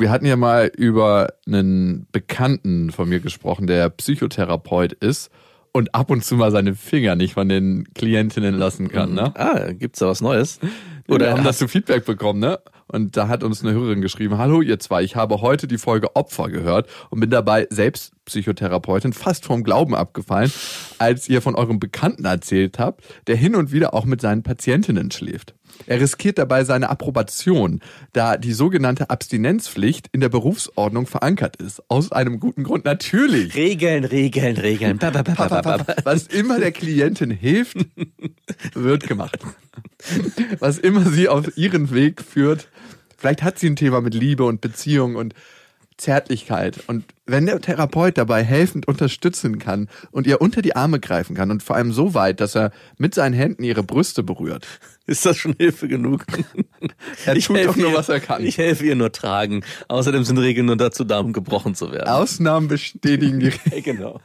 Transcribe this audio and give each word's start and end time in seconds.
Wir 0.00 0.10
hatten 0.10 0.26
ja 0.26 0.36
mal 0.36 0.70
über 0.76 1.34
einen 1.44 2.06
Bekannten 2.12 2.92
von 2.92 3.08
mir 3.08 3.18
gesprochen, 3.18 3.66
der 3.66 3.90
Psychotherapeut 3.90 4.92
ist 4.92 5.28
und 5.72 5.92
ab 5.92 6.10
und 6.10 6.24
zu 6.24 6.36
mal 6.36 6.52
seine 6.52 6.76
Finger 6.76 7.16
nicht 7.16 7.34
von 7.34 7.48
den 7.48 7.84
Klientinnen 7.94 8.54
lassen 8.54 8.88
kann. 8.88 9.14
Ne? 9.14 9.32
Ah, 9.36 9.72
gibt's 9.72 9.98
da 9.98 10.06
was 10.06 10.20
Neues? 10.20 10.60
Oder 11.08 11.26
wir 11.26 11.32
haben 11.32 11.42
dazu 11.42 11.66
Feedback 11.66 12.04
bekommen, 12.04 12.38
ne? 12.38 12.60
Und 12.86 13.16
da 13.16 13.28
hat 13.28 13.42
uns 13.42 13.62
eine 13.62 13.72
Hörerin 13.72 14.00
geschrieben, 14.00 14.38
hallo 14.38 14.62
ihr 14.62 14.78
zwei, 14.78 15.02
ich 15.02 15.16
habe 15.16 15.40
heute 15.42 15.66
die 15.66 15.78
Folge 15.78 16.14
Opfer 16.14 16.48
gehört 16.48 16.88
und 17.10 17.20
bin 17.20 17.30
dabei 17.30 17.66
selbst 17.68 18.12
Psychotherapeutin 18.28 19.12
fast 19.12 19.44
vom 19.44 19.64
Glauben 19.64 19.94
abgefallen, 19.94 20.52
als 20.98 21.28
ihr 21.28 21.42
von 21.42 21.54
eurem 21.54 21.80
Bekannten 21.80 22.24
erzählt 22.24 22.78
habt, 22.78 23.02
der 23.26 23.36
hin 23.36 23.56
und 23.56 23.72
wieder 23.72 23.94
auch 23.94 24.04
mit 24.04 24.20
seinen 24.20 24.42
Patientinnen 24.42 25.10
schläft. 25.10 25.54
Er 25.86 26.00
riskiert 26.00 26.38
dabei 26.38 26.64
seine 26.64 26.90
Approbation, 26.90 27.80
da 28.12 28.36
die 28.36 28.52
sogenannte 28.52 29.10
Abstinenzpflicht 29.10 30.08
in 30.12 30.20
der 30.20 30.28
Berufsordnung 30.28 31.06
verankert 31.06 31.56
ist. 31.56 31.82
Aus 31.88 32.12
einem 32.12 32.40
guten 32.40 32.64
Grund 32.64 32.84
natürlich. 32.84 33.54
Regeln, 33.54 34.04
Regeln, 34.04 34.56
Regeln. 34.56 34.98
Ba, 34.98 35.10
ba, 35.10 35.22
ba. 35.22 35.86
Was 36.04 36.26
immer 36.26 36.58
der 36.58 36.72
Klientin 36.72 37.30
hilft, 37.30 37.78
wird 38.74 39.06
gemacht. 39.06 39.38
Was 40.58 40.78
immer 40.78 41.02
sie 41.02 41.28
auf 41.28 41.56
ihren 41.56 41.92
Weg 41.92 42.22
führt. 42.22 42.68
Vielleicht 43.16 43.42
hat 43.42 43.58
sie 43.58 43.68
ein 43.68 43.76
Thema 43.76 44.00
mit 44.00 44.14
Liebe 44.14 44.44
und 44.44 44.60
Beziehung 44.60 45.16
und 45.16 45.34
Zärtlichkeit. 45.98 46.78
Und 46.86 47.04
wenn 47.26 47.44
der 47.46 47.60
Therapeut 47.60 48.16
dabei 48.16 48.42
helfend 48.42 48.88
unterstützen 48.88 49.58
kann 49.58 49.88
und 50.10 50.26
ihr 50.26 50.40
unter 50.40 50.62
die 50.62 50.74
Arme 50.74 50.98
greifen 51.00 51.36
kann 51.36 51.50
und 51.50 51.62
vor 51.62 51.76
allem 51.76 51.92
so 51.92 52.14
weit, 52.14 52.40
dass 52.40 52.54
er 52.56 52.70
mit 52.96 53.14
seinen 53.14 53.34
Händen 53.34 53.62
ihre 53.64 53.82
Brüste 53.82 54.22
berührt, 54.22 54.66
Ist 55.06 55.26
das 55.26 55.36
schon 55.38 55.54
Hilfe 55.58 55.88
genug? 55.88 56.24
Er 57.26 57.34
tut 57.34 57.56
helfe 57.56 57.66
doch 57.68 57.76
nur, 57.76 57.90
ihr- 57.90 57.96
was 57.96 58.08
er 58.08 58.20
kann. 58.20 58.44
Ich 58.44 58.56
helfe 58.58 58.84
ihr 58.86 58.94
nur 58.94 59.10
tragen. 59.10 59.64
Außerdem 59.88 60.22
sind 60.24 60.38
Regeln 60.38 60.66
nur 60.66 60.76
dazu 60.76 61.02
da, 61.04 61.18
um 61.18 61.32
gebrochen 61.32 61.74
zu 61.74 61.90
werden. 61.92 62.08
Ausnahmen 62.08 62.68
bestätigen 62.68 63.40
die 63.40 63.46
Ja, 63.74 63.80
genau. 63.82 64.20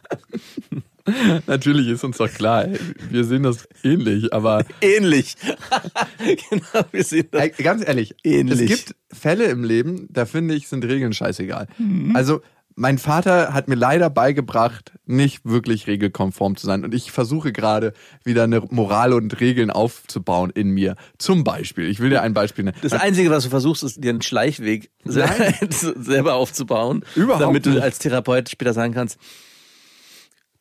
Natürlich 1.47 1.87
ist 1.87 2.03
uns 2.03 2.17
doch 2.17 2.31
klar, 2.31 2.67
wir 3.09 3.23
sehen 3.25 3.43
das 3.43 3.67
ähnlich, 3.83 4.33
aber 4.33 4.63
Ähnlich. 4.81 5.35
genau, 6.19 6.85
wir 6.91 7.03
sehen 7.03 7.27
das. 7.31 7.49
Ganz 7.57 7.85
ehrlich, 7.87 8.15
Ähnlich. 8.23 8.61
es 8.71 8.79
gibt 8.85 8.95
Fälle 9.11 9.45
im 9.45 9.63
Leben, 9.63 10.07
da 10.09 10.25
finde 10.25 10.53
ich, 10.55 10.67
sind 10.67 10.85
Regeln 10.85 11.13
scheißegal. 11.13 11.67
Mhm. 11.77 12.15
Also 12.15 12.41
mein 12.75 12.97
Vater 12.97 13.53
hat 13.53 13.67
mir 13.67 13.75
leider 13.75 14.09
beigebracht, 14.09 14.93
nicht 15.05 15.45
wirklich 15.45 15.85
regelkonform 15.85 16.55
zu 16.57 16.65
sein. 16.65 16.83
Und 16.83 16.95
ich 16.95 17.11
versuche 17.11 17.51
gerade 17.51 17.93
wieder 18.23 18.45
eine 18.45 18.61
Moral 18.61 19.13
und 19.13 19.39
Regeln 19.39 19.69
aufzubauen 19.69 20.49
in 20.49 20.69
mir. 20.71 20.95
Zum 21.19 21.43
Beispiel, 21.43 21.87
ich 21.87 21.99
will 21.99 22.09
dir 22.09 22.23
ein 22.23 22.33
Beispiel 22.33 22.63
nennen. 22.65 22.77
Das 22.81 22.93
Einzige, 22.93 23.29
was 23.29 23.43
du 23.43 23.51
versuchst, 23.51 23.83
ist 23.83 24.03
dir 24.03 24.09
einen 24.09 24.23
Schleichweg 24.23 24.89
se- 25.05 25.93
selber 25.99 26.33
aufzubauen, 26.33 27.05
Überhaupt 27.15 27.43
damit 27.43 27.65
du 27.67 27.79
als 27.79 27.99
Therapeut 27.99 28.49
später 28.49 28.73
sagen 28.73 28.93
kannst, 28.93 29.19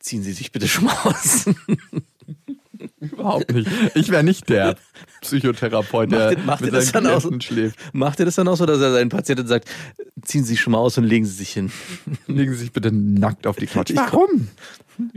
ziehen 0.02 0.22
Sie 0.22 0.32
sich 0.32 0.52
bitte 0.52 0.68
schon 0.68 0.84
mal 0.84 0.96
aus. 1.04 1.46
Überhaupt 3.00 3.52
nicht. 3.52 3.70
Ich 3.94 4.10
wäre 4.10 4.24
nicht 4.24 4.48
der 4.48 4.76
Psychotherapeut, 5.20 6.10
der 6.10 6.30
Macht 6.38 6.46
macht 6.46 6.60
mit 6.62 6.74
das 6.74 6.88
seinen 6.88 7.04
dann 7.04 7.18
Klienten 7.18 7.40
schläft. 7.40 7.78
Macht 7.94 8.18
ihr 8.18 8.24
das 8.24 8.34
dann 8.34 8.48
auch 8.48 8.56
so, 8.56 8.66
dass 8.66 8.80
er 8.80 8.92
seinen 8.92 9.08
Patienten 9.08 9.46
sagt, 9.46 9.68
ziehen 10.22 10.42
Sie 10.44 10.50
sich 10.54 10.60
schon 10.60 10.72
mal 10.72 10.78
aus 10.78 10.98
und 10.98 11.04
legen 11.04 11.24
Sie 11.24 11.32
sich 11.34 11.50
hin? 11.52 11.70
Legen 12.26 12.52
Sie 12.52 12.58
sich 12.58 12.72
bitte 12.72 12.90
nackt 12.92 13.46
auf 13.46 13.56
die 13.56 13.66
Couch. 13.66 13.90
Ich- 13.90 13.96
Warum? 13.96 14.48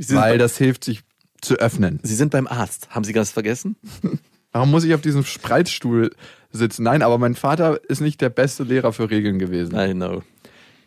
Weil 0.09 0.37
das 0.37 0.57
hilft, 0.57 0.83
sich 0.83 1.01
zu 1.41 1.55
öffnen. 1.55 1.99
Sie 2.03 2.15
sind 2.15 2.31
beim 2.31 2.47
Arzt. 2.47 2.89
Haben 2.91 3.03
Sie 3.03 3.13
ganz 3.13 3.31
vergessen? 3.31 3.75
Warum 4.51 4.71
muss 4.71 4.83
ich 4.83 4.93
auf 4.93 5.01
diesem 5.01 5.25
Spreizstuhl 5.25 6.11
sitzen? 6.51 6.83
Nein, 6.83 7.01
aber 7.01 7.17
mein 7.17 7.35
Vater 7.35 7.79
ist 7.89 7.99
nicht 8.01 8.21
der 8.21 8.29
beste 8.29 8.63
Lehrer 8.63 8.93
für 8.93 9.09
Regeln 9.09 9.37
gewesen. 9.39 9.75
I 9.75 9.93
know. 9.93 10.23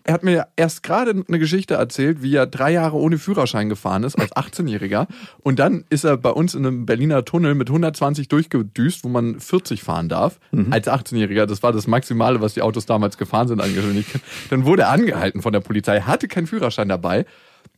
Er 0.08 0.14
hat 0.14 0.24
mir 0.24 0.46
erst 0.56 0.82
gerade 0.82 1.10
eine 1.28 1.38
Geschichte 1.38 1.74
erzählt, 1.74 2.22
wie 2.22 2.34
er 2.34 2.46
drei 2.46 2.72
Jahre 2.72 2.96
ohne 2.96 3.18
Führerschein 3.18 3.68
gefahren 3.68 4.04
ist 4.04 4.18
als 4.18 4.32
18-Jähriger. 4.32 5.06
Und 5.40 5.58
dann 5.58 5.84
ist 5.90 6.04
er 6.04 6.16
bei 6.16 6.30
uns 6.30 6.54
in 6.54 6.64
einem 6.64 6.86
Berliner 6.86 7.26
Tunnel 7.26 7.54
mit 7.54 7.68
120 7.68 8.26
durchgedüst, 8.28 9.04
wo 9.04 9.10
man 9.10 9.38
40 9.38 9.82
fahren 9.82 10.08
darf. 10.08 10.40
Als 10.70 10.88
18-Jähriger. 10.88 11.44
Das 11.44 11.62
war 11.62 11.72
das 11.72 11.86
Maximale, 11.86 12.40
was 12.40 12.54
die 12.54 12.62
Autos 12.62 12.86
damals 12.86 13.18
gefahren 13.18 13.48
sind 13.48 13.60
an 13.60 13.74
Geschwindigkeit. 13.74 14.22
Dann 14.48 14.64
wurde 14.64 14.84
er 14.84 14.92
angehalten 14.92 15.42
von 15.42 15.52
der 15.52 15.60
Polizei, 15.60 16.00
hatte 16.00 16.26
keinen 16.26 16.46
Führerschein 16.46 16.88
dabei. 16.88 17.26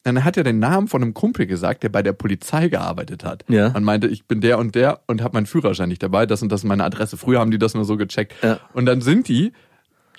Dann 0.04 0.22
hat 0.22 0.36
er 0.36 0.44
den 0.44 0.60
Namen 0.60 0.86
von 0.86 1.02
einem 1.02 1.14
Kumpel 1.14 1.48
gesagt, 1.48 1.82
der 1.82 1.88
bei 1.88 2.04
der 2.04 2.12
Polizei 2.12 2.68
gearbeitet 2.68 3.24
hat. 3.24 3.44
Ja. 3.48 3.72
Und 3.72 3.82
meinte, 3.82 4.06
ich 4.06 4.26
bin 4.26 4.40
der 4.40 4.60
und 4.60 4.76
der 4.76 5.00
und 5.08 5.20
habe 5.20 5.36
meinen 5.36 5.46
Führerschein 5.46 5.88
nicht 5.88 6.04
dabei. 6.04 6.26
Das 6.26 6.42
und 6.42 6.52
das 6.52 6.60
ist 6.60 6.64
meine 6.64 6.84
Adresse. 6.84 7.16
Früher 7.16 7.40
haben 7.40 7.50
die 7.50 7.58
das 7.58 7.74
nur 7.74 7.84
so 7.84 7.96
gecheckt. 7.96 8.34
Ja. 8.40 8.60
Und 8.72 8.86
dann 8.86 9.00
sind 9.00 9.26
die 9.26 9.52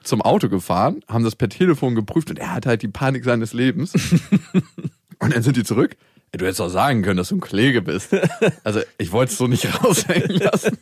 zum 0.03 0.21
Auto 0.21 0.49
gefahren, 0.49 1.01
haben 1.07 1.23
das 1.23 1.35
per 1.35 1.49
Telefon 1.49 1.95
geprüft 1.95 2.29
und 2.29 2.39
er 2.39 2.53
hat 2.53 2.65
halt 2.65 2.81
die 2.81 2.87
Panik 2.87 3.23
seines 3.23 3.53
Lebens. 3.53 3.93
und 5.19 5.33
dann 5.33 5.43
sind 5.43 5.57
die 5.57 5.63
zurück. 5.63 5.95
Du 6.33 6.45
hättest 6.45 6.61
auch 6.61 6.69
sagen 6.69 7.01
können, 7.01 7.17
dass 7.17 7.29
du 7.29 7.35
ein 7.35 7.41
Kollege 7.41 7.81
bist. 7.81 8.15
Also 8.63 8.81
ich 8.97 9.11
wollte 9.11 9.31
es 9.31 9.37
so 9.37 9.47
nicht 9.47 9.83
raushängen 9.83 10.39
lassen. 10.39 10.77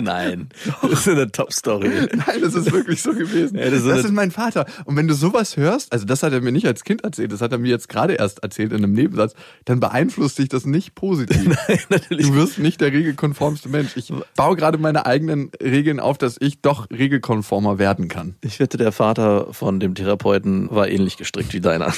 Nein. 0.00 0.48
Das 0.82 1.06
ist 1.06 1.08
eine 1.08 1.30
Top-Story. 1.30 1.88
Nein, 1.88 2.40
das 2.42 2.54
ist 2.54 2.72
wirklich 2.72 3.00
so 3.00 3.12
gewesen. 3.12 3.56
Ja, 3.56 3.66
das 3.66 3.80
ist 3.80 3.86
das 3.86 4.04
ist 4.04 4.12
mein 4.12 4.30
Vater. 4.30 4.66
Und 4.84 4.96
wenn 4.96 5.06
du 5.06 5.14
sowas 5.14 5.56
hörst, 5.56 5.92
also 5.92 6.04
das 6.04 6.22
hat 6.22 6.32
er 6.32 6.40
mir 6.40 6.52
nicht 6.52 6.66
als 6.66 6.84
Kind 6.84 7.04
erzählt, 7.04 7.32
das 7.32 7.40
hat 7.40 7.52
er 7.52 7.58
mir 7.58 7.68
jetzt 7.68 7.88
gerade 7.88 8.14
erst 8.14 8.42
erzählt 8.42 8.72
in 8.72 8.78
einem 8.78 8.92
Nebensatz, 8.92 9.34
dann 9.64 9.80
beeinflusst 9.80 10.38
dich 10.38 10.48
das 10.48 10.66
nicht 10.66 10.94
positiv. 10.94 11.56
Natürlich. 11.88 12.26
Du 12.26 12.34
wirst 12.34 12.58
nicht 12.58 12.80
der 12.80 12.92
regelkonformste 12.92 13.68
Mensch. 13.68 13.96
Ich 13.96 14.12
baue 14.36 14.56
gerade 14.56 14.78
meine 14.78 15.06
eigenen 15.06 15.50
Regeln 15.62 16.00
auf, 16.00 16.18
dass 16.18 16.36
ich 16.40 16.60
doch 16.60 16.90
regelkonformer 16.90 17.78
werden 17.78 18.08
kann. 18.08 18.34
Ich 18.40 18.58
wette, 18.58 18.78
der 18.78 18.92
Vater 18.92 19.52
von 19.52 19.80
dem 19.80 19.94
Therapeuten 19.94 20.70
war 20.70 20.88
ähnlich 20.88 21.16
gestrickt 21.16 21.52
wie 21.52 21.60
deiner. 21.60 21.92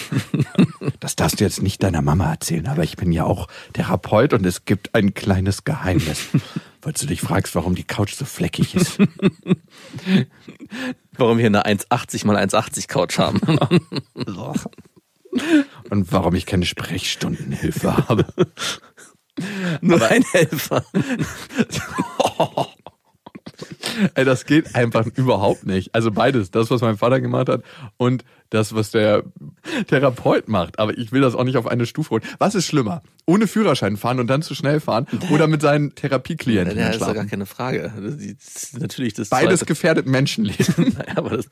Das 1.00 1.16
darfst 1.16 1.40
du 1.40 1.44
jetzt 1.44 1.62
nicht 1.62 1.82
deiner 1.82 2.02
Mama 2.02 2.30
erzählen, 2.30 2.51
aber 2.66 2.82
ich 2.82 2.96
bin 2.96 3.12
ja 3.12 3.24
auch 3.24 3.48
Therapeut 3.72 4.32
und 4.32 4.44
es 4.46 4.64
gibt 4.64 4.94
ein 4.94 5.14
kleines 5.14 5.64
Geheimnis. 5.64 6.28
Weil 6.82 6.92
du 6.94 7.06
dich 7.06 7.20
fragst, 7.20 7.54
warum 7.54 7.74
die 7.76 7.84
Couch 7.84 8.14
so 8.14 8.24
fleckig 8.24 8.74
ist. 8.74 8.98
Warum 11.16 11.38
wir 11.38 11.46
eine 11.46 11.64
1,80 11.64 12.26
mal 12.26 12.36
1,80 12.36 12.88
Couch 12.88 13.18
haben. 13.18 13.40
Und 15.90 16.10
warum 16.12 16.34
ich 16.34 16.44
keine 16.44 16.66
Sprechstundenhilfe 16.66 18.08
habe. 18.08 18.26
Nur 19.80 20.04
ein 20.04 20.24
Helfer. 20.32 20.84
Ey, 24.14 24.24
das 24.24 24.44
geht 24.46 24.74
einfach 24.74 25.06
überhaupt 25.06 25.66
nicht. 25.66 25.94
Also 25.94 26.10
beides, 26.10 26.50
das, 26.50 26.70
was 26.70 26.80
mein 26.80 26.96
Vater 26.96 27.20
gemacht 27.20 27.48
hat 27.48 27.62
und 27.96 28.24
das, 28.50 28.74
was 28.74 28.90
der 28.90 29.22
Therapeut 29.88 30.48
macht. 30.48 30.78
Aber 30.78 30.96
ich 30.96 31.10
will 31.12 31.22
das 31.22 31.34
auch 31.34 31.44
nicht 31.44 31.56
auf 31.56 31.66
eine 31.66 31.86
Stufe 31.86 32.10
holen. 32.10 32.22
Was 32.38 32.54
ist 32.54 32.66
schlimmer? 32.66 33.02
Ohne 33.24 33.46
Führerschein 33.46 33.96
fahren 33.96 34.20
und 34.20 34.26
dann 34.26 34.42
zu 34.42 34.54
schnell 34.54 34.80
fahren 34.80 35.06
oder 35.30 35.46
mit 35.46 35.62
seinen 35.62 35.94
Therapieklienten 35.94 36.76
Ja, 36.76 36.88
ist 36.88 37.00
doch 37.00 37.14
gar 37.14 37.24
keine 37.24 37.46
Frage. 37.46 37.92
Das 37.98 38.14
ist 38.16 38.78
natürlich 38.78 39.14
das 39.14 39.28
Beides 39.30 39.60
Zweite. 39.60 39.66
gefährdet 39.66 40.06
Menschenleben. 40.06 40.92
Naja, 40.98 41.16
aber 41.16 41.36
das 41.36 41.46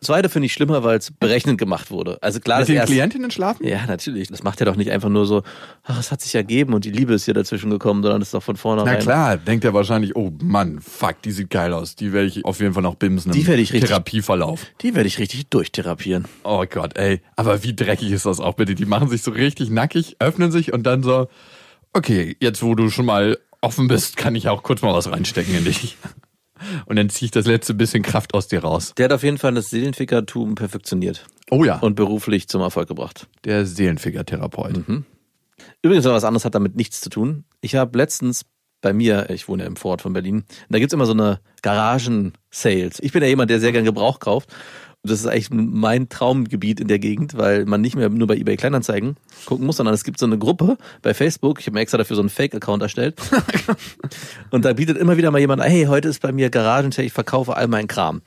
Zweite 0.00 0.28
finde 0.28 0.46
ich 0.46 0.52
schlimmer, 0.52 0.84
weil 0.84 0.98
es 0.98 1.10
berechnend 1.10 1.58
gemacht 1.58 1.90
wurde. 1.90 2.18
Also 2.22 2.38
klar, 2.38 2.60
mit 2.60 2.68
den 2.68 2.76
erste- 2.76 2.92
Klientinnen 2.92 3.30
schlafen? 3.30 3.66
Ja, 3.66 3.86
natürlich. 3.86 4.28
Das 4.28 4.42
macht 4.42 4.60
er 4.60 4.66
doch 4.66 4.76
nicht 4.76 4.90
einfach 4.90 5.08
nur 5.08 5.24
so, 5.26 5.42
ach, 5.84 5.98
es 5.98 6.12
hat 6.12 6.20
sich 6.20 6.34
ergeben 6.34 6.74
und 6.74 6.84
die 6.84 6.90
Liebe 6.90 7.14
ist 7.14 7.24
hier 7.24 7.32
dazwischen 7.34 7.70
gekommen, 7.70 8.02
sondern 8.02 8.20
das 8.20 8.28
ist 8.28 8.34
doch 8.34 8.42
von 8.42 8.56
vornherein. 8.56 8.94
Na 8.98 9.00
klar, 9.00 9.36
denkt 9.38 9.64
er 9.64 9.72
wahrscheinlich, 9.72 10.14
oh 10.14 10.32
Mann, 10.42 10.80
fuck, 10.80 11.22
die 11.22 11.32
sieht 11.32 11.48
geil 11.50 11.72
aus. 11.72 11.96
Die 11.96 12.12
werde 12.12 12.28
ich 12.28 12.44
auf 12.44 12.60
jeden 12.60 12.74
Fall 12.74 12.82
noch 12.82 12.96
bimsen 12.96 13.32
im 13.32 13.38
Die 13.38 13.46
werde 13.46 13.62
ich 13.62 13.72
richtig- 13.72 13.88
Therapieverlauf. 13.88 14.66
Die 14.82 14.94
werde 14.94 15.06
ich 15.08 15.18
richtig 15.18 15.48
durchtherapieren. 15.48 16.26
Oh 16.44 16.64
Gott, 16.68 16.96
ey. 16.98 17.22
Aber 17.36 17.62
wie 17.64 17.74
dreckig 17.74 18.12
ist 18.12 18.26
das 18.26 18.38
auch 18.38 18.54
bitte? 18.54 18.74
Die 18.74 18.84
machen 18.86 19.08
sich 19.08 19.22
so 19.22 19.30
richtig 19.30 19.70
nackig, 19.70 20.16
öffnen 20.18 20.50
sich 20.52 20.72
und 20.74 20.82
dann 20.82 21.02
so, 21.02 21.28
okay, 21.94 22.36
jetzt 22.40 22.62
wo 22.62 22.74
du 22.74 22.90
schon 22.90 23.06
mal 23.06 23.38
offen 23.62 23.88
bist, 23.88 24.16
kann 24.18 24.34
ich 24.34 24.48
auch 24.48 24.62
kurz 24.62 24.82
mal 24.82 24.92
was 24.94 25.10
reinstecken 25.10 25.54
in 25.56 25.64
dich. 25.64 25.96
Und 26.86 26.96
dann 26.96 27.08
ziehe 27.08 27.26
ich 27.26 27.30
das 27.30 27.46
letzte 27.46 27.74
bisschen 27.74 28.02
Kraft 28.02 28.34
aus 28.34 28.48
dir 28.48 28.60
raus. 28.62 28.92
Der 28.96 29.04
hat 29.04 29.12
auf 29.12 29.22
jeden 29.22 29.38
Fall 29.38 29.54
das 29.54 29.70
Seelenfickertum 29.70 30.54
perfektioniert 30.54 31.26
Oh 31.50 31.64
ja, 31.64 31.78
und 31.78 31.94
beruflich 31.94 32.48
zum 32.48 32.60
Erfolg 32.62 32.88
gebracht. 32.88 33.26
der 33.44 33.66
Seelenficker-Therapeut. 33.66 34.84
Übrigens, 35.82 36.04
noch 36.04 36.12
was 36.12 36.24
anderes 36.24 36.44
hat 36.44 36.54
damit 36.54 36.76
nichts 36.76 37.00
zu 37.00 37.10
tun. 37.10 37.44
Ich 37.60 37.74
habe 37.76 37.96
letztens 37.96 38.44
bei 38.82 38.92
mir, 38.92 39.30
ich 39.30 39.48
wohne 39.48 39.62
ja 39.62 39.66
im 39.66 39.76
Vorort 39.76 40.02
von 40.02 40.12
Berlin, 40.12 40.44
da 40.68 40.78
gibt's 40.78 40.92
immer 40.94 41.06
so 41.06 41.12
eine 41.12 41.40
Garagen-Sales. 41.62 43.00
Ich 43.00 43.12
bin 43.12 43.22
ja 43.22 43.28
jemand, 43.28 43.50
der 43.50 43.60
sehr 43.60 43.72
gern 43.72 43.84
Gebrauch 43.84 44.20
kauft. 44.20 44.54
Das 45.06 45.20
ist 45.20 45.26
eigentlich 45.26 45.50
mein 45.50 46.08
Traumgebiet 46.08 46.80
in 46.80 46.88
der 46.88 46.98
Gegend, 46.98 47.36
weil 47.36 47.64
man 47.64 47.80
nicht 47.80 47.96
mehr 47.96 48.08
nur 48.08 48.26
bei 48.26 48.36
eBay 48.36 48.56
Kleinanzeigen 48.56 49.16
gucken 49.46 49.66
muss, 49.66 49.76
sondern 49.76 49.94
es 49.94 50.04
gibt 50.04 50.18
so 50.18 50.26
eine 50.26 50.38
Gruppe 50.38 50.76
bei 51.02 51.14
Facebook. 51.14 51.60
Ich 51.60 51.66
habe 51.66 51.74
mir 51.74 51.80
extra 51.80 51.98
dafür 51.98 52.16
so 52.16 52.22
einen 52.22 52.28
Fake-Account 52.28 52.82
erstellt. 52.82 53.18
und 54.50 54.64
da 54.64 54.72
bietet 54.72 54.98
immer 54.98 55.16
wieder 55.16 55.30
mal 55.30 55.38
jemand, 55.38 55.62
hey, 55.62 55.84
heute 55.84 56.08
ist 56.08 56.20
bei 56.20 56.32
mir 56.32 56.50
Garagen-Sale, 56.50 57.06
ich 57.06 57.12
verkaufe 57.12 57.56
all 57.56 57.68
meinen 57.68 57.88
Kram. 57.88 58.22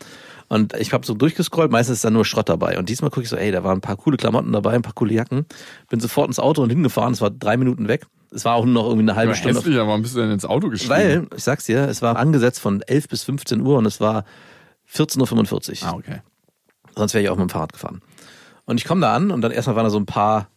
Und 0.49 0.73
ich 0.75 0.93
habe 0.93 1.05
so 1.05 1.13
durchgescrollt, 1.13 1.71
meistens 1.71 1.97
ist 1.97 2.05
da 2.05 2.09
nur 2.09 2.25
Schrott 2.25 2.49
dabei. 2.49 2.79
Und 2.79 2.89
diesmal 2.89 3.11
gucke 3.11 3.23
ich 3.23 3.29
so, 3.29 3.35
ey, 3.35 3.51
da 3.51 3.63
waren 3.63 3.77
ein 3.77 3.81
paar 3.81 3.97
coole 3.97 4.17
Klamotten 4.17 4.51
dabei, 4.51 4.71
ein 4.71 4.81
paar 4.81 4.93
coole 4.93 5.13
Jacken. 5.13 5.45
Bin 5.89 5.99
sofort 5.99 6.27
ins 6.27 6.39
Auto 6.39 6.63
und 6.63 6.71
hingefahren. 6.71 7.13
Es 7.13 7.21
war 7.21 7.29
drei 7.29 7.55
Minuten 7.55 7.87
weg. 7.87 8.07
Es 8.31 8.45
war 8.45 8.55
auch 8.55 8.65
nur 8.65 8.73
noch 8.73 8.85
irgendwie 8.85 9.03
eine 9.03 9.15
halbe 9.15 9.31
Aber 9.31 9.37
Stunde. 9.37 9.59
hässlich, 9.59 9.77
aber 9.77 9.97
du 9.97 10.09
denn 10.09 10.31
ins 10.31 10.45
Auto 10.45 10.69
gestiegen? 10.69 10.91
Weil, 10.91 11.27
ich 11.35 11.43
sag's 11.43 11.65
dir, 11.65 11.87
es 11.87 12.01
war 12.01 12.15
angesetzt 12.17 12.59
von 12.59 12.81
11 12.81 13.07
bis 13.07 13.23
15 13.23 13.61
Uhr 13.61 13.77
und 13.77 13.85
es 13.85 14.01
war 14.01 14.25
14.45 14.91 15.83
Uhr. 15.83 15.87
Ah, 15.89 15.93
okay. 15.95 16.21
Sonst 16.99 17.13
wäre 17.13 17.23
ich 17.23 17.29
auch 17.29 17.35
mit 17.35 17.47
dem 17.47 17.49
Fahrrad 17.49 17.73
gefahren. 17.73 18.01
Und 18.65 18.77
ich 18.77 18.85
komme 18.85 19.01
da 19.01 19.15
an 19.15 19.31
und 19.31 19.41
dann 19.41 19.51
erstmal 19.51 19.75
waren 19.75 19.85
da 19.85 19.89
so 19.89 19.99
ein 19.99 20.05
paar 20.05 20.47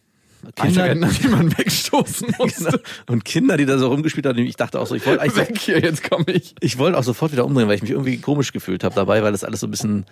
Kinder, 0.55 0.93
die 0.93 1.27
man 1.27 1.57
wegstoßen 1.57 2.35
musste. 2.37 2.63
Genau. 2.65 2.77
und 3.07 3.25
Kinder, 3.25 3.57
die 3.57 3.65
da 3.65 3.77
so 3.77 3.87
rumgespielt 3.87 4.25
haben. 4.25 4.37
Ich 4.39 4.55
dachte 4.55 4.79
auch 4.79 4.87
so, 4.87 4.95
ich 4.95 5.05
wollte 5.05 5.21
eigentlich, 5.21 5.49
Weg 5.49 5.59
hier, 5.59 5.79
jetzt 5.79 6.07
komme 6.09 6.25
ich. 6.27 6.53
ich 6.59 6.77
wollte 6.77 6.97
auch 6.97 7.03
sofort 7.03 7.31
wieder 7.31 7.45
umdrehen, 7.45 7.67
weil 7.67 7.75
ich 7.75 7.81
mich 7.81 7.91
irgendwie 7.91 8.17
komisch 8.17 8.51
gefühlt 8.51 8.83
habe 8.83 8.93
dabei, 8.93 9.23
weil 9.23 9.31
das 9.31 9.43
alles 9.43 9.61
so 9.61 9.67
ein 9.67 9.71
bisschen 9.71 10.05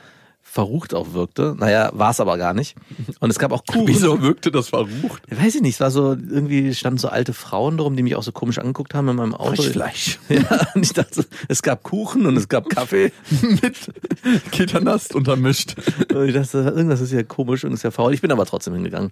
verrucht 0.51 0.93
auch 0.93 1.13
wirkte. 1.13 1.55
Naja, 1.57 1.91
war 1.93 2.11
es 2.11 2.19
aber 2.19 2.37
gar 2.37 2.53
nicht. 2.53 2.75
Und 3.21 3.29
es 3.29 3.39
gab 3.39 3.53
auch 3.53 3.63
Kuchen. 3.65 3.87
Wieso 3.87 4.21
wirkte 4.21 4.51
das 4.51 4.67
verrucht? 4.67 5.23
Weiß 5.29 5.55
ich 5.55 5.61
nicht, 5.61 5.75
es 5.75 5.79
war 5.79 5.91
so, 5.91 6.11
irgendwie 6.11 6.75
standen 6.75 6.97
so 6.97 7.07
alte 7.07 7.31
Frauen 7.31 7.77
drum, 7.77 7.95
die 7.95 8.03
mich 8.03 8.17
auch 8.17 8.23
so 8.23 8.33
komisch 8.33 8.59
angeguckt 8.59 8.93
haben 8.93 9.07
in 9.07 9.15
meinem 9.15 9.33
Auto. 9.33 9.61
Fleisch. 9.63 10.19
Ja, 10.29 10.67
und 10.75 10.83
ich 10.83 10.93
dachte, 10.93 11.25
es 11.47 11.61
gab 11.61 11.83
Kuchen 11.83 12.25
und 12.25 12.35
es 12.35 12.49
gab 12.49 12.69
Kaffee. 12.69 13.11
Mit 13.41 13.91
Gitternast 14.51 15.13
untermischt. 15.13 15.75
Und 16.13 16.27
ich 16.27 16.33
dachte, 16.33 16.57
irgendwas 16.57 16.99
ist 16.99 17.11
ja 17.11 17.23
komisch 17.23 17.63
und 17.63 17.73
ist 17.73 17.83
ja 17.83 17.91
faul. 17.91 18.13
Ich 18.13 18.21
bin 18.21 18.31
aber 18.31 18.45
trotzdem 18.45 18.73
hingegangen. 18.73 19.11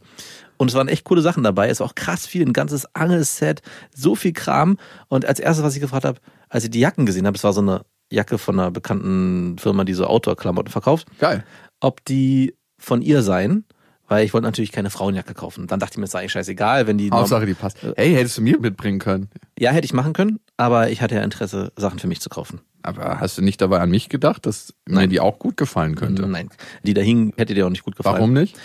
Und 0.57 0.69
es 0.69 0.75
waren 0.75 0.87
echt 0.87 1.05
coole 1.05 1.21
Sachen 1.21 1.43
dabei. 1.43 1.69
Es 1.69 1.79
war 1.79 1.87
auch 1.87 1.95
krass 1.95 2.25
viel, 2.25 2.45
ein 2.45 2.53
ganzes 2.53 2.95
Angelset, 2.95 3.61
so 3.95 4.15
viel 4.15 4.33
Kram. 4.33 4.77
Und 5.07 5.25
als 5.25 5.39
erstes, 5.39 5.63
was 5.63 5.75
ich 5.75 5.81
gefragt 5.81 6.05
habe, 6.05 6.19
als 6.49 6.63
ich 6.63 6.69
die 6.69 6.79
Jacken 6.79 7.05
gesehen 7.05 7.27
habe, 7.27 7.37
es 7.37 7.43
war 7.43 7.53
so 7.53 7.61
eine 7.61 7.85
Jacke 8.11 8.37
von 8.37 8.59
einer 8.59 8.71
bekannten 8.71 9.57
Firma, 9.57 9.83
die 9.83 9.93
so 9.93 10.05
Outdoor-Klamotten 10.05 10.71
verkauft, 10.71 11.07
Geil. 11.19 11.43
ob 11.79 12.03
die 12.05 12.55
von 12.77 13.01
ihr 13.01 13.21
seien. 13.21 13.65
Weil 14.11 14.25
ich 14.25 14.33
wollte 14.33 14.45
natürlich 14.45 14.71
keine 14.71 14.89
Frauenjacke 14.89 15.35
kaufen. 15.35 15.67
Dann 15.67 15.79
dachte 15.79 15.93
ich 15.93 15.97
mir, 15.99 16.05
es 16.05 16.09
ist 16.09 16.15
eigentlich 16.15 16.31
scheißegal, 16.31 16.87
wenn 16.87 16.97
die. 16.97 17.11
Hauptsache, 17.11 17.45
die 17.45 17.53
passt. 17.53 17.77
Hey, 17.95 18.11
hättest 18.15 18.39
du 18.39 18.41
mir 18.41 18.59
mitbringen 18.59 18.97
können. 18.97 19.29
Ja, 19.59 19.69
hätte 19.69 19.85
ich 19.85 19.93
machen 19.93 20.13
können, 20.13 20.39
aber 20.57 20.89
ich 20.89 21.03
hatte 21.03 21.13
ja 21.13 21.21
Interesse, 21.21 21.71
Sachen 21.75 21.99
für 21.99 22.07
mich 22.07 22.19
zu 22.19 22.27
kaufen. 22.27 22.61
Aber 22.81 23.19
hast 23.19 23.37
du 23.37 23.43
nicht 23.43 23.61
dabei 23.61 23.81
an 23.81 23.91
mich 23.91 24.09
gedacht, 24.09 24.47
dass 24.47 24.73
mir 24.87 25.07
die 25.07 25.19
auch 25.19 25.37
gut 25.37 25.57
gefallen 25.57 25.93
könnte? 25.93 26.25
Nein, 26.25 26.49
die 26.81 26.95
da 26.95 27.01
hing, 27.01 27.33
hätte 27.37 27.53
dir 27.53 27.67
auch 27.67 27.69
nicht 27.69 27.83
gut 27.83 27.97
gefallen. 27.97 28.15
Warum 28.15 28.33
nicht? 28.33 28.57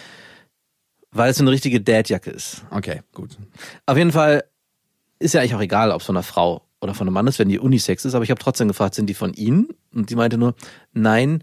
Weil 1.11 1.31
es 1.31 1.41
eine 1.41 1.51
richtige 1.51 1.81
Dad-Jacke 1.81 2.31
ist. 2.31 2.65
Okay, 2.71 3.03
gut. 3.13 3.37
Auf 3.85 3.99
jeden 3.99 4.13
Fall 4.13 4.45
ist 5.19 5.35
ja 5.35 5.41
eigentlich 5.41 5.55
auch 5.55 5.61
egal, 5.61 5.91
ob 5.91 6.01
es 6.01 6.07
von 6.07 6.17
einer 6.17 6.23
Frau 6.23 6.64
oder 6.85 6.95
von 6.95 7.07
einem 7.09 7.15
Mann 7.15 7.27
ist, 7.27 7.39
wenn 7.39 7.49
die 7.49 7.59
Unisex 7.59 8.05
ist, 8.05 8.15
aber 8.15 8.23
ich 8.25 8.31
habe 8.31 8.39
trotzdem 8.41 8.69
gefragt, 8.69 8.95
sind 8.95 9.07
die 9.09 9.15
von 9.15 9.33
Ihnen? 9.33 9.69
Und 9.93 10.11
die 10.11 10.17
meinte 10.17 10.39
nur, 10.39 10.55
nein. 10.93 11.43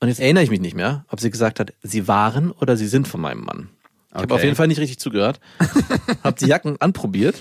Und 0.00 0.08
jetzt 0.08 0.20
erinnere 0.20 0.44
ich 0.44 0.50
mich 0.50 0.60
nicht 0.60 0.74
mehr, 0.76 1.04
ob 1.10 1.20
sie 1.20 1.30
gesagt 1.30 1.60
hat, 1.60 1.72
sie 1.82 2.08
waren 2.08 2.50
oder 2.52 2.76
sie 2.76 2.86
sind 2.86 3.06
von 3.08 3.20
meinem 3.20 3.44
Mann. 3.44 3.68
Ich 4.08 4.14
habe 4.14 4.24
Okay. 4.24 4.34
auf 4.34 4.42
jeden 4.44 4.56
Fall 4.56 4.68
nicht 4.68 4.78
richtig 4.80 4.98
zugehört. 4.98 5.40
habe 6.24 6.36
die 6.38 6.46
Jacken 6.46 6.80
anprobiert, 6.80 7.36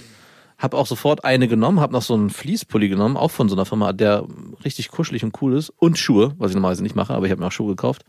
habe 0.58 0.78
auch 0.78 0.86
sofort 0.88 1.24
eine 1.26 1.48
genommen, 1.48 1.80
habe 1.80 1.94
noch 1.94 2.02
so 2.04 2.14
einen 2.14 2.30
Fließpulli 2.30 2.88
genommen, 2.90 3.18
auch 3.18 3.32
von 3.32 3.50
so 3.50 3.56
einer 3.56 3.66
Firma, 3.66 3.94
der 3.94 4.26
richtig 4.64 4.90
kuschelig 4.90 5.24
und 5.24 5.42
cool 5.42 5.56
ist 5.58 5.70
und 5.78 5.98
Schuhe, 5.98 6.34
was 6.38 6.52
ich 6.52 6.56
normalerweise 6.56 6.84
nicht 6.84 6.96
mache, 6.96 7.14
aber 7.14 7.26
ich 7.26 7.32
habe 7.32 7.42
mir 7.42 7.48
auch 7.48 7.52
Schuhe 7.52 7.70
gekauft, 7.70 8.04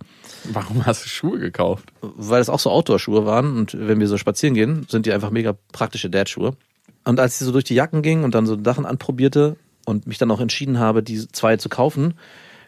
Warum 0.53 0.85
hast 0.87 1.05
du 1.05 1.09
Schuhe 1.09 1.39
gekauft? 1.39 1.93
weil 2.01 2.41
es 2.41 2.49
auch 2.51 2.61
so 2.61 2.71
Outdoor-Schuhe 2.71 3.25
waren 3.27 3.57
und 3.57 3.77
wenn 3.79 4.01
wir 4.01 4.07
so 4.09 4.17
spazieren 4.19 4.55
gehen, 4.55 4.87
sind 4.89 5.07
die 5.07 5.13
einfach 5.13 5.31
mega 5.31 5.55
praktische 5.73 6.09
Dad-Schuhe. 6.11 6.57
Und 7.05 7.19
als 7.21 7.41
ich 7.41 7.47
so 7.47 7.53
durch 7.53 7.65
die 7.65 7.75
Jacken 7.75 8.03
ging 8.03 8.25
und 8.25 8.35
dann 8.35 8.47
so 8.47 8.63
Sachen 8.63 8.87
anprobierte 8.87 9.57
und 9.87 10.07
mich 10.07 10.19
dann 10.19 10.31
auch 10.31 10.41
entschieden 10.41 10.79
habe, 10.79 11.03
die 11.03 11.27
zwei 11.29 11.57
zu 11.57 11.69
kaufen, 11.69 12.15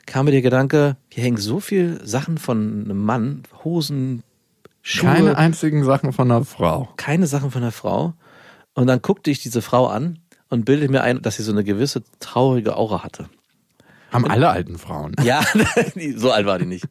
kam 0.06 0.26
mir 0.26 0.32
der 0.32 0.42
Gedanke, 0.42 0.96
hier 1.08 1.24
hängen 1.24 1.36
so 1.36 1.60
viel 1.60 2.00
Sachen 2.04 2.38
von 2.38 2.84
einem 2.84 3.04
Mann, 3.04 3.42
Hosen, 3.64 4.22
Schuhe, 4.82 5.08
Keine 5.10 5.36
einzigen 5.38 5.84
Sachen 5.84 6.12
von 6.12 6.30
einer 6.30 6.44
Frau. 6.44 6.90
keine 6.96 7.26
Sachen 7.26 7.50
von 7.50 7.62
einer 7.62 7.72
Frau. 7.72 8.12
Und 8.74 8.86
dann 8.86 9.00
guckte 9.00 9.30
ich 9.30 9.40
diese 9.40 9.62
Frau 9.62 9.86
an 9.86 10.18
und 10.50 10.64
bildete 10.64 10.90
mir 10.92 11.02
ein, 11.02 11.22
dass 11.22 11.36
sie 11.36 11.42
so 11.42 11.52
eine 11.52 11.64
gewisse 11.64 12.02
traurige 12.20 12.76
Aura 12.76 13.02
hatte. 13.02 13.28
Haben 14.10 14.26
alle 14.26 14.48
alten 14.50 14.78
Frauen. 14.78 15.14
Ja, 15.24 15.42
so 16.16 16.32
alt 16.32 16.46
war 16.46 16.58
die 16.58 16.66
nicht. 16.66 16.84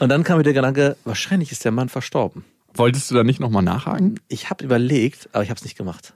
Und 0.00 0.08
dann 0.08 0.24
kam 0.24 0.38
mir 0.38 0.42
der 0.44 0.54
Gedanke, 0.54 0.96
wahrscheinlich 1.04 1.52
ist 1.52 1.64
der 1.64 1.72
Mann 1.72 1.88
verstorben. 1.88 2.44
Wolltest 2.74 3.10
du 3.10 3.14
da 3.14 3.22
nicht 3.22 3.38
nochmal 3.38 3.62
nachhaken? 3.62 4.18
Ich 4.28 4.50
habe 4.50 4.64
überlegt, 4.64 5.28
aber 5.32 5.44
ich 5.44 5.50
habe 5.50 5.58
es 5.58 5.62
nicht 5.64 5.78
gemacht. 5.78 6.14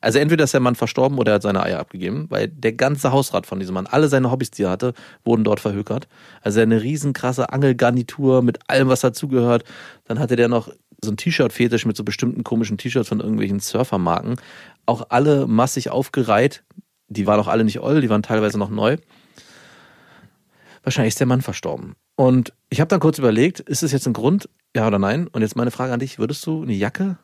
Also 0.00 0.18
entweder 0.18 0.44
ist 0.44 0.54
der 0.54 0.60
Mann 0.60 0.74
verstorben 0.74 1.18
oder 1.18 1.32
er 1.32 1.34
hat 1.36 1.42
seine 1.42 1.62
Eier 1.62 1.78
abgegeben, 1.78 2.26
weil 2.30 2.48
der 2.48 2.72
ganze 2.72 3.12
Hausrat 3.12 3.46
von 3.46 3.60
diesem 3.60 3.74
Mann, 3.74 3.86
alle 3.86 4.08
seine 4.08 4.30
Hobbys, 4.30 4.50
die 4.50 4.62
er 4.62 4.70
hatte, 4.70 4.94
wurden 5.24 5.44
dort 5.44 5.60
verhökert. 5.60 6.08
Also 6.40 6.60
eine 6.60 6.82
riesenkrasse 6.82 7.52
Angelgarnitur 7.52 8.42
mit 8.42 8.58
allem, 8.68 8.88
was 8.88 9.00
dazugehört. 9.00 9.64
Dann 10.04 10.18
hatte 10.18 10.36
der 10.36 10.48
noch 10.48 10.70
so 11.02 11.10
ein 11.10 11.16
T-Shirt-Fetisch 11.16 11.86
mit 11.86 11.96
so 11.96 12.04
bestimmten 12.04 12.44
komischen 12.44 12.78
T-Shirts 12.78 13.08
von 13.08 13.20
irgendwelchen 13.20 13.60
Surfermarken. 13.60 14.36
Auch 14.86 15.06
alle 15.10 15.46
massig 15.46 15.90
aufgereiht. 15.90 16.64
Die 17.08 17.26
waren 17.26 17.40
auch 17.40 17.48
alle 17.48 17.64
nicht 17.64 17.80
oll, 17.80 18.00
die 18.00 18.08
waren 18.08 18.22
teilweise 18.22 18.58
noch 18.58 18.70
neu. 18.70 18.96
Wahrscheinlich 20.82 21.12
ist 21.12 21.20
der 21.20 21.26
Mann 21.26 21.42
verstorben. 21.42 21.94
Und 22.16 22.52
ich 22.70 22.80
habe 22.80 22.88
dann 22.88 23.00
kurz 23.00 23.18
überlegt, 23.18 23.60
ist 23.60 23.82
es 23.82 23.92
jetzt 23.92 24.06
ein 24.06 24.12
Grund, 24.12 24.48
ja 24.74 24.86
oder 24.86 24.98
nein? 24.98 25.26
Und 25.28 25.42
jetzt 25.42 25.56
meine 25.56 25.70
Frage 25.70 25.92
an 25.92 26.00
dich, 26.00 26.18
würdest 26.18 26.46
du 26.46 26.62
eine 26.62 26.72
Jacke 26.72 27.18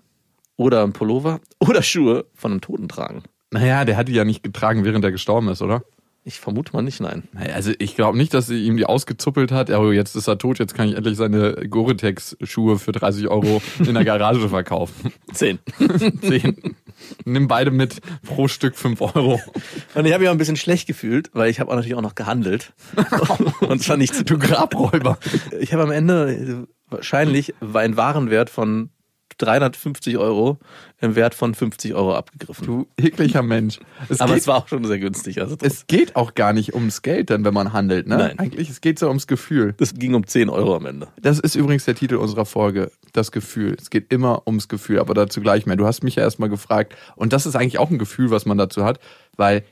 oder 0.56 0.82
ein 0.82 0.92
Pullover 0.92 1.40
oder 1.60 1.82
Schuhe 1.82 2.26
von 2.34 2.52
einem 2.52 2.60
Toten 2.60 2.88
tragen? 2.88 3.22
Naja, 3.50 3.84
der 3.84 3.96
hat 3.96 4.08
die 4.08 4.12
ja 4.12 4.24
nicht 4.24 4.42
getragen, 4.42 4.84
während 4.84 5.04
er 5.04 5.12
gestorben 5.12 5.48
ist, 5.48 5.62
oder? 5.62 5.82
Ich 6.28 6.40
vermute 6.40 6.72
mal 6.72 6.82
nicht, 6.82 7.00
nein. 7.00 7.22
Also 7.54 7.70
ich 7.78 7.94
glaube 7.94 8.18
nicht, 8.18 8.34
dass 8.34 8.48
sie 8.48 8.64
ihm 8.64 8.76
die 8.76 8.84
ausgezuppelt 8.84 9.52
hat. 9.52 9.70
Oh, 9.70 9.92
jetzt 9.92 10.16
ist 10.16 10.26
er 10.26 10.38
tot, 10.38 10.58
jetzt 10.58 10.74
kann 10.74 10.88
ich 10.88 10.96
endlich 10.96 11.16
seine 11.16 11.54
Gore-Tex-Schuhe 11.68 12.80
für 12.80 12.90
30 12.90 13.28
Euro 13.28 13.62
in 13.78 13.94
der 13.94 14.04
Garage 14.04 14.48
verkaufen. 14.48 15.12
Zehn. 15.32 15.60
Zehn. 16.20 16.74
Nimm 17.24 17.46
beide 17.46 17.70
mit, 17.70 18.00
pro 18.24 18.48
Stück 18.48 18.74
5 18.74 19.00
Euro. 19.02 19.40
Und 19.94 20.04
ich 20.04 20.12
habe 20.12 20.22
mich 20.22 20.28
auch 20.28 20.34
ein 20.34 20.38
bisschen 20.38 20.56
schlecht 20.56 20.88
gefühlt, 20.88 21.30
weil 21.32 21.48
ich 21.48 21.60
habe 21.60 21.70
auch 21.70 21.76
natürlich 21.76 21.94
auch 21.94 22.02
noch 22.02 22.16
gehandelt. 22.16 22.72
Und 23.60 23.80
zwar 23.84 23.96
nicht 23.96 24.12
zu 24.12 24.24
Du 24.24 24.36
Grabräuber. 24.36 25.18
Ich 25.60 25.72
habe 25.72 25.84
am 25.84 25.92
Ende 25.92 26.66
wahrscheinlich 26.90 27.54
einen 27.60 27.96
Warenwert 27.96 28.50
von 28.50 28.90
350 29.38 30.18
Euro 30.18 30.58
im 31.00 31.14
Wert 31.14 31.34
von 31.34 31.54
50 31.54 31.94
Euro 31.94 32.14
abgegriffen. 32.14 32.66
Du 32.66 32.86
ekliger 32.96 33.42
Mensch. 33.42 33.80
Es, 34.08 34.20
Aber 34.20 34.32
geht, 34.32 34.42
es 34.42 34.46
war 34.48 34.56
auch 34.56 34.68
schon 34.68 34.84
sehr 34.84 34.98
günstig. 34.98 35.40
Also 35.40 35.56
es 35.60 35.86
geht 35.86 36.16
auch 36.16 36.34
gar 36.34 36.52
nicht 36.52 36.74
ums 36.74 37.02
Geld, 37.02 37.30
dann, 37.30 37.44
wenn 37.44 37.54
man 37.54 37.72
handelt. 37.72 38.06
Ne? 38.06 38.16
Nein. 38.16 38.38
Eigentlich, 38.38 38.70
es 38.70 38.80
geht 38.80 38.98
so 38.98 39.08
ums 39.08 39.26
Gefühl. 39.26 39.74
das 39.76 39.94
ging 39.94 40.14
um 40.14 40.26
10 40.26 40.48
Euro 40.48 40.74
am 40.74 40.86
Ende. 40.86 41.08
Das 41.20 41.38
ist 41.38 41.54
übrigens 41.54 41.84
der 41.84 41.94
Titel 41.94 42.16
unserer 42.16 42.46
Folge, 42.46 42.90
das 43.12 43.32
Gefühl. 43.32 43.76
Es 43.78 43.90
geht 43.90 44.12
immer 44.12 44.46
ums 44.46 44.68
Gefühl, 44.68 45.00
aber 45.00 45.14
dazu 45.14 45.40
gleich 45.40 45.66
mehr. 45.66 45.76
Du 45.76 45.86
hast 45.86 46.02
mich 46.02 46.16
ja 46.16 46.22
erstmal 46.22 46.48
gefragt 46.48 46.94
und 47.14 47.32
das 47.32 47.46
ist 47.46 47.56
eigentlich 47.56 47.78
auch 47.78 47.90
ein 47.90 47.98
Gefühl, 47.98 48.30
was 48.30 48.46
man 48.46 48.58
dazu 48.58 48.84
hat, 48.84 48.98
weil 49.36 49.64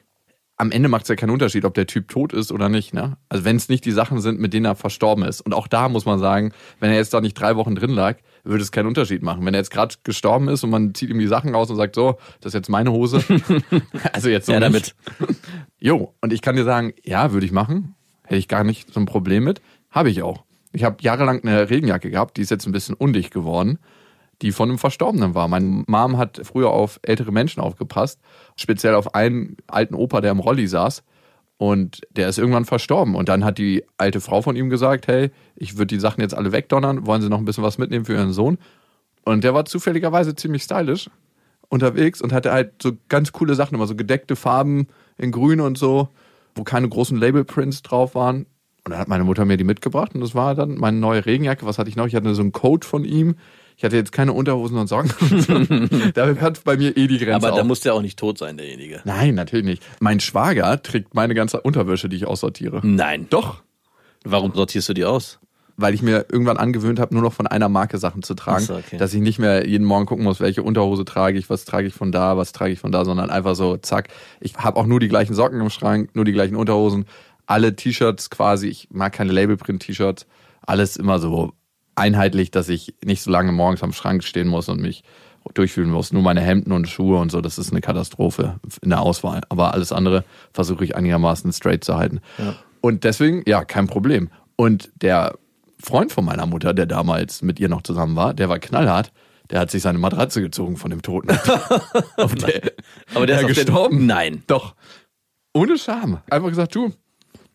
am 0.57 0.71
Ende 0.71 0.89
macht 0.89 1.03
es 1.03 1.09
ja 1.09 1.17
keinen 1.17 1.31
Unterschied, 1.31 1.65
ob 1.65 1.75
der 1.75 1.87
Typ 1.87 2.09
tot 2.09 2.33
ist 2.33 2.53
oder 2.53 2.69
nicht. 2.69 2.95
Ne? 2.95 3.17
Also 3.29 3.45
wenn 3.45 3.57
es 3.57 3.69
nicht 3.69 3.85
die 3.85 3.91
Sachen 3.91 4.21
sind, 4.21 4.39
mit 4.39 4.53
denen 4.53 4.67
er 4.67 4.77
verstorben 4.77 5.25
ist. 5.25 5.41
Und 5.41 5.53
auch 5.53 5.67
da 5.67 5.89
muss 5.89 6.07
man 6.07 6.19
sagen, 6.19 6.53
wenn 6.81 6.91
er 6.91 6.97
jetzt 6.97 7.13
da 7.13 7.21
nicht 7.21 7.35
drei 7.35 7.57
Wochen 7.57 7.75
drin 7.75 7.91
lag, 7.91 8.19
würde 8.45 8.63
es 8.63 8.71
keinen 8.73 8.87
Unterschied 8.87 9.23
machen. 9.23 9.45
Wenn 9.45 9.55
er 9.55 9.61
jetzt 9.61 9.71
gerade 9.71 9.95
gestorben 10.05 10.49
ist 10.49 10.63
und 10.65 10.71
man 10.71 10.95
zieht 10.95 11.11
ihm 11.11 11.19
die 11.19 11.27
Sachen 11.27 11.55
raus 11.55 11.71
und 11.71 11.77
sagt, 11.77 11.95
so, 11.95 12.19
das 12.41 12.51
ist 12.51 12.55
jetzt 12.55 12.69
meine 12.69 12.93
Hose. 12.93 13.25
also 14.13 14.29
jetzt 14.29 14.47
so 14.47 14.53
Ja, 14.53 14.61
nicht. 14.61 14.95
damit. 15.19 15.29
Jo, 15.79 16.15
und 16.21 16.33
ich 16.33 16.43
kann 16.43 16.57
dir 16.57 16.65
sagen, 16.65 16.93
ja, 17.03 17.33
würde 17.33 17.47
ich 17.47 17.53
machen. 17.53 17.95
Hätte 18.25 18.37
ich 18.39 18.49
gar 18.49 18.65
nicht 18.65 18.93
so 18.93 19.01
ein 19.01 19.07
Problem 19.07 19.45
mit. 19.45 19.61
Habe 19.91 20.11
ich 20.11 20.23
auch. 20.23 20.45
Ich 20.73 20.85
habe 20.85 20.97
jahrelang 21.01 21.43
eine 21.43 21.71
Regenjacke 21.71 22.11
gehabt, 22.11 22.37
die 22.37 22.43
ist 22.43 22.51
jetzt 22.51 22.67
ein 22.67 22.73
bisschen 22.73 22.95
undicht 22.97 23.33
geworden, 23.33 23.79
die 24.43 24.51
von 24.51 24.69
einem 24.69 24.79
Verstorbenen 24.79 25.35
war. 25.35 25.47
Meine 25.47 25.85
Mom 25.87 26.19
hat 26.19 26.41
früher 26.43 26.71
auf 26.71 26.99
ältere 27.03 27.33
Menschen 27.33 27.61
aufgepasst, 27.61 28.21
speziell 28.57 28.95
auf 28.95 29.15
einen 29.15 29.57
alten 29.69 29.95
Opa, 29.95 30.21
der 30.21 30.33
im 30.33 30.41
Rolli 30.41 30.67
saß. 30.67 31.03
Und 31.65 32.03
der 32.11 32.29
ist 32.29 32.37
irgendwann 32.37 32.67
verstorben. 32.67 33.15
Und 33.15 33.31
dann 33.31 33.43
hat 33.43 33.57
die 33.57 33.85
alte 33.97 34.21
Frau 34.21 34.43
von 34.43 34.55
ihm 34.55 34.69
gesagt, 34.69 35.07
hey, 35.07 35.31
ich 35.57 35.79
würde 35.79 35.95
die 35.95 35.99
Sachen 35.99 36.21
jetzt 36.21 36.35
alle 36.35 36.53
wegdonnern, 36.53 37.07
wollen 37.07 37.23
Sie 37.23 37.31
noch 37.31 37.39
ein 37.39 37.47
bisschen 37.47 37.65
was 37.65 37.79
mitnehmen 37.79 38.05
für 38.05 38.13
Ihren 38.13 38.35
Sohn? 38.35 38.59
Und 39.25 39.45
der 39.45 39.55
war 39.55 39.65
zufälligerweise 39.65 40.35
ziemlich 40.35 40.65
stylisch 40.65 41.09
unterwegs 41.71 42.21
und 42.21 42.35
hatte 42.35 42.53
halt 42.53 42.83
so 42.83 42.93
ganz 43.09 43.33
coole 43.33 43.55
Sachen, 43.55 43.77
immer 43.77 43.87
so 43.87 43.97
gedeckte 43.97 44.37
Farben 44.37 44.89
in 45.17 45.33
grün 45.33 45.63
und 45.63 45.79
so, 45.79 46.11
wo 46.55 46.65
keine 46.65 46.87
großen 46.87 47.17
Labelprints 47.17 47.81
drauf 47.81 48.15
waren. 48.15 48.45
Und 48.85 48.91
dann 48.91 48.99
hat 48.99 49.09
meine 49.09 49.25
Mutter 49.25 49.47
mir 49.47 49.57
die 49.57 49.65
mitgebracht 49.65 50.15
und 50.15 50.21
das 50.21 50.35
war 50.35 50.55
dann 50.55 50.75
meine 50.75 50.99
neue 50.99 51.25
Regenjacke. 51.25 51.65
Was 51.65 51.79
hatte 51.79 51.89
ich 51.89 51.97
noch? 51.97 52.07
Ich 52.07 52.15
hatte 52.15 52.35
so 52.35 52.43
einen 52.43 52.53
Coat 52.53 52.85
von 52.85 53.07
ihm, 53.07 53.37
Ich 53.77 53.85
hatte 53.85 53.97
jetzt 53.97 54.13
keine 54.13 54.33
Unterhosen 54.33 54.79
und 54.79 54.87
Socken. 54.87 55.11
da 56.15 56.27
hört 56.27 56.65
bei 56.65 56.77
mir 56.77 56.97
eh 56.97 57.07
die 57.07 57.19
Grenze 57.19 57.35
Aber 57.35 57.53
auf. 57.53 57.59
da 57.59 57.65
muss 57.65 57.81
der 57.81 57.95
auch 57.95 58.03
nicht 58.03 58.19
tot 58.19 58.39
sein, 58.39 58.57
derjenige. 58.57 59.01
Nein, 59.05 59.35
natürlich 59.35 59.65
nicht. 59.65 59.83
Mein 60.01 60.21
Schwager 60.21 60.81
trägt 60.83 61.15
meine 61.15 61.35
ganze 61.35 61.61
Unterwäsche, 61.61 62.09
die 62.09 62.17
ich 62.17 62.27
aussortiere. 62.27 62.81
Nein. 62.85 63.27
Doch. 63.31 63.63
Warum 64.25 64.55
sortierst 64.55 64.89
du 64.89 64.95
die 64.95 65.05
aus? 65.05 65.41
Weil 65.77 65.93
ich 65.93 66.03
mir 66.03 66.27
irgendwann 66.31 66.57
angewöhnt 66.57 67.01
habe, 67.01 67.13
nur 67.15 67.23
noch 67.25 67.33
von 67.33 67.49
einer 67.49 67.69
Marke 67.69 67.99
Sachen 67.99 68.23
zu 68.23 68.35
tragen. 68.35 68.65
So, 68.65 68.77
okay. 68.77 68.97
Dass 68.97 69.13
ich 69.13 69.21
nicht 69.21 69.41
mehr 69.41 69.67
jeden 69.67 69.85
Morgen 69.85 70.07
gucken 70.07 70.25
muss, 70.25 70.39
welche 70.39 70.63
Unterhose 70.63 71.05
trage 71.05 71.37
ich, 71.37 71.51
was 71.51 71.65
trage 71.65 71.89
ich 71.89 71.95
von 71.95 72.13
da, 72.13 72.37
was 72.37 72.53
trage 72.53 72.73
ich 72.73 72.79
von 72.79 72.93
da, 72.93 73.05
sondern 73.05 73.29
einfach 73.29 73.57
so, 73.57 73.77
zack. 73.77 74.09
Ich 74.41 74.57
habe 74.57 74.79
auch 74.79 74.87
nur 74.87 75.01
die 75.01 75.09
gleichen 75.09 75.35
Socken 75.35 75.61
im 75.61 75.71
Schrank, 75.71 76.11
nur 76.15 76.25
die 76.25 76.33
gleichen 76.33 76.55
Unterhosen, 76.55 77.07
alle 77.47 77.75
T-Shirts 77.75 78.31
quasi. 78.31 78.69
Ich 78.69 78.89
mag 78.93 79.13
keine 79.13 79.33
Labelprint-T-Shirts. 79.33 80.27
Alles 80.63 80.97
immer 80.97 81.19
so 81.19 81.53
einheitlich, 81.97 82.51
dass 82.51 82.69
ich 82.69 82.95
nicht 83.05 83.23
so 83.23 83.31
lange 83.31 83.53
morgens 83.53 83.83
am 83.83 83.93
Schrank 83.93 84.25
stehen 84.25 84.49
muss 84.49 84.69
und 84.69 84.81
mich 84.81 85.05
durchfühlen 85.53 85.91
muss. 85.91 86.13
Nur 86.13 86.23
meine 86.23 86.41
Hemden 86.41 86.73
und 86.73 86.89
Schuhe 86.89 87.19
und 87.19 87.31
so, 87.31 87.41
das 87.41 87.59
ist 87.59 87.71
eine 87.71 87.81
Katastrophe 87.81 88.59
in 88.81 88.91
der 88.91 89.03
Auswahl. 89.03 89.43
Aber 89.49 89.75
alles 89.75 89.93
andere 89.93 90.25
versuche 90.53 90.85
ich 90.85 90.97
einigermaßen 90.97 91.53
straight 91.53 91.85
zu 91.85 91.97
halten. 91.97 92.21
Und 92.81 93.05
deswegen, 93.05 93.43
ja, 93.47 93.65
kein 93.65 93.87
Problem. 93.87 94.31
Und 94.57 94.91
der 94.97 95.37
Freund 95.83 96.13
von 96.13 96.25
meiner 96.25 96.47
Mutter, 96.47 96.73
der 96.73 96.87
damals 96.87 97.43
mit 97.43 97.61
ihr 97.61 97.69
noch 97.69 97.83
zusammen 97.83 98.17
war, 98.17 98.33
der 98.33 98.49
war 98.49 98.59
knallhart. 98.59 99.13
Der 99.51 99.61
hat 99.61 99.71
sich 99.71 99.83
seine 99.83 99.99
Matratze 99.99 100.41
gezogen 100.41 100.79
von 100.79 100.91
dem 100.91 101.03
Toten. 101.03 101.29
Der, 102.17 102.73
Aber 103.15 103.27
der 103.27 103.43
ist 103.43 103.49
gestorben. 103.49 104.07
Nein. 104.07 104.43
Doch. 104.47 104.75
Ohne 105.53 105.77
Scham. 105.77 106.23
Einfach 106.31 106.49
gesagt, 106.49 106.75
du, 106.75 106.95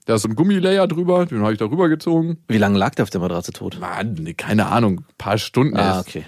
da 0.09 0.15
ist 0.15 0.23
so 0.23 0.27
ein 0.27 0.35
Gummilayer 0.35 0.87
drüber, 0.87 1.27
den 1.27 1.41
habe 1.41 1.51
ich 1.53 1.59
da 1.59 1.65
rüber 1.65 1.87
gezogen. 1.87 2.39
Wie 2.47 2.57
lange 2.57 2.79
lag 2.79 2.95
der 2.95 3.03
auf 3.03 3.11
der 3.11 3.21
Matratze 3.21 3.53
tot? 3.53 3.77
Mann, 3.79 4.13
nee, 4.19 4.33
keine 4.33 4.65
Ahnung, 4.65 5.05
paar 5.19 5.37
Stunden 5.37 5.77
Ah, 5.77 5.97
erst. 5.97 6.09
okay. 6.09 6.25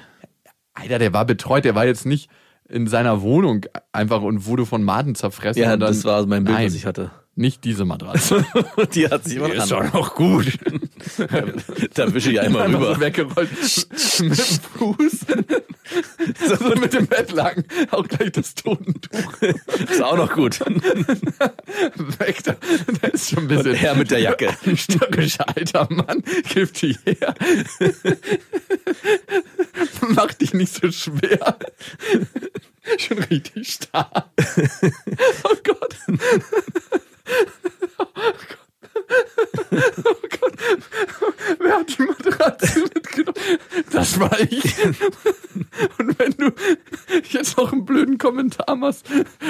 Alter, 0.76 1.00
der 1.00 1.14
war 1.14 1.26
betreut, 1.26 1.66
der 1.66 1.74
war 1.74 1.86
jetzt 1.88 2.06
nicht 2.06 2.30
in 2.70 2.86
seiner 2.86 3.22
Wohnung 3.24 3.66
einfach 3.92 4.22
und 4.22 4.46
wurde 4.46 4.68
von 4.68 4.84
Maden 4.84 5.16
zerfressen. 5.16 5.64
Ja, 5.64 5.70
dann, 5.72 5.80
das 5.80 6.06
war 6.06 6.24
mein 6.28 6.44
Bild, 6.44 6.58
Nein, 6.58 6.68
was 6.68 6.76
ich 6.76 6.86
hatte. 6.86 7.10
Nicht 7.36 7.64
diese 7.64 7.86
Matratze. 7.86 8.46
Die 8.94 9.08
hat 9.10 9.24
sich 9.24 9.38
immer 9.38 9.50
Die 9.50 9.58
ist 9.58 9.72
doch 9.72 9.94
noch 9.94 10.14
gut. 10.16 10.60
Da 11.94 12.14
wische 12.14 12.32
ich 12.32 12.40
einmal 12.40 12.64
Einfach 12.64 12.80
rüber. 12.80 12.96
so 12.96 13.02
weggerollt. 13.02 13.50
mit 14.20 14.38
dem 14.38 14.60
Fuß. 14.78 15.12
so 16.60 16.76
mit 16.76 16.94
dem 16.94 17.08
Bettlaken. 17.08 17.66
Auch 17.92 18.08
gleich 18.08 18.32
das 18.32 18.56
Totentuch. 18.56 19.42
Ist 19.90 20.02
auch 20.02 20.18
noch 20.18 20.34
gut. 20.34 20.60
Weg 22.20 22.44
da. 22.44 22.56
Da 23.02 23.08
ist 23.10 23.30
schon 23.30 23.40
ein 23.40 23.48
bisschen. 23.48 23.74
her 23.76 23.96
mit 23.96 24.12
der 24.12 24.20
Jacke. 24.20 24.56
Störrischer 24.76 25.46
alter 25.56 25.88
Mann. 25.92 26.24
Gib 26.54 26.74
die 26.76 26.98
her. 27.06 27.34
Mach 30.10 30.34
dich 30.34 30.54
nicht 30.54 30.74
so 30.74 30.92
schwer. 30.92 31.58
Schon 32.98 33.20
richtig 33.20 33.74
stark. 33.74 34.26
Oh 35.44 35.56
Gott. 35.64 35.96
Oh 37.98 38.06
Gott. 38.24 38.62
Wer 41.60 41.80
hat 41.80 41.98
die 41.98 42.04
Matratze 42.04 42.80
mitgenommen? 42.94 43.38
Das 43.92 44.20
war 44.20 44.40
ich. 44.40 44.64
Und 45.98 46.20
wenn 46.20 46.32
du 46.38 46.52
jetzt 47.30 47.58
noch 47.58 47.72
einen 47.72 47.86
blöden 47.86 48.18
Kommentar 48.18 48.76
machst, 48.76 49.06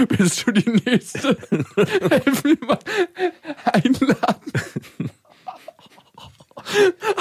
bist 0.07 0.45
du 0.45 0.51
die 0.51 0.69
Nächste. 0.85 1.37
Helf 1.75 2.43
mir 2.43 2.57
mal 2.61 2.79
einladen. 3.65 4.51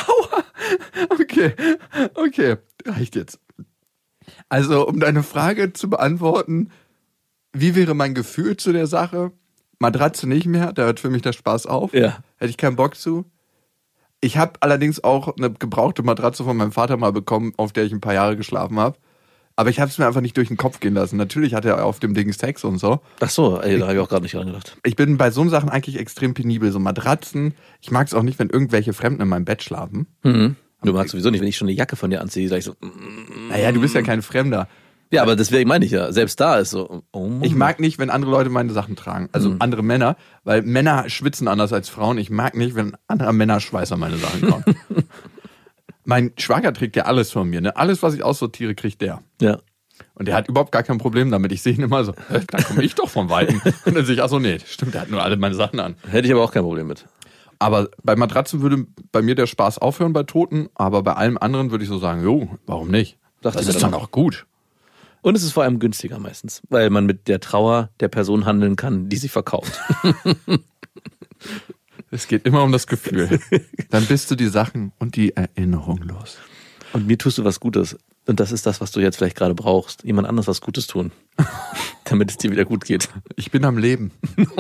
Aua. 0.07 0.45
Okay, 1.11 1.55
okay, 2.15 2.57
reicht 2.85 3.17
jetzt. 3.17 3.41
Also, 4.49 4.87
um 4.87 5.01
deine 5.01 5.23
Frage 5.23 5.73
zu 5.73 5.91
beantworten, 5.91 6.71
wie 7.53 7.75
wäre 7.75 7.95
mein 7.95 8.15
Gefühl 8.15 8.57
zu 8.57 8.73
der 8.73 8.87
Sache? 8.87 9.33
Matratze 9.79 10.29
nicht 10.29 10.47
mehr, 10.47 10.73
da 10.73 10.83
hört 10.83 11.01
für 11.01 11.11
mich 11.11 11.23
der 11.23 11.33
Spaß 11.33 11.67
auf. 11.67 11.95
Ja. 11.95 12.19
Hätte 12.37 12.51
ich 12.51 12.57
keinen 12.57 12.77
Bock 12.77 12.97
zu. 12.97 13.25
Ich 14.21 14.37
habe 14.37 14.53
allerdings 14.61 15.03
auch 15.03 15.37
eine 15.37 15.51
gebrauchte 15.51 16.03
Matratze 16.03 16.45
von 16.45 16.57
meinem 16.57 16.73
Vater 16.73 16.97
mal 16.97 17.13
bekommen, 17.13 17.53
auf 17.57 17.73
der 17.73 17.85
ich 17.85 17.93
ein 17.93 18.01
paar 18.01 18.15
Jahre 18.15 18.37
geschlafen 18.37 18.79
habe. 18.79 18.99
Aber 19.57 19.69
ich 19.69 19.81
habe 19.81 19.91
es 19.91 19.99
mir 19.99 20.07
einfach 20.07 20.21
nicht 20.21 20.37
durch 20.37 20.49
den 20.49 20.57
Kopf 20.57 20.81
gehen 20.81 20.95
lassen. 20.95 21.17
Natürlich 21.17 21.55
hat 21.55 21.65
er 21.65 21.85
auf 21.85 22.01
dem 22.01 22.15
Ding 22.15 22.33
Sex 22.33 22.65
und 22.65 22.79
so. 22.79 23.01
Ach 23.21 23.29
so, 23.29 23.61
ey, 23.61 23.79
da 23.79 23.87
habe 23.87 23.95
ich 23.95 24.01
auch 24.01 24.09
gerade 24.09 24.23
nicht 24.23 24.35
dran 24.35 24.47
gedacht. 24.47 24.77
Ich 24.85 24.97
bin 24.97 25.19
bei 25.19 25.31
so 25.31 25.47
Sachen 25.49 25.69
eigentlich 25.69 25.99
extrem 25.99 26.33
penibel. 26.35 26.73
So 26.73 26.79
Matratzen. 26.79 27.55
Ich 27.81 27.91
mag 27.91 28.07
es 28.07 28.15
auch 28.15 28.23
nicht, 28.23 28.39
wenn 28.39 28.49
irgendwelche 28.49 28.93
Fremden 28.93 29.23
in 29.23 29.29
meinem 29.29 29.45
Bett 29.45 29.63
schlafen. 29.63 30.07
Mhm. 30.23 30.57
Du 30.83 30.93
magst 30.95 31.13
sowieso 31.13 31.31
nicht, 31.31 31.41
wenn 31.41 31.49
ich 31.49 31.57
schon 31.57 31.69
eine 31.69 31.77
Jacke 31.77 31.97
von 31.97 32.11
dir 32.11 32.23
anziehe, 32.23 32.49
sag 32.49 32.59
ich 32.59 32.65
so, 32.65 32.73
mm. 32.73 33.49
Naja, 33.51 33.71
du 33.71 33.83
bist 33.83 33.95
ja 33.95 34.01
kein 34.01 34.23
Fremder. 34.23 34.67
Ja, 35.11 35.23
aber 35.23 35.37
deswegen 35.37 35.69
meine 35.69 35.85
ich 35.85 35.91
ja, 35.91 36.13
selbst 36.13 36.39
da 36.41 36.59
ist 36.59 36.71
so, 36.71 37.03
oh. 37.13 37.31
Ich 37.43 37.55
mag 37.55 37.81
nicht, 37.81 37.99
wenn 37.99 38.11
andere 38.11 38.31
Leute 38.31 38.51
meine 38.51 38.73
Sachen 38.73 38.97
tragen. 38.97 39.29
Also 39.33 39.57
andere 39.59 39.83
Männer, 39.83 40.17
weil 40.45 40.63
Männer 40.63 41.09
schwitzen 41.09 41.49
anders 41.49 41.73
als 41.73 41.89
Frauen. 41.89 42.19
Ich 42.19 42.31
mag 42.31 42.57
nicht, 42.57 42.77
wenn 42.77 42.97
andere 43.09 43.33
Männer 43.33 43.61
Schweiß 43.61 43.91
an 43.93 44.01
meine 44.01 44.17
Sachen 44.19 44.49
kommen. 44.49 44.65
mein 46.05 46.33
Schwager 46.39 46.73
trägt 46.73 46.97
ja 46.97 47.05
alles 47.05 47.33
von 47.33 47.49
mir. 47.49 47.61
Ne? 47.61 47.77
Alles, 47.77 48.03
was 48.03 48.15
ich 48.15 48.23
aussortiere, 48.23 48.75
kriegt 48.75 49.01
der. 49.01 49.21
Ja. 49.41 49.59
Und 50.15 50.29
der 50.29 50.35
hat 50.35 50.49
überhaupt 50.49 50.73
gar 50.73 50.83
kein 50.83 50.99
Problem 50.99 51.31
damit. 51.31 51.53
Ich 51.53 51.63
sehe 51.63 51.75
ihn 51.75 51.83
immer 51.83 52.05
so, 52.05 52.15
"Hä, 52.29 52.41
da 52.47 52.63
komme 52.63 52.83
ich 52.83 52.95
doch 52.95 53.09
von 53.09 53.31
Weitem. 53.31 53.61
Und 53.85 53.97
dann 53.97 54.05
sehe 54.05 54.15
ich, 54.15 54.23
ach 54.23 54.29
so, 54.29 54.39
nee, 54.39 54.59
stimmt, 54.65 54.95
der 54.95 55.03
hat 55.03 55.11
nur 55.11 55.23
alle 55.23 55.37
meine 55.37 55.55
Sachen 55.55 55.81
an. 55.81 55.97
Hätte 56.09 56.27
ich 56.27 56.33
aber 56.33 56.43
auch 56.43 56.53
kein 56.53 56.63
Problem 56.63 56.87
mit. 56.87 57.07
Aber 57.59 57.89
bei 58.03 58.17
Matratzen 58.17 58.63
würde 58.63 58.87
bei 59.13 59.23
mir 59.23 59.35
der 59.35 59.47
Spaß 59.47 59.79
aufhören 59.79 60.13
bei 60.13 60.23
Toten, 60.23 60.69
aber 60.75 61.03
bei 61.03 61.13
allem 61.13 61.37
anderen 61.37 61.71
würde 61.71 61.85
ich 61.85 61.91
so 61.91 61.99
sagen, 61.99 62.23
jo, 62.23 62.49
warum 62.67 62.91
nicht? 62.91 63.19
Dachte 63.43 63.59
das 63.59 63.69
ist 63.69 63.83
dann 63.83 63.95
auch 63.95 64.11
gut. 64.11 64.47
Und 65.23 65.37
es 65.37 65.43
ist 65.43 65.53
vor 65.53 65.65
allem 65.65 65.79
günstiger 65.79 66.19
meistens, 66.19 66.63
weil 66.69 66.91
man 66.91 67.07
mit 67.07 67.29
der 67.29 67.41
Trauer 67.41 67.91
der 68.01 68.09
Person 68.09 68.47
handeln 68.47 68.77
kann, 68.77 69.09
die 69.09 69.17
sie 69.17 69.29
verkauft. 69.29 69.79
Es 72.13 72.27
geht 72.27 72.45
immer 72.45 72.65
um 72.65 72.73
das 72.73 72.89
Gefühl. 72.89 73.39
Dann 73.91 74.05
bist 74.07 74.31
du 74.31 74.35
die 74.35 74.49
Sachen 74.49 74.93
und 74.99 75.15
die 75.15 75.37
Erinnerung 75.37 75.99
los. 75.99 76.39
Und 76.93 77.07
mir 77.07 77.17
tust 77.17 77.39
du 77.39 77.45
was 77.45 77.61
Gutes. 77.61 77.97
Und 78.27 78.39
das 78.39 78.53
ist 78.53 78.67
das, 78.67 78.81
was 78.81 78.93
du 78.93 79.01
jetzt 79.01 79.17
vielleicht 79.17 79.37
gerade 79.37 79.55
brauchst. 79.55 80.05
Jemand 80.05 80.29
anderes 80.29 80.47
was 80.47 80.61
Gutes 80.61 80.87
tun. 80.87 81.11
Damit 82.05 82.31
es 82.31 82.37
dir 82.37 82.51
wieder 82.51 82.65
gut 82.65 82.85
geht. 82.85 83.09
Ich 83.37 83.51
bin 83.51 83.65
am 83.65 83.79
Leben. 83.79 84.13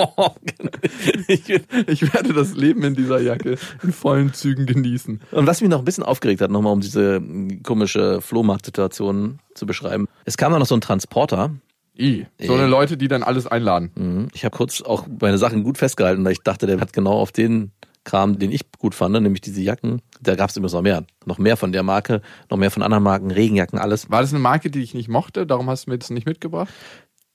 Ich 1.87 2.15
werde 2.15 2.33
das 2.33 2.55
Leben 2.55 2.83
in 2.83 2.95
dieser 2.95 3.21
Jacke 3.21 3.57
in 3.83 3.93
vollen 3.93 4.33
Zügen 4.33 4.67
genießen. 4.67 5.21
Und 5.31 5.47
was 5.47 5.61
mich 5.61 5.71
noch 5.71 5.81
ein 5.81 5.85
bisschen 5.85 6.05
aufgeregt 6.05 6.41
hat, 6.41 6.51
nochmal 6.51 6.73
um 6.73 6.81
diese 6.81 7.23
komische 7.63 8.21
Flohmarktsituation 8.21 9.39
zu 9.55 9.67
beschreiben. 9.67 10.09
Es 10.25 10.37
kam 10.37 10.53
dann 10.53 10.61
noch 10.61 10.67
so 10.67 10.75
ein 10.75 10.81
Transporter. 10.81 11.53
I. 11.99 12.27
So 12.41 12.55
eine 12.55 12.67
Leute, 12.67 12.97
die 12.97 13.09
dann 13.09 13.23
alles 13.23 13.47
einladen. 13.47 13.91
Mhm. 13.95 14.29
Ich 14.33 14.45
habe 14.45 14.57
kurz 14.57 14.81
auch 14.81 15.07
meine 15.21 15.39
Sachen 15.39 15.63
gut 15.65 15.79
festgehalten, 15.79 16.25
weil 16.25 16.33
ich 16.33 16.43
dachte, 16.43 16.67
der 16.67 16.81
hat 16.81 16.93
genau 16.93 17.13
auf 17.13 17.33
den 17.33 17.73
Kram, 18.11 18.39
den 18.39 18.51
ich 18.51 18.73
gut 18.79 18.95
fand, 18.95 19.13
nämlich 19.13 19.41
diese 19.41 19.61
Jacken. 19.61 20.03
Da 20.21 20.35
gab 20.35 20.51
es 20.51 20.57
übrigens 20.57 20.73
noch 20.73 20.83
mehr. 20.83 21.05
Noch 21.27 21.39
mehr 21.39 21.57
von 21.57 21.71
der 21.71 21.85
Marke, 21.85 22.23
noch 22.51 22.59
mehr 22.59 22.73
von 22.73 22.83
anderen 22.83 23.05
Marken, 23.05 23.31
Regenjacken, 23.31 23.79
alles. 23.79 24.11
War 24.11 24.21
das 24.21 24.33
eine 24.33 24.41
Marke, 24.41 24.69
die 24.71 24.83
ich 24.83 24.95
nicht 24.95 25.09
mochte? 25.09 25.47
Darum 25.47 25.71
hast 25.71 25.87
du 25.87 25.91
mir 25.91 25.99
das 25.99 26.11
nicht 26.11 26.27
mitgebracht? 26.27 26.73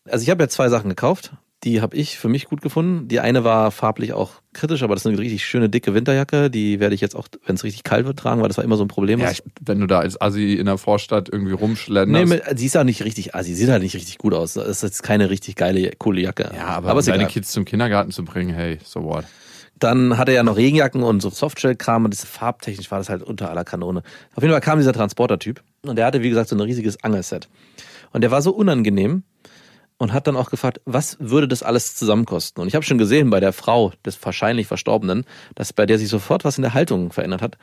Also 0.04 0.24
ich 0.24 0.30
habe 0.30 0.44
ja 0.44 0.50
zwei 0.50 0.68
Sachen 0.68 0.90
gekauft. 0.90 1.32
Die 1.64 1.82
habe 1.82 1.96
ich 1.96 2.20
für 2.20 2.28
mich 2.28 2.46
gut 2.46 2.62
gefunden. 2.62 3.08
Die 3.08 3.22
eine 3.22 3.44
war 3.44 3.72
farblich 3.72 4.12
auch 4.14 4.34
kritisch, 4.54 4.84
aber 4.84 4.94
das 4.94 5.04
ist 5.04 5.08
eine 5.08 5.18
richtig 5.18 5.46
schöne 5.46 5.70
dicke 5.70 5.94
Winterjacke. 5.94 6.52
Die 6.52 6.80
werde 6.82 6.94
ich 6.94 7.02
jetzt 7.02 7.16
auch, 7.16 7.28
wenn 7.46 7.56
es 7.56 7.64
richtig 7.64 7.84
kalt 7.84 8.06
wird, 8.06 8.20
tragen, 8.20 8.42
weil 8.42 8.50
das 8.50 8.58
war 8.58 8.64
immer 8.66 8.76
so 8.76 8.84
ein 8.84 8.90
Problem. 8.90 9.20
Ja, 9.20 9.32
ich, 9.32 9.42
wenn 9.62 9.80
du 9.80 9.88
da 9.88 10.00
als 10.00 10.20
Assi 10.20 10.54
in 10.54 10.66
der 10.66 10.78
Vorstadt 10.78 11.30
irgendwie 11.32 11.54
nee, 11.54 11.60
rumschlenderst. 11.60 12.28
mit, 12.28 12.60
sie 12.60 12.66
ist 12.66 12.78
auch 12.78 12.84
nicht 12.84 13.04
richtig, 13.04 13.34
ah, 13.34 13.42
sie 13.44 13.56
sieht 13.56 13.70
halt 13.70 13.82
nicht 13.82 13.96
richtig 13.96 14.18
gut 14.18 14.34
aus. 14.34 14.54
Das 14.54 14.68
ist 14.68 14.84
jetzt 14.84 15.04
keine 15.04 15.30
richtig 15.30 15.56
geile, 15.56 15.92
coole 15.98 16.22
Jacke. 16.22 16.52
ja, 16.54 16.68
aber, 16.68 16.90
aber 16.90 17.00
um 17.00 17.06
deine 17.06 17.24
egal. 17.24 17.32
Kids 17.32 17.52
zum 17.52 17.64
Kindergarten 17.64 18.12
zu 18.12 18.26
bringen, 18.26 18.54
hey, 18.54 18.78
so 18.84 19.04
what? 19.04 19.24
Dann 19.78 20.18
hatte 20.18 20.32
er 20.32 20.38
ja 20.38 20.44
noch 20.44 20.56
Regenjacken 20.56 21.04
und 21.04 21.22
so 21.22 21.30
Softshell-Kram 21.30 22.06
und 22.06 22.14
das 22.14 22.24
farbtechnisch 22.24 22.90
war 22.92 23.00
das 23.00 23.10
halt 23.10 23.24
unter 23.24 23.50
aller 23.50 23.66
Kanone. 23.66 24.04
Auf 24.36 24.44
jeden 24.44 24.54
Fall 24.54 24.62
kam 24.62 24.80
dieser 24.80 24.94
Transporter-Typ 24.94 25.62
und 25.84 25.98
der 25.98 26.06
hatte, 26.06 26.22
wie 26.22 26.30
gesagt, 26.30 26.50
so 26.50 26.56
ein 26.56 26.62
riesiges 26.62 27.04
Angelset. 27.04 27.50
Und 28.12 28.22
der 28.22 28.32
war 28.32 28.42
so 28.42 28.52
unangenehm 28.52 29.24
und 29.98 30.14
hat 30.14 30.28
dann 30.28 30.36
auch 30.36 30.50
gefragt, 30.50 30.82
was 30.86 31.18
würde 31.20 31.48
das 31.48 31.64
alles 31.64 31.96
zusammenkosten? 31.96 32.62
Und 32.62 32.68
ich 32.68 32.76
habe 32.76 32.86
schon 32.86 32.98
gesehen 32.98 33.30
bei 33.30 33.40
der 33.40 33.54
Frau 33.54 33.92
des 34.06 34.18
wahrscheinlich 34.24 34.68
Verstorbenen, 34.68 35.26
dass 35.56 35.74
bei 35.74 35.86
der 35.86 35.98
sich 35.98 36.10
sofort 36.10 36.46
was 36.46 36.58
in 36.58 36.64
der 36.64 36.74
Haltung 36.74 37.12
verändert 37.12 37.42
hat, 37.42 37.58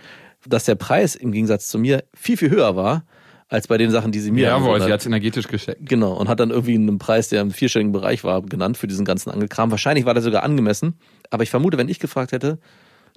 dass 0.46 0.64
der 0.64 0.74
Preis 0.74 1.14
im 1.14 1.32
Gegensatz 1.32 1.68
zu 1.68 1.78
mir 1.78 2.04
viel, 2.14 2.36
viel 2.36 2.50
höher 2.50 2.76
war, 2.76 3.04
als 3.52 3.68
bei 3.68 3.76
den 3.76 3.90
Sachen, 3.90 4.12
die 4.12 4.20
sie 4.20 4.30
mir 4.30 4.44
Jawohl, 4.46 4.80
sie 4.80 4.90
hat. 4.90 5.00
es 5.00 5.06
energetisch 5.06 5.46
gescheckt. 5.46 5.86
Genau, 5.88 6.14
und 6.14 6.28
hat 6.28 6.40
dann 6.40 6.50
irgendwie 6.50 6.74
einen 6.74 6.98
Preis, 6.98 7.28
der 7.28 7.42
im 7.42 7.50
vierstelligen 7.50 7.92
Bereich 7.92 8.24
war, 8.24 8.40
genannt 8.42 8.78
für 8.78 8.86
diesen 8.86 9.04
ganzen 9.04 9.30
Angelkram. 9.30 9.70
Wahrscheinlich 9.70 10.06
war 10.06 10.14
der 10.14 10.22
sogar 10.22 10.42
angemessen, 10.42 10.94
aber 11.30 11.42
ich 11.42 11.50
vermute, 11.50 11.76
wenn 11.76 11.88
ich 11.88 12.00
gefragt 12.00 12.32
hätte, 12.32 12.58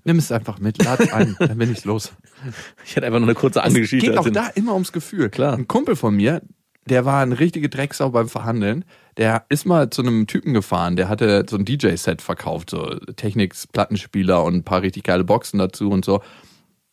Nimm 0.07 0.19
es 0.19 0.31
einfach 0.31 0.59
mit, 0.59 0.83
lad 0.83 1.11
ein, 1.13 1.35
dann 1.39 1.57
bin 1.57 1.71
ich 1.71 1.83
los. 1.83 2.11
ich 2.85 2.95
hätte 2.95 3.07
einfach 3.07 3.17
nur 3.19 3.27
eine 3.27 3.33
kurze 3.33 3.59
Es 3.59 3.65
Angelgeschichte. 3.65 4.07
geht 4.11 4.19
auch 4.19 4.29
da 4.29 4.49
immer 4.49 4.73
ums 4.73 4.91
Gefühl. 4.91 5.29
Klar. 5.29 5.57
Ein 5.57 5.67
Kumpel 5.67 5.95
von 5.95 6.15
mir, 6.15 6.43
der 6.87 7.05
war 7.05 7.23
eine 7.23 7.39
richtige 7.39 7.69
Drecksau 7.69 8.11
beim 8.11 8.29
Verhandeln. 8.29 8.85
Der 9.17 9.45
ist 9.49 9.65
mal 9.65 9.89
zu 9.89 10.03
einem 10.03 10.27
Typen 10.27 10.53
gefahren, 10.53 10.95
der 10.95 11.09
hatte 11.09 11.45
so 11.49 11.57
ein 11.57 11.65
DJ-Set 11.65 12.21
verkauft, 12.21 12.69
so 12.69 12.85
Technics, 13.15 13.65
Plattenspieler 13.65 14.43
und 14.43 14.53
ein 14.57 14.63
paar 14.63 14.83
richtig 14.83 15.05
geile 15.05 15.23
Boxen 15.23 15.57
dazu 15.57 15.89
und 15.89 16.05
so. 16.05 16.21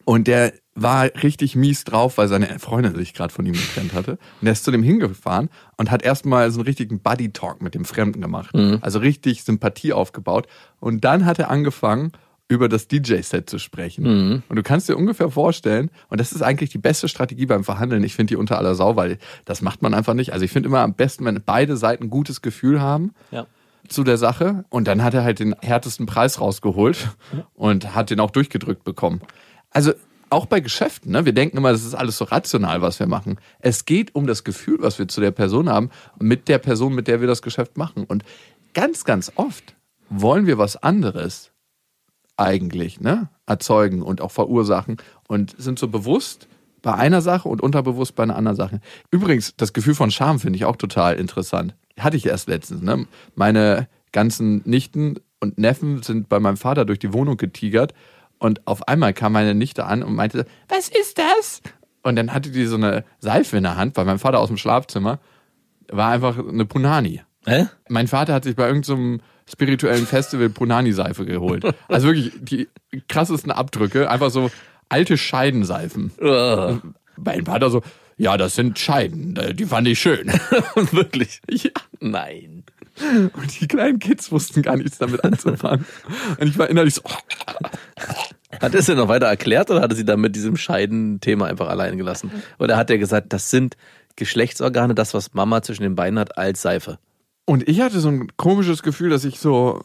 Und 0.04 0.26
der 0.26 0.52
war 0.74 1.04
richtig 1.22 1.54
mies 1.54 1.84
drauf, 1.84 2.16
weil 2.18 2.28
seine 2.28 2.58
Freundin 2.58 2.94
sich 2.94 3.12
gerade 3.12 3.32
von 3.32 3.44
ihm 3.44 3.52
getrennt 3.52 3.92
hatte. 3.92 4.12
Und 4.40 4.46
er 4.46 4.52
ist 4.52 4.64
zu 4.64 4.70
dem 4.70 4.82
hingefahren 4.82 5.50
und 5.76 5.90
hat 5.90 6.02
erstmal 6.02 6.50
so 6.50 6.60
einen 6.60 6.66
richtigen 6.66 7.00
Buddy-Talk 7.00 7.60
mit 7.62 7.74
dem 7.74 7.84
Fremden 7.84 8.20
gemacht. 8.20 8.54
Also 8.80 8.98
richtig 8.98 9.44
Sympathie 9.44 9.92
aufgebaut. 9.92 10.46
Und 10.80 11.04
dann 11.04 11.26
hat 11.26 11.38
er 11.38 11.50
angefangen, 11.50 12.12
über 12.48 12.68
das 12.68 12.86
DJ-Set 12.88 13.48
zu 13.48 13.58
sprechen. 13.58 14.42
Und 14.48 14.56
du 14.56 14.62
kannst 14.62 14.88
dir 14.88 14.96
ungefähr 14.96 15.30
vorstellen, 15.30 15.90
und 16.08 16.20
das 16.20 16.32
ist 16.32 16.42
eigentlich 16.42 16.68
die 16.70 16.78
beste 16.78 17.08
Strategie 17.08 17.46
beim 17.46 17.64
Verhandeln, 17.64 18.02
ich 18.04 18.14
finde 18.14 18.32
die 18.32 18.36
unter 18.36 18.58
aller 18.58 18.74
Sau, 18.74 18.94
weil 18.96 19.18
das 19.46 19.62
macht 19.62 19.80
man 19.82 19.94
einfach 19.94 20.12
nicht. 20.14 20.32
Also 20.34 20.44
ich 20.44 20.50
finde 20.50 20.68
immer 20.68 20.80
am 20.80 20.94
besten, 20.94 21.24
wenn 21.24 21.40
beide 21.44 21.76
Seiten 21.78 22.04
ein 22.04 22.10
gutes 22.10 22.42
Gefühl 22.42 22.80
haben 22.80 23.12
Ja. 23.30 23.46
zu 23.88 24.04
der 24.04 24.18
Sache. 24.18 24.64
Und 24.68 24.86
dann 24.86 25.02
hat 25.02 25.14
er 25.14 25.22
halt 25.24 25.38
den 25.38 25.54
härtesten 25.62 26.04
Preis 26.06 26.40
rausgeholt 26.40 27.08
und 27.54 27.94
hat 27.94 28.10
den 28.10 28.20
auch 28.20 28.30
durchgedrückt 28.30 28.84
bekommen. 28.84 29.20
Also 29.72 29.92
auch 30.30 30.46
bei 30.46 30.60
Geschäften, 30.60 31.12
ne? 31.12 31.24
wir 31.26 31.34
denken 31.34 31.58
immer, 31.58 31.72
das 31.72 31.84
ist 31.84 31.94
alles 31.94 32.16
so 32.18 32.24
rational, 32.24 32.80
was 32.80 32.98
wir 32.98 33.06
machen. 33.06 33.38
Es 33.58 33.84
geht 33.84 34.14
um 34.14 34.26
das 34.26 34.44
Gefühl, 34.44 34.78
was 34.80 34.98
wir 34.98 35.06
zu 35.06 35.20
der 35.20 35.30
Person 35.30 35.68
haben, 35.68 35.90
mit 36.18 36.48
der 36.48 36.58
Person, 36.58 36.94
mit 36.94 37.06
der 37.06 37.20
wir 37.20 37.28
das 37.28 37.42
Geschäft 37.42 37.76
machen. 37.76 38.04
Und 38.04 38.24
ganz, 38.72 39.04
ganz 39.04 39.32
oft 39.36 39.74
wollen 40.08 40.46
wir 40.46 40.56
was 40.58 40.82
anderes 40.82 41.50
eigentlich 42.36 43.00
ne? 43.00 43.28
erzeugen 43.46 44.02
und 44.02 44.20
auch 44.22 44.30
verursachen 44.30 44.96
und 45.28 45.54
sind 45.58 45.78
so 45.78 45.88
bewusst 45.88 46.48
bei 46.80 46.94
einer 46.94 47.20
Sache 47.20 47.48
und 47.48 47.62
unterbewusst 47.62 48.16
bei 48.16 48.22
einer 48.22 48.36
anderen 48.36 48.56
Sache. 48.56 48.80
Übrigens, 49.10 49.54
das 49.56 49.72
Gefühl 49.72 49.94
von 49.94 50.10
Scham 50.10 50.40
finde 50.40 50.56
ich 50.56 50.64
auch 50.64 50.76
total 50.76 51.16
interessant. 51.16 51.74
Hatte 51.98 52.16
ich 52.16 52.26
erst 52.26 52.48
letztens. 52.48 52.82
Ne? 52.82 53.06
Meine 53.34 53.86
ganzen 54.12 54.62
Nichten 54.64 55.20
und 55.40 55.58
Neffen 55.58 56.02
sind 56.02 56.28
bei 56.28 56.40
meinem 56.40 56.56
Vater 56.56 56.84
durch 56.84 56.98
die 56.98 57.12
Wohnung 57.12 57.36
getigert 57.36 57.92
und 58.42 58.66
auf 58.66 58.88
einmal 58.88 59.14
kam 59.14 59.32
meine 59.32 59.54
Nichte 59.54 59.86
an 59.86 60.02
und 60.02 60.16
meinte, 60.16 60.46
was 60.68 60.88
ist 60.88 61.16
das? 61.16 61.62
Und 62.02 62.16
dann 62.16 62.34
hatte 62.34 62.50
die 62.50 62.66
so 62.66 62.74
eine 62.74 63.04
Seife 63.20 63.56
in 63.56 63.62
der 63.62 63.76
Hand 63.76 63.94
bei 63.94 64.02
meinem 64.02 64.18
Vater 64.18 64.40
aus 64.40 64.48
dem 64.48 64.56
Schlafzimmer. 64.56 65.20
War 65.88 66.10
einfach 66.10 66.36
eine 66.36 66.64
Punani. 66.64 67.22
Hä? 67.46 67.66
Mein 67.88 68.08
Vater 68.08 68.34
hat 68.34 68.42
sich 68.42 68.56
bei 68.56 68.66
irgendeinem 68.66 69.20
spirituellen 69.48 70.06
Festival 70.08 70.48
Punani-Seife 70.48 71.24
geholt. 71.24 71.64
Also 71.86 72.08
wirklich 72.08 72.32
die 72.40 72.68
krassesten 73.08 73.52
Abdrücke. 73.52 74.10
Einfach 74.10 74.30
so 74.30 74.50
alte 74.88 75.16
Scheidenseifen. 75.16 76.10
Mein 76.18 77.44
Vater 77.46 77.70
so, 77.70 77.82
ja, 78.16 78.36
das 78.36 78.56
sind 78.56 78.76
Scheiden. 78.76 79.38
Die 79.54 79.66
fand 79.66 79.86
ich 79.86 80.00
schön. 80.00 80.26
Wirklich? 80.90 81.40
ja. 81.48 81.70
Nein. 82.00 82.64
Und 83.34 83.60
die 83.60 83.68
kleinen 83.68 83.98
Kids 83.98 84.30
wussten 84.30 84.62
gar 84.62 84.76
nichts 84.76 84.98
damit 84.98 85.24
anzufangen. 85.24 85.84
Und 86.38 86.46
ich 86.46 86.58
war 86.58 86.68
innerlich 86.68 86.94
so, 86.94 87.02
Hat 88.60 88.74
er 88.74 88.80
es 88.80 88.86
denn 88.86 88.96
noch 88.96 89.08
weiter 89.08 89.26
erklärt 89.26 89.70
oder 89.70 89.80
hat 89.80 89.90
er 89.90 89.96
sie 89.96 90.04
dann 90.04 90.20
mit 90.20 90.36
diesem 90.36 90.56
Scheiden-Thema 90.56 91.46
einfach 91.46 91.68
allein 91.68 91.96
gelassen? 91.96 92.30
Oder 92.58 92.76
hat 92.76 92.90
er 92.90 92.98
gesagt, 92.98 93.32
das 93.32 93.50
sind 93.50 93.76
Geschlechtsorgane, 94.16 94.94
das, 94.94 95.14
was 95.14 95.32
Mama 95.32 95.62
zwischen 95.62 95.82
den 95.82 95.96
Beinen 95.96 96.18
hat, 96.18 96.36
als 96.36 96.62
Seife? 96.62 96.98
Und 97.44 97.68
ich 97.68 97.80
hatte 97.80 97.98
so 98.00 98.08
ein 98.08 98.28
komisches 98.36 98.82
Gefühl, 98.82 99.10
dass 99.10 99.24
ich 99.24 99.40
so 99.40 99.82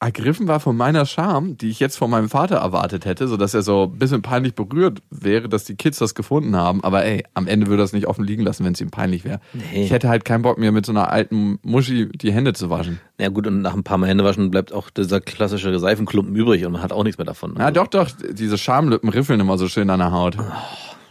ergriffen 0.00 0.48
war 0.48 0.60
von 0.60 0.76
meiner 0.76 1.06
Scham, 1.06 1.56
die 1.56 1.70
ich 1.70 1.80
jetzt 1.80 1.96
von 1.96 2.10
meinem 2.10 2.28
Vater 2.28 2.56
erwartet 2.56 3.06
hätte, 3.06 3.26
so 3.26 3.36
dass 3.36 3.54
er 3.54 3.62
so 3.62 3.90
ein 3.92 3.98
bisschen 3.98 4.22
peinlich 4.22 4.54
berührt 4.54 5.00
wäre, 5.10 5.48
dass 5.48 5.64
die 5.64 5.76
Kids 5.76 5.98
das 5.98 6.14
gefunden 6.14 6.56
haben. 6.56 6.84
Aber 6.84 7.04
ey, 7.04 7.24
am 7.32 7.46
Ende 7.46 7.68
würde 7.68 7.82
er 7.82 7.86
es 7.86 7.92
nicht 7.92 8.06
offen 8.06 8.24
liegen 8.24 8.42
lassen, 8.42 8.64
wenn 8.64 8.74
es 8.74 8.80
ihm 8.80 8.90
peinlich 8.90 9.24
wäre. 9.24 9.40
Nee. 9.52 9.84
Ich 9.84 9.90
hätte 9.90 10.08
halt 10.08 10.24
keinen 10.24 10.42
Bock 10.42 10.58
mir 10.58 10.72
mit 10.72 10.84
so 10.84 10.92
einer 10.92 11.10
alten 11.10 11.58
Muschi 11.62 12.08
die 12.14 12.32
Hände 12.32 12.52
zu 12.52 12.68
waschen. 12.68 13.00
Ja 13.18 13.28
gut, 13.28 13.46
und 13.46 13.62
nach 13.62 13.74
ein 13.74 13.84
paar 13.84 13.96
Mal 13.96 14.08
Händewaschen 14.08 14.50
bleibt 14.50 14.72
auch 14.72 14.90
dieser 14.90 15.20
klassische 15.20 15.78
Seifenklumpen 15.78 16.34
übrig 16.34 16.66
und 16.66 16.72
man 16.72 16.82
hat 16.82 16.92
auch 16.92 17.04
nichts 17.04 17.18
mehr 17.18 17.24
davon. 17.24 17.54
Ja, 17.58 17.70
doch, 17.70 17.86
doch, 17.86 18.10
diese 18.10 18.58
Schamlippen 18.58 19.08
riffeln 19.08 19.40
immer 19.40 19.56
so 19.56 19.68
schön 19.68 19.88
an 19.90 20.00
der 20.00 20.12
Haut. 20.12 20.36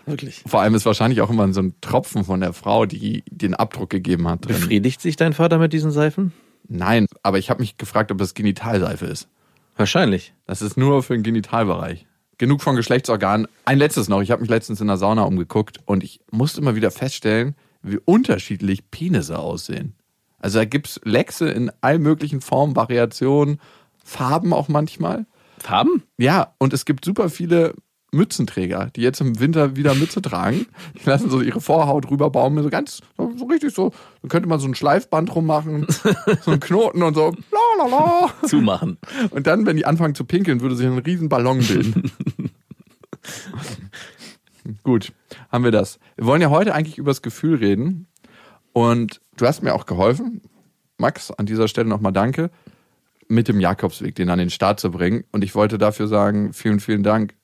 Wirklich. 0.06 0.44
Vor 0.46 0.62
allem 0.62 0.76
ist 0.76 0.86
wahrscheinlich 0.86 1.22
auch 1.22 1.30
immer 1.30 1.52
so 1.54 1.62
ein 1.62 1.74
Tropfen 1.82 2.26
von 2.26 2.42
der 2.42 2.54
Frau, 2.54 2.86
die 2.86 3.24
den 3.30 3.54
Abdruck 3.54 3.90
gegeben 3.90 4.28
hat. 4.28 4.46
Drin. 4.46 4.56
Befriedigt 4.56 5.02
sich 5.02 5.16
dein 5.16 5.34
Vater 5.34 5.58
mit 5.58 5.74
diesen 5.74 5.92
Seifen? 5.92 6.34
Nein, 6.68 7.08
aber 7.22 7.38
ich 7.38 7.50
habe 7.50 7.62
mich 7.62 7.78
gefragt, 7.78 8.12
ob 8.12 8.18
das 8.18 8.34
Genitalseife 8.34 9.06
ist. 9.06 9.28
Wahrscheinlich. 9.76 10.34
Das 10.46 10.62
ist 10.62 10.78
nur 10.78 11.04
für 11.04 11.14
den 11.14 11.24
Genitalbereich. 11.24 12.06
Genug 12.38 12.62
von 12.62 12.76
Geschlechtsorganen. 12.76 13.48
Ein 13.66 13.78
letztes 13.78 14.10
noch. 14.10 14.22
Ich 14.22 14.32
habe 14.32 14.42
mich 14.42 14.50
letztens 14.50 14.82
in 14.82 14.88
der 14.88 14.98
Sauna 14.98 15.24
umgeguckt 15.24 15.80
und 15.86 16.04
ich 16.04 16.20
musste 16.32 16.62
immer 16.62 16.76
wieder 16.76 16.92
feststellen, 16.92 17.56
wie 17.82 18.00
unterschiedlich 18.04 18.90
Penisse 18.92 19.40
aussehen. 19.40 19.96
Also 20.40 20.60
da 20.60 20.66
gibt's 20.66 21.00
Lechse 21.04 21.50
in 21.50 21.72
all 21.82 22.00
möglichen 22.00 22.42
Formen, 22.42 22.76
Variationen, 22.76 23.60
Farben 24.04 24.54
auch 24.54 24.68
manchmal. 24.68 25.26
Farben? 25.60 26.04
Ja, 26.18 26.54
und 26.58 26.74
es 26.74 26.86
gibt 26.86 27.06
super 27.06 27.30
viele 27.30 27.74
Mützenträger, 28.12 28.90
die 28.96 29.02
jetzt 29.02 29.22
im 29.22 29.40
Winter 29.40 29.76
wieder 29.76 29.96
Mütze 29.96 30.22
tragen. 30.22 30.68
Die 30.96 31.10
lassen 31.10 31.30
so 31.30 31.42
ihre 31.42 31.62
Vorhaut 31.62 32.10
rüberbaumeln, 32.10 32.64
so 32.64 32.70
ganz, 32.70 33.02
so, 33.38 33.46
richtig 33.46 33.74
so. 33.74 33.92
Dann 34.22 34.30
könnte 34.30 34.50
man 34.50 34.60
so 34.60 34.68
ein 34.68 34.76
Schleifband 34.76 35.34
rummachen, 35.36 35.88
so 36.42 36.52
einen 36.52 36.60
Knoten 36.60 37.04
und 37.04 37.14
so, 37.14 37.34
la 37.52 37.86
la 37.86 37.88
la. 37.88 38.48
Zumachen. 38.48 38.98
Und 39.32 39.48
dann, 39.48 39.66
wenn 39.66 39.78
die 39.78 39.86
anfangen 39.86 40.16
zu 40.16 40.26
pinkeln, 40.26 40.62
würde 40.62 40.76
sich 40.76 40.86
ein 40.86 40.98
riesen 40.98 41.30
Ballon 41.30 41.60
bilden. 41.60 42.12
Gut, 44.84 45.12
haben 45.52 45.64
wir 45.64 45.72
das. 45.72 46.00
Wir 46.16 46.26
wollen 46.26 46.42
ja 46.42 46.50
heute 46.50 46.74
eigentlich 46.74 46.98
über 46.98 47.12
das 47.12 47.22
Gefühl 47.22 47.56
reden. 47.56 48.08
Und 48.72 49.22
du 49.38 49.46
hast 49.46 49.62
mir 49.62 49.76
auch 49.76 49.86
geholfen, 49.86 50.42
Max, 50.98 51.32
an 51.32 51.46
dieser 51.46 51.68
Stelle 51.68 51.88
nochmal 51.88 52.14
danke, 52.14 52.50
mit 53.28 53.48
dem 53.48 53.60
Jakobsweg, 53.60 54.16
den 54.16 54.30
an 54.30 54.40
den 54.40 54.50
Start 54.50 54.80
zu 54.80 54.92
bringen. 54.92 55.24
Und 55.32 55.44
ich 55.44 55.56
wollte 55.56 55.78
dafür 55.78 56.08
sagen, 56.08 56.54
vielen, 56.54 56.80
vielen 56.80 57.04
Dank 57.04 57.36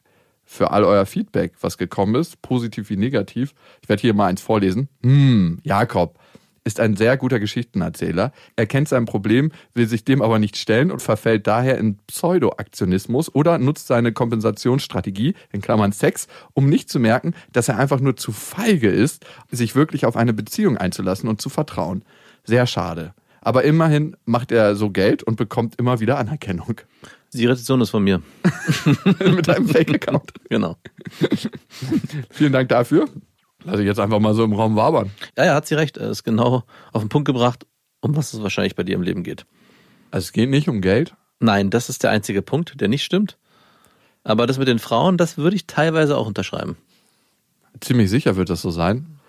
für 0.51 0.71
all 0.71 0.83
euer 0.83 1.05
Feedback, 1.05 1.53
was 1.61 1.77
gekommen 1.77 2.15
ist, 2.15 2.41
positiv 2.41 2.89
wie 2.89 2.97
negativ. 2.97 3.53
Ich 3.83 3.87
werde 3.87 4.01
hier 4.01 4.15
mal 4.15 4.25
eins 4.25 4.41
vorlesen. 4.41 4.89
Hm, 5.03 5.59
Jakob 5.63 6.17
ist 6.63 6.79
ein 6.79 6.95
sehr 6.95 7.17
guter 7.17 7.39
Geschichtenerzähler. 7.39 8.33
Er 8.55 8.65
kennt 8.65 8.89
sein 8.89 9.05
Problem, 9.05 9.51
will 9.75 9.87
sich 9.87 10.05
dem 10.05 10.23
aber 10.23 10.39
nicht 10.39 10.57
stellen 10.57 10.89
und 10.89 11.03
verfällt 11.03 11.45
daher 11.45 11.77
in 11.77 11.99
Pseudoaktionismus 12.07 13.33
oder 13.33 13.59
nutzt 13.59 13.85
seine 13.85 14.11
Kompensationsstrategie, 14.11 15.35
in 15.51 15.61
Klammern 15.61 15.91
Sex, 15.91 16.27
um 16.53 16.67
nicht 16.67 16.89
zu 16.89 16.99
merken, 16.99 17.35
dass 17.53 17.69
er 17.69 17.77
einfach 17.77 17.99
nur 17.99 18.17
zu 18.17 18.31
feige 18.31 18.89
ist, 18.89 19.27
sich 19.51 19.75
wirklich 19.75 20.07
auf 20.07 20.17
eine 20.17 20.33
Beziehung 20.33 20.77
einzulassen 20.77 21.29
und 21.29 21.39
zu 21.39 21.49
vertrauen. 21.49 22.03
Sehr 22.43 22.65
schade. 22.65 23.13
Aber 23.41 23.63
immerhin 23.63 24.17
macht 24.25 24.51
er 24.51 24.75
so 24.75 24.89
Geld 24.89 25.21
und 25.21 25.35
bekommt 25.35 25.75
immer 25.75 25.99
wieder 25.99 26.17
Anerkennung. 26.17 26.81
Die 27.33 27.45
Rezession 27.45 27.81
ist 27.81 27.91
von 27.91 28.03
mir. 28.03 28.21
Mit 29.19 29.49
einem 29.49 29.67
Fake-Account. 29.67 30.33
Genau. 30.49 30.77
Vielen 32.31 32.53
Dank 32.53 32.69
dafür. 32.69 33.07
Lass 33.63 33.79
ich 33.79 33.85
jetzt 33.85 33.99
einfach 33.99 34.19
mal 34.19 34.33
so 34.33 34.43
im 34.43 34.53
Raum 34.53 34.75
wabern. 34.75 35.11
Ja, 35.37 35.45
ja, 35.45 35.55
hat 35.55 35.67
sie 35.67 35.75
recht. 35.75 35.97
Er 35.97 36.09
ist 36.09 36.23
genau 36.23 36.63
auf 36.91 37.01
den 37.01 37.09
Punkt 37.09 37.25
gebracht, 37.25 37.65
um 38.01 38.15
was 38.15 38.33
es 38.33 38.41
wahrscheinlich 38.41 38.75
bei 38.75 38.83
dir 38.83 38.95
im 38.95 39.01
Leben 39.01 39.23
geht. 39.23 39.45
Also 40.11 40.25
es 40.25 40.31
geht 40.31 40.49
nicht 40.49 40.69
um 40.69 40.81
Geld. 40.81 41.13
Nein, 41.39 41.69
das 41.69 41.89
ist 41.89 42.03
der 42.03 42.11
einzige 42.11 42.41
Punkt, 42.41 42.79
der 42.81 42.87
nicht 42.87 43.03
stimmt. 43.03 43.37
Aber 44.23 44.47
das 44.47 44.57
mit 44.57 44.67
den 44.67 44.79
Frauen, 44.79 45.17
das 45.17 45.37
würde 45.37 45.55
ich 45.55 45.67
teilweise 45.67 46.17
auch 46.17 46.27
unterschreiben. 46.27 46.77
Ziemlich 47.79 48.09
sicher 48.09 48.35
wird 48.35 48.49
das 48.49 48.61
so 48.61 48.71
sein. 48.71 49.19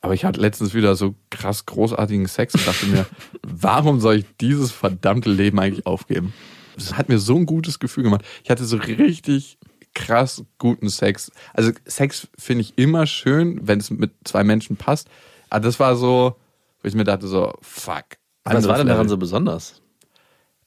Aber 0.00 0.14
ich 0.14 0.24
hatte 0.24 0.40
letztens 0.40 0.74
wieder 0.74 0.94
so 0.94 1.14
krass 1.30 1.66
großartigen 1.66 2.26
Sex 2.26 2.54
und 2.54 2.66
dachte 2.66 2.86
mir, 2.86 3.06
warum 3.42 4.00
soll 4.00 4.16
ich 4.16 4.24
dieses 4.40 4.70
verdammte 4.70 5.30
Leben 5.30 5.58
eigentlich 5.58 5.86
aufgeben? 5.86 6.32
Das 6.78 6.96
hat 6.96 7.08
mir 7.08 7.18
so 7.18 7.36
ein 7.36 7.46
gutes 7.46 7.78
Gefühl 7.78 8.04
gemacht. 8.04 8.24
Ich 8.44 8.50
hatte 8.50 8.64
so 8.64 8.76
richtig 8.76 9.58
krass 9.94 10.44
guten 10.58 10.88
Sex. 10.88 11.30
Also 11.54 11.72
Sex 11.84 12.28
finde 12.38 12.62
ich 12.62 12.78
immer 12.78 13.06
schön, 13.06 13.60
wenn 13.66 13.80
es 13.80 13.90
mit 13.90 14.12
zwei 14.24 14.44
Menschen 14.44 14.76
passt. 14.76 15.08
Aber 15.50 15.60
das 15.60 15.80
war 15.80 15.96
so, 15.96 16.36
wo 16.82 16.88
ich 16.88 16.94
mir 16.94 17.04
dachte 17.04 17.26
so, 17.26 17.52
fuck. 17.62 18.04
Was 18.44 18.66
war 18.68 18.78
denn 18.78 18.86
daran 18.86 19.08
so 19.08 19.16
besonders? 19.16 19.82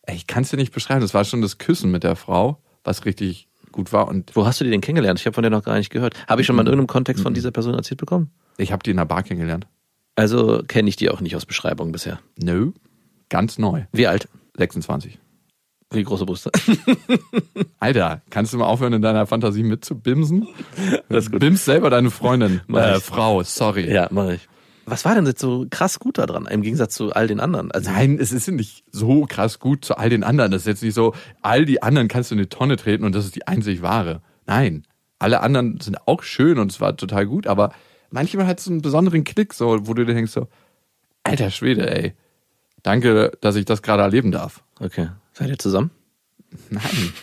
Ich 0.07 0.27
kann 0.27 0.43
es 0.43 0.49
dir 0.49 0.57
nicht 0.57 0.73
beschreiben. 0.73 1.01
Das 1.01 1.13
war 1.13 1.23
schon 1.23 1.41
das 1.41 1.57
Küssen 1.57 1.91
mit 1.91 2.03
der 2.03 2.15
Frau, 2.15 2.61
was 2.83 3.05
richtig 3.05 3.47
gut 3.71 3.93
war. 3.93 4.07
Und 4.07 4.35
Wo 4.35 4.45
hast 4.45 4.59
du 4.59 4.65
die 4.65 4.71
denn 4.71 4.81
kennengelernt? 4.81 5.19
Ich 5.19 5.25
habe 5.25 5.33
von 5.33 5.43
der 5.43 5.51
noch 5.51 5.63
gar 5.63 5.77
nicht 5.77 5.89
gehört. 5.89 6.13
Habe 6.27 6.41
ich 6.41 6.47
schon 6.47 6.55
mal 6.55 6.63
in 6.63 6.67
irgendeinem 6.67 6.87
Kontext 6.87 7.23
von 7.23 7.33
dieser 7.33 7.51
Person 7.51 7.73
erzählt 7.73 7.99
bekommen? 7.99 8.31
ich 8.57 8.71
habe 8.71 8.83
die 8.83 8.91
in 8.91 8.97
der 8.97 9.05
Bar 9.05 9.23
kennengelernt. 9.23 9.65
Also 10.15 10.61
kenne 10.67 10.89
ich 10.89 10.95
die 10.95 11.09
auch 11.09 11.21
nicht 11.21 11.35
aus 11.35 11.45
Beschreibung 11.45 11.91
bisher. 11.91 12.19
Nö. 12.37 12.73
Ganz 13.29 13.57
neu. 13.57 13.85
Wie 13.91 14.07
alt? 14.07 14.27
26. 14.57 15.17
Wie 15.91 16.03
große 16.03 16.25
Brüste? 16.25 16.51
Alter, 17.79 18.21
kannst 18.29 18.53
du 18.53 18.57
mal 18.57 18.65
aufhören, 18.65 18.93
in 18.93 19.01
deiner 19.01 19.25
Fantasie 19.27 19.63
mitzubimsen? 19.63 20.47
Das 21.09 21.25
ist 21.25 21.31
gut. 21.31 21.41
Bimst 21.41 21.65
selber 21.65 21.89
deine 21.89 22.11
Freundin. 22.11 22.61
Mach 22.67 22.81
Äh. 22.81 22.99
Frau, 22.99 23.43
sorry. 23.43 23.91
ja, 23.91 24.07
mache 24.11 24.35
ich. 24.35 24.47
Was 24.85 25.05
war 25.05 25.15
denn 25.15 25.25
jetzt 25.25 25.39
so 25.41 25.67
krass 25.69 25.99
gut 25.99 26.17
daran, 26.17 26.47
im 26.47 26.61
Gegensatz 26.63 26.95
zu 26.95 27.11
all 27.13 27.27
den 27.27 27.39
anderen? 27.39 27.71
Also, 27.71 27.91
Nein, 27.91 28.17
es 28.19 28.31
ist 28.31 28.49
nicht 28.49 28.83
so 28.91 29.25
krass 29.25 29.59
gut 29.59 29.85
zu 29.85 29.95
all 29.97 30.09
den 30.09 30.23
anderen. 30.23 30.51
Das 30.51 30.61
ist 30.63 30.67
jetzt 30.67 30.83
nicht 30.83 30.95
so, 30.95 31.13
all 31.41 31.65
die 31.65 31.83
anderen 31.83 32.07
kannst 32.07 32.31
du 32.31 32.35
in 32.35 32.39
die 32.41 32.47
Tonne 32.47 32.77
treten 32.77 33.03
und 33.03 33.13
das 33.13 33.25
ist 33.25 33.35
die 33.35 33.47
einzig 33.47 33.81
wahre. 33.81 34.21
Nein, 34.47 34.83
alle 35.19 35.41
anderen 35.41 35.79
sind 35.79 35.97
auch 36.07 36.23
schön 36.23 36.57
und 36.57 36.71
es 36.71 36.81
war 36.81 36.97
total 36.97 37.25
gut, 37.27 37.45
aber 37.47 37.73
manchmal 38.09 38.47
hat 38.47 38.59
es 38.59 38.67
einen 38.67 38.81
besonderen 38.81 39.23
Klick, 39.23 39.53
so, 39.53 39.87
wo 39.87 39.93
du 39.93 40.03
dir 40.05 40.13
denkst 40.15 40.31
so, 40.31 40.47
alter 41.23 41.51
Schwede, 41.51 41.89
ey, 41.95 42.13
danke, 42.81 43.31
dass 43.39 43.55
ich 43.55 43.65
das 43.65 43.83
gerade 43.83 44.01
erleben 44.01 44.31
darf. 44.31 44.63
okay. 44.79 45.09
Seid 45.41 45.49
ihr 45.49 45.57
zusammen? 45.57 45.89
Nein. 46.69 47.13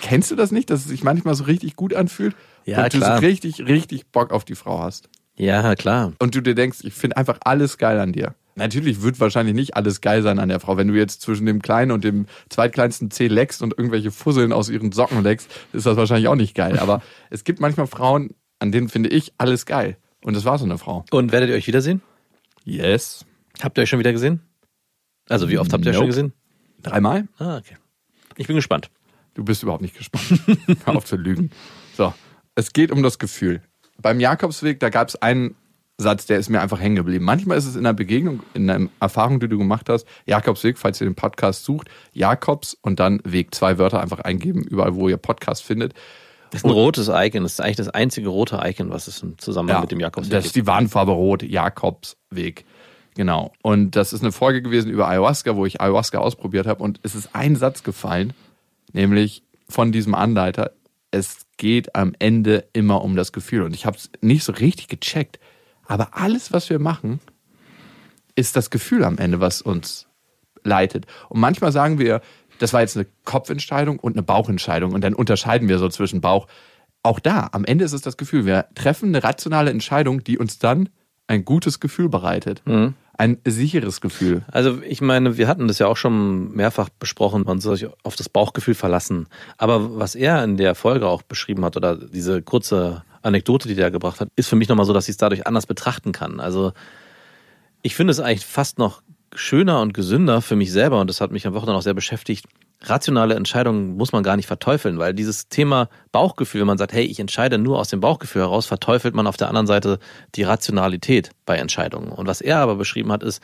Kennst 0.00 0.30
du 0.30 0.36
das 0.36 0.52
nicht, 0.52 0.70
dass 0.70 0.82
es 0.82 0.86
sich 0.86 1.02
manchmal 1.02 1.34
so 1.34 1.42
richtig 1.42 1.74
gut 1.74 1.94
anfühlt? 1.94 2.36
Ja, 2.64 2.84
und 2.84 2.94
du 2.94 2.98
klar. 2.98 3.18
so 3.18 3.26
richtig, 3.26 3.66
richtig 3.66 4.06
Bock 4.12 4.30
auf 4.30 4.44
die 4.44 4.54
Frau 4.54 4.78
hast. 4.78 5.08
Ja, 5.34 5.74
klar. 5.74 6.12
Und 6.20 6.36
du 6.36 6.40
dir 6.40 6.54
denkst, 6.54 6.78
ich 6.84 6.94
finde 6.94 7.16
einfach 7.16 7.40
alles 7.44 7.76
geil 7.76 7.98
an 7.98 8.12
dir. 8.12 8.36
Natürlich 8.54 9.02
wird 9.02 9.18
wahrscheinlich 9.18 9.56
nicht 9.56 9.74
alles 9.74 10.00
geil 10.00 10.22
sein 10.22 10.38
an 10.38 10.48
der 10.48 10.60
Frau. 10.60 10.76
Wenn 10.76 10.86
du 10.86 10.94
jetzt 10.94 11.22
zwischen 11.22 11.44
dem 11.44 11.60
kleinen 11.60 11.90
und 11.90 12.04
dem 12.04 12.26
zweitkleinsten 12.50 13.10
Zeh 13.10 13.26
leckst 13.26 13.62
und 13.62 13.76
irgendwelche 13.76 14.12
Fusseln 14.12 14.52
aus 14.52 14.68
ihren 14.68 14.92
Socken 14.92 15.24
leckst, 15.24 15.50
ist 15.72 15.86
das 15.86 15.96
wahrscheinlich 15.96 16.28
auch 16.28 16.36
nicht 16.36 16.54
geil. 16.54 16.78
Aber 16.78 17.02
es 17.30 17.42
gibt 17.42 17.58
manchmal 17.58 17.88
Frauen, 17.88 18.30
an 18.60 18.70
denen 18.70 18.88
finde 18.88 19.08
ich 19.08 19.32
alles 19.38 19.66
geil. 19.66 19.96
Und 20.22 20.36
das 20.36 20.44
war 20.44 20.56
so 20.56 20.66
eine 20.66 20.78
Frau. 20.78 21.04
Und 21.10 21.32
werdet 21.32 21.50
ihr 21.50 21.56
euch 21.56 21.66
wiedersehen? 21.66 22.00
Yes. 22.64 23.26
Habt 23.60 23.76
ihr 23.76 23.82
euch 23.82 23.88
schon 23.88 23.98
wieder 23.98 24.12
gesehen? 24.12 24.40
Also 25.28 25.48
wie 25.48 25.58
oft 25.58 25.72
habt 25.72 25.84
ihr 25.84 25.90
euch 25.90 25.96
schon 25.96 26.06
gesehen? 26.06 26.32
Dreimal? 26.82 27.28
Ah, 27.38 27.58
okay. 27.58 27.76
Ich 28.36 28.46
bin 28.46 28.56
gespannt. 28.56 28.90
Du 29.34 29.44
bist 29.44 29.62
überhaupt 29.62 29.82
nicht 29.82 29.96
gespannt. 29.96 30.42
Hör 30.84 30.96
auf 30.96 31.04
zu 31.04 31.16
lügen. 31.16 31.50
So, 31.96 32.12
es 32.54 32.72
geht 32.72 32.90
um 32.90 33.02
das 33.02 33.18
Gefühl. 33.18 33.62
Beim 34.00 34.20
Jakobsweg, 34.20 34.80
da 34.80 34.90
gab 34.90 35.08
es 35.08 35.16
einen 35.16 35.54
Satz, 35.98 36.26
der 36.26 36.38
ist 36.38 36.48
mir 36.48 36.60
einfach 36.60 36.80
hängen 36.80 36.96
geblieben. 36.96 37.24
Manchmal 37.24 37.56
ist 37.58 37.66
es 37.66 37.74
in 37.76 37.80
einer 37.80 37.94
Begegnung, 37.94 38.42
in 38.54 38.68
einer 38.68 38.88
Erfahrung, 39.00 39.40
die 39.40 39.48
du 39.48 39.58
gemacht 39.58 39.88
hast, 39.88 40.06
Jakobsweg, 40.26 40.78
falls 40.78 41.00
ihr 41.00 41.06
den 41.06 41.14
Podcast 41.14 41.64
sucht, 41.64 41.88
Jakobs 42.12 42.76
und 42.82 42.98
dann 43.00 43.20
Weg, 43.24 43.54
zwei 43.54 43.78
Wörter 43.78 44.00
einfach 44.00 44.20
eingeben, 44.20 44.62
überall, 44.64 44.94
wo 44.94 45.08
ihr 45.08 45.16
Podcast 45.16 45.62
findet. 45.62 45.94
Das 46.50 46.60
ist 46.60 46.64
ein 46.66 46.70
rotes 46.70 47.08
Icon. 47.08 47.44
Das 47.44 47.52
ist 47.52 47.60
eigentlich 47.60 47.76
das 47.76 47.88
einzige 47.88 48.28
rote 48.28 48.60
Icon, 48.62 48.90
was 48.90 49.06
es 49.06 49.22
im 49.22 49.38
Zusammenhang 49.38 49.80
mit 49.82 49.90
dem 49.90 50.00
Jakobsweg 50.00 50.32
Das 50.32 50.44
ist 50.44 50.54
die 50.56 50.66
Warnfarbe 50.66 51.12
rot, 51.12 51.42
Jakobsweg. 51.42 52.66
Genau. 53.14 53.52
Und 53.62 53.96
das 53.96 54.12
ist 54.12 54.22
eine 54.22 54.32
Folge 54.32 54.62
gewesen 54.62 54.90
über 54.90 55.08
Ayahuasca, 55.08 55.56
wo 55.56 55.66
ich 55.66 55.80
Ayahuasca 55.80 56.18
ausprobiert 56.18 56.66
habe. 56.66 56.82
Und 56.82 57.00
es 57.02 57.14
ist 57.14 57.34
ein 57.34 57.56
Satz 57.56 57.82
gefallen, 57.82 58.32
nämlich 58.92 59.42
von 59.68 59.92
diesem 59.92 60.14
Anleiter, 60.14 60.72
es 61.10 61.46
geht 61.58 61.94
am 61.94 62.14
Ende 62.18 62.64
immer 62.72 63.02
um 63.02 63.16
das 63.16 63.32
Gefühl. 63.32 63.62
Und 63.62 63.74
ich 63.74 63.86
habe 63.86 63.96
es 63.96 64.10
nicht 64.20 64.44
so 64.44 64.52
richtig 64.52 64.88
gecheckt. 64.88 65.38
Aber 65.86 66.16
alles, 66.16 66.52
was 66.52 66.70
wir 66.70 66.78
machen, 66.78 67.20
ist 68.34 68.56
das 68.56 68.70
Gefühl 68.70 69.04
am 69.04 69.18
Ende, 69.18 69.40
was 69.40 69.60
uns 69.60 70.06
leitet. 70.64 71.06
Und 71.28 71.40
manchmal 71.40 71.72
sagen 71.72 71.98
wir, 71.98 72.22
das 72.58 72.72
war 72.72 72.80
jetzt 72.80 72.96
eine 72.96 73.06
Kopfentscheidung 73.24 73.98
und 73.98 74.14
eine 74.14 74.22
Bauchentscheidung. 74.22 74.92
Und 74.92 75.02
dann 75.02 75.14
unterscheiden 75.14 75.68
wir 75.68 75.78
so 75.78 75.88
zwischen 75.88 76.20
Bauch. 76.20 76.46
Auch 77.02 77.20
da, 77.20 77.48
am 77.52 77.64
Ende 77.64 77.84
ist 77.84 77.92
es 77.92 78.00
das 78.00 78.16
Gefühl. 78.16 78.46
Wir 78.46 78.66
treffen 78.74 79.08
eine 79.08 79.22
rationale 79.22 79.70
Entscheidung, 79.70 80.24
die 80.24 80.38
uns 80.38 80.58
dann 80.58 80.88
ein 81.26 81.44
gutes 81.44 81.80
Gefühl 81.80 82.08
bereitet. 82.08 82.62
Ein 83.18 83.38
sicheres 83.46 84.00
Gefühl. 84.00 84.42
Also 84.50 84.80
ich 84.82 85.00
meine, 85.00 85.36
wir 85.36 85.46
hatten 85.46 85.68
das 85.68 85.78
ja 85.78 85.86
auch 85.86 85.96
schon 85.96 86.52
mehrfach 86.52 86.88
besprochen, 86.88 87.44
man 87.46 87.60
soll 87.60 87.76
sich 87.76 87.88
auf 88.02 88.16
das 88.16 88.28
Bauchgefühl 88.28 88.74
verlassen. 88.74 89.26
Aber 89.58 89.98
was 89.98 90.14
er 90.14 90.42
in 90.44 90.56
der 90.56 90.74
Folge 90.74 91.06
auch 91.06 91.22
beschrieben 91.22 91.64
hat 91.64 91.76
oder 91.76 91.96
diese 91.96 92.42
kurze 92.42 93.04
Anekdote, 93.20 93.68
die 93.68 93.74
der 93.74 93.90
gebracht 93.90 94.20
hat, 94.20 94.28
ist 94.34 94.48
für 94.48 94.56
mich 94.56 94.68
nochmal 94.68 94.86
so, 94.86 94.92
dass 94.92 95.08
ich 95.08 95.12
es 95.12 95.16
dadurch 95.18 95.46
anders 95.46 95.66
betrachten 95.66 96.12
kann. 96.12 96.40
Also 96.40 96.72
ich 97.82 97.94
finde 97.94 98.12
es 98.12 98.20
eigentlich 98.20 98.46
fast 98.46 98.78
noch 98.78 99.02
schöner 99.34 99.80
und 99.80 99.94
gesünder 99.94 100.40
für 100.42 100.56
mich 100.56 100.72
selber 100.72 101.00
und 101.00 101.08
das 101.08 101.20
hat 101.20 101.32
mich 101.32 101.46
am 101.46 101.54
Wochenende 101.54 101.78
auch 101.78 101.82
sehr 101.82 101.94
beschäftigt. 101.94 102.46
Rationale 102.84 103.34
Entscheidungen 103.34 103.96
muss 103.96 104.12
man 104.12 104.22
gar 104.22 104.36
nicht 104.36 104.46
verteufeln, 104.46 104.98
weil 104.98 105.14
dieses 105.14 105.48
Thema 105.48 105.88
Bauchgefühl, 106.10 106.62
wenn 106.62 106.66
man 106.66 106.78
sagt, 106.78 106.92
hey, 106.92 107.04
ich 107.04 107.20
entscheide 107.20 107.58
nur 107.58 107.78
aus 107.78 107.88
dem 107.88 108.00
Bauchgefühl 108.00 108.42
heraus, 108.42 108.66
verteufelt 108.66 109.14
man 109.14 109.26
auf 109.26 109.36
der 109.36 109.48
anderen 109.48 109.66
Seite 109.66 109.98
die 110.34 110.42
Rationalität 110.42 111.30
bei 111.46 111.56
Entscheidungen. 111.56 112.10
Und 112.10 112.26
was 112.26 112.40
er 112.40 112.58
aber 112.58 112.76
beschrieben 112.76 113.12
hat, 113.12 113.22
ist, 113.22 113.40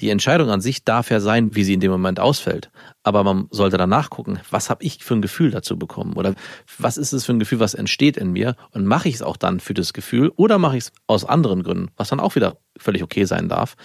die 0.00 0.10
Entscheidung 0.10 0.50
an 0.50 0.60
sich 0.60 0.84
darf 0.84 1.10
ja 1.10 1.20
sein, 1.20 1.54
wie 1.54 1.62
sie 1.62 1.74
in 1.74 1.80
dem 1.80 1.92
Moment 1.92 2.18
ausfällt. 2.18 2.70
Aber 3.04 3.22
man 3.22 3.46
sollte 3.50 3.76
danach 3.76 4.10
gucken, 4.10 4.40
was 4.50 4.68
habe 4.68 4.82
ich 4.82 5.04
für 5.04 5.14
ein 5.14 5.22
Gefühl 5.22 5.52
dazu 5.52 5.78
bekommen? 5.78 6.14
Oder 6.14 6.34
was 6.76 6.96
ist 6.96 7.12
es 7.12 7.24
für 7.24 7.32
ein 7.32 7.38
Gefühl, 7.38 7.60
was 7.60 7.74
entsteht 7.74 8.16
in 8.16 8.32
mir? 8.32 8.56
Und 8.72 8.84
mache 8.84 9.08
ich 9.08 9.16
es 9.16 9.22
auch 9.22 9.36
dann 9.36 9.60
für 9.60 9.74
das 9.74 9.92
Gefühl 9.92 10.32
oder 10.34 10.58
mache 10.58 10.76
ich 10.76 10.84
es 10.84 10.92
aus 11.06 11.24
anderen 11.24 11.62
Gründen, 11.62 11.90
was 11.96 12.08
dann 12.08 12.18
auch 12.18 12.34
wieder 12.34 12.56
völlig 12.78 13.04
okay 13.04 13.26
sein 13.26 13.48
darf. 13.48 13.76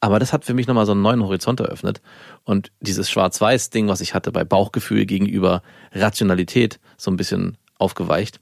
Aber 0.00 0.18
das 0.18 0.32
hat 0.32 0.44
für 0.44 0.54
mich 0.54 0.66
nochmal 0.66 0.86
so 0.86 0.92
einen 0.92 1.02
neuen 1.02 1.22
Horizont 1.22 1.60
eröffnet. 1.60 2.00
Und 2.44 2.70
dieses 2.80 3.10
Schwarz-Weiß-Ding, 3.10 3.88
was 3.88 4.00
ich 4.00 4.14
hatte 4.14 4.30
bei 4.30 4.44
Bauchgefühl 4.44 5.06
gegenüber 5.06 5.62
Rationalität, 5.92 6.78
so 6.96 7.10
ein 7.10 7.16
bisschen 7.16 7.58
aufgeweicht. 7.78 8.40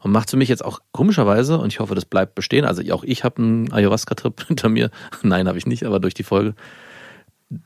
Und 0.00 0.12
macht 0.12 0.30
für 0.30 0.36
mich 0.36 0.48
jetzt 0.48 0.64
auch 0.64 0.80
komischerweise, 0.92 1.58
und 1.58 1.72
ich 1.72 1.80
hoffe, 1.80 1.94
das 1.94 2.04
bleibt 2.04 2.34
bestehen, 2.34 2.64
also 2.64 2.82
auch 2.92 3.04
ich 3.04 3.24
habe 3.24 3.42
einen 3.42 3.72
Ayahuasca-Trip 3.72 4.44
hinter 4.48 4.68
mir. 4.68 4.90
Nein, 5.22 5.48
habe 5.48 5.58
ich 5.58 5.66
nicht, 5.66 5.84
aber 5.84 6.00
durch 6.00 6.14
die 6.14 6.22
Folge. 6.22 6.54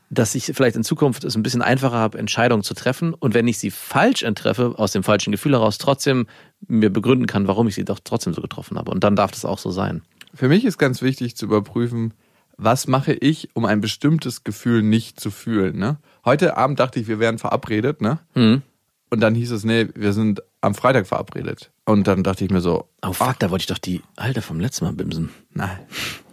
Dass 0.09 0.35
ich 0.35 0.45
vielleicht 0.45 0.75
in 0.75 0.83
Zukunft 0.83 1.23
es 1.23 1.35
ein 1.35 1.43
bisschen 1.43 1.61
einfacher 1.61 1.95
habe, 1.95 2.17
Entscheidungen 2.17 2.63
zu 2.63 2.73
treffen. 2.73 3.13
Und 3.13 3.33
wenn 3.33 3.47
ich 3.47 3.57
sie 3.57 3.71
falsch 3.71 4.23
enttreffe, 4.23 4.73
aus 4.77 4.91
dem 4.91 5.03
falschen 5.03 5.31
Gefühl 5.31 5.53
heraus, 5.53 5.77
trotzdem 5.77 6.27
mir 6.67 6.89
begründen 6.89 7.25
kann, 7.25 7.47
warum 7.47 7.67
ich 7.67 7.75
sie 7.75 7.85
doch 7.85 7.99
trotzdem 8.03 8.33
so 8.33 8.41
getroffen 8.41 8.77
habe. 8.77 8.91
Und 8.91 9.03
dann 9.03 9.15
darf 9.15 9.31
das 9.31 9.45
auch 9.45 9.59
so 9.59 9.71
sein. 9.71 10.01
Für 10.33 10.49
mich 10.49 10.65
ist 10.65 10.77
ganz 10.77 11.01
wichtig 11.01 11.37
zu 11.37 11.45
überprüfen, 11.45 12.13
was 12.57 12.87
mache 12.87 13.13
ich, 13.13 13.49
um 13.53 13.65
ein 13.65 13.81
bestimmtes 13.81 14.43
Gefühl 14.43 14.81
nicht 14.81 15.19
zu 15.19 15.31
fühlen. 15.31 15.77
Ne? 15.77 15.97
Heute 16.25 16.57
Abend 16.57 16.79
dachte 16.79 16.99
ich, 16.99 17.07
wir 17.07 17.19
wären 17.19 17.37
verabredet, 17.37 18.01
ne? 18.01 18.19
Mhm. 18.33 18.63
Und 19.09 19.21
dann 19.21 19.35
hieß 19.35 19.51
es, 19.51 19.63
nee, 19.63 19.87
wir 19.95 20.11
sind 20.11 20.41
am 20.59 20.75
Freitag 20.75 21.07
verabredet. 21.07 21.71
Und 21.85 22.07
dann 22.07 22.23
dachte 22.23 22.43
ich 22.43 22.51
mir 22.51 22.59
so, 22.59 22.89
Oh 23.01 23.13
fuck, 23.13 23.39
da 23.39 23.49
wollte 23.51 23.61
ich 23.61 23.67
doch 23.67 23.77
die 23.77 24.01
Alte 24.17 24.41
vom 24.41 24.59
letzten 24.59 24.85
Mal 24.85 24.93
bimsen. 24.93 25.29
nein, 25.53 25.79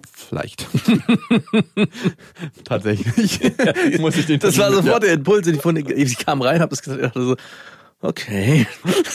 vielleicht. 0.03 0.67
Tatsächlich. 2.65 3.41
Muss 4.01 4.17
ich 4.17 4.27
den 4.27 4.41
Das 4.41 4.59
war 4.59 4.73
sofort 4.73 5.05
der 5.05 5.13
Impuls. 5.13 5.47
Ich, 5.47 5.65
ich 5.65 6.19
kam 6.19 6.43
rein, 6.43 6.61
hab 6.61 6.71
das 6.71 6.83
gesagt, 6.83 7.01
ich 7.01 7.07
dachte 7.07 7.25
so, 7.25 7.37
okay. 8.01 8.67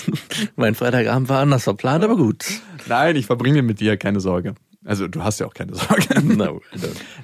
mein 0.55 0.75
Freitagabend 0.75 1.27
war 1.27 1.41
anders 1.41 1.63
verplant, 1.63 2.03
aber 2.03 2.15
gut. 2.15 2.45
Nein, 2.87 3.17
ich 3.17 3.25
verbringe 3.25 3.61
mit 3.61 3.81
dir, 3.81 3.97
keine 3.97 4.21
Sorge. 4.21 4.55
Also 4.85 5.07
du 5.07 5.23
hast 5.23 5.39
ja 5.39 5.45
auch 5.45 5.53
keine 5.53 5.75
Sorge. 5.75 6.07
No, 6.23 6.61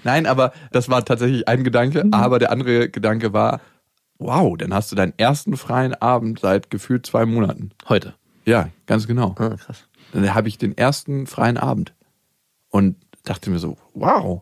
Nein, 0.03 0.25
aber 0.25 0.51
das 0.71 0.89
war 0.89 1.03
tatsächlich 1.05 1.47
ein 1.47 1.63
Gedanke. 1.63 2.05
Aber 2.11 2.39
der 2.39 2.51
andere 2.51 2.89
Gedanke 2.89 3.33
war, 3.33 3.61
wow, 4.17 4.57
dann 4.57 4.73
hast 4.73 4.91
du 4.91 4.95
deinen 4.95 5.13
ersten 5.17 5.55
freien 5.57 5.93
Abend 5.93 6.39
seit 6.39 6.69
gefühlt 6.69 7.05
zwei 7.05 7.25
Monaten. 7.25 7.71
Heute. 7.87 8.15
Ja, 8.45 8.69
ganz 8.85 9.07
genau. 9.07 9.35
Ah, 9.39 9.55
krass. 9.55 9.87
Dann 10.11 10.33
habe 10.33 10.47
ich 10.47 10.57
den 10.57 10.77
ersten 10.77 11.27
freien 11.27 11.57
Abend 11.57 11.93
und 12.69 12.95
dachte 13.23 13.49
mir 13.49 13.59
so, 13.59 13.77
wow, 13.93 14.41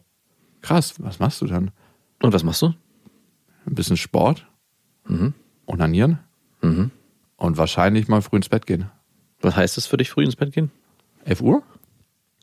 krass, 0.62 0.96
was 1.00 1.20
machst 1.20 1.42
du 1.42 1.46
dann? 1.48 1.72
Und 2.22 2.34
was 2.34 2.44
machst 2.44 2.62
du? 2.62 2.74
Ein 3.66 3.76
bisschen 3.76 3.96
Sport, 3.98 4.46
onanieren 5.66 6.20
und 7.38 7.58
wahrscheinlich 7.58 8.08
mal 8.08 8.22
früh 8.22 8.38
ins 8.38 8.50
Bett 8.50 8.66
gehen. 8.66 8.90
Was 9.42 9.56
heißt 9.56 9.78
das 9.78 9.86
für 9.88 9.98
dich, 9.98 10.10
früh 10.10 10.24
ins 10.24 10.36
Bett 10.36 10.52
gehen? 10.54 10.72
11 11.26 11.42
Uhr? 11.42 11.64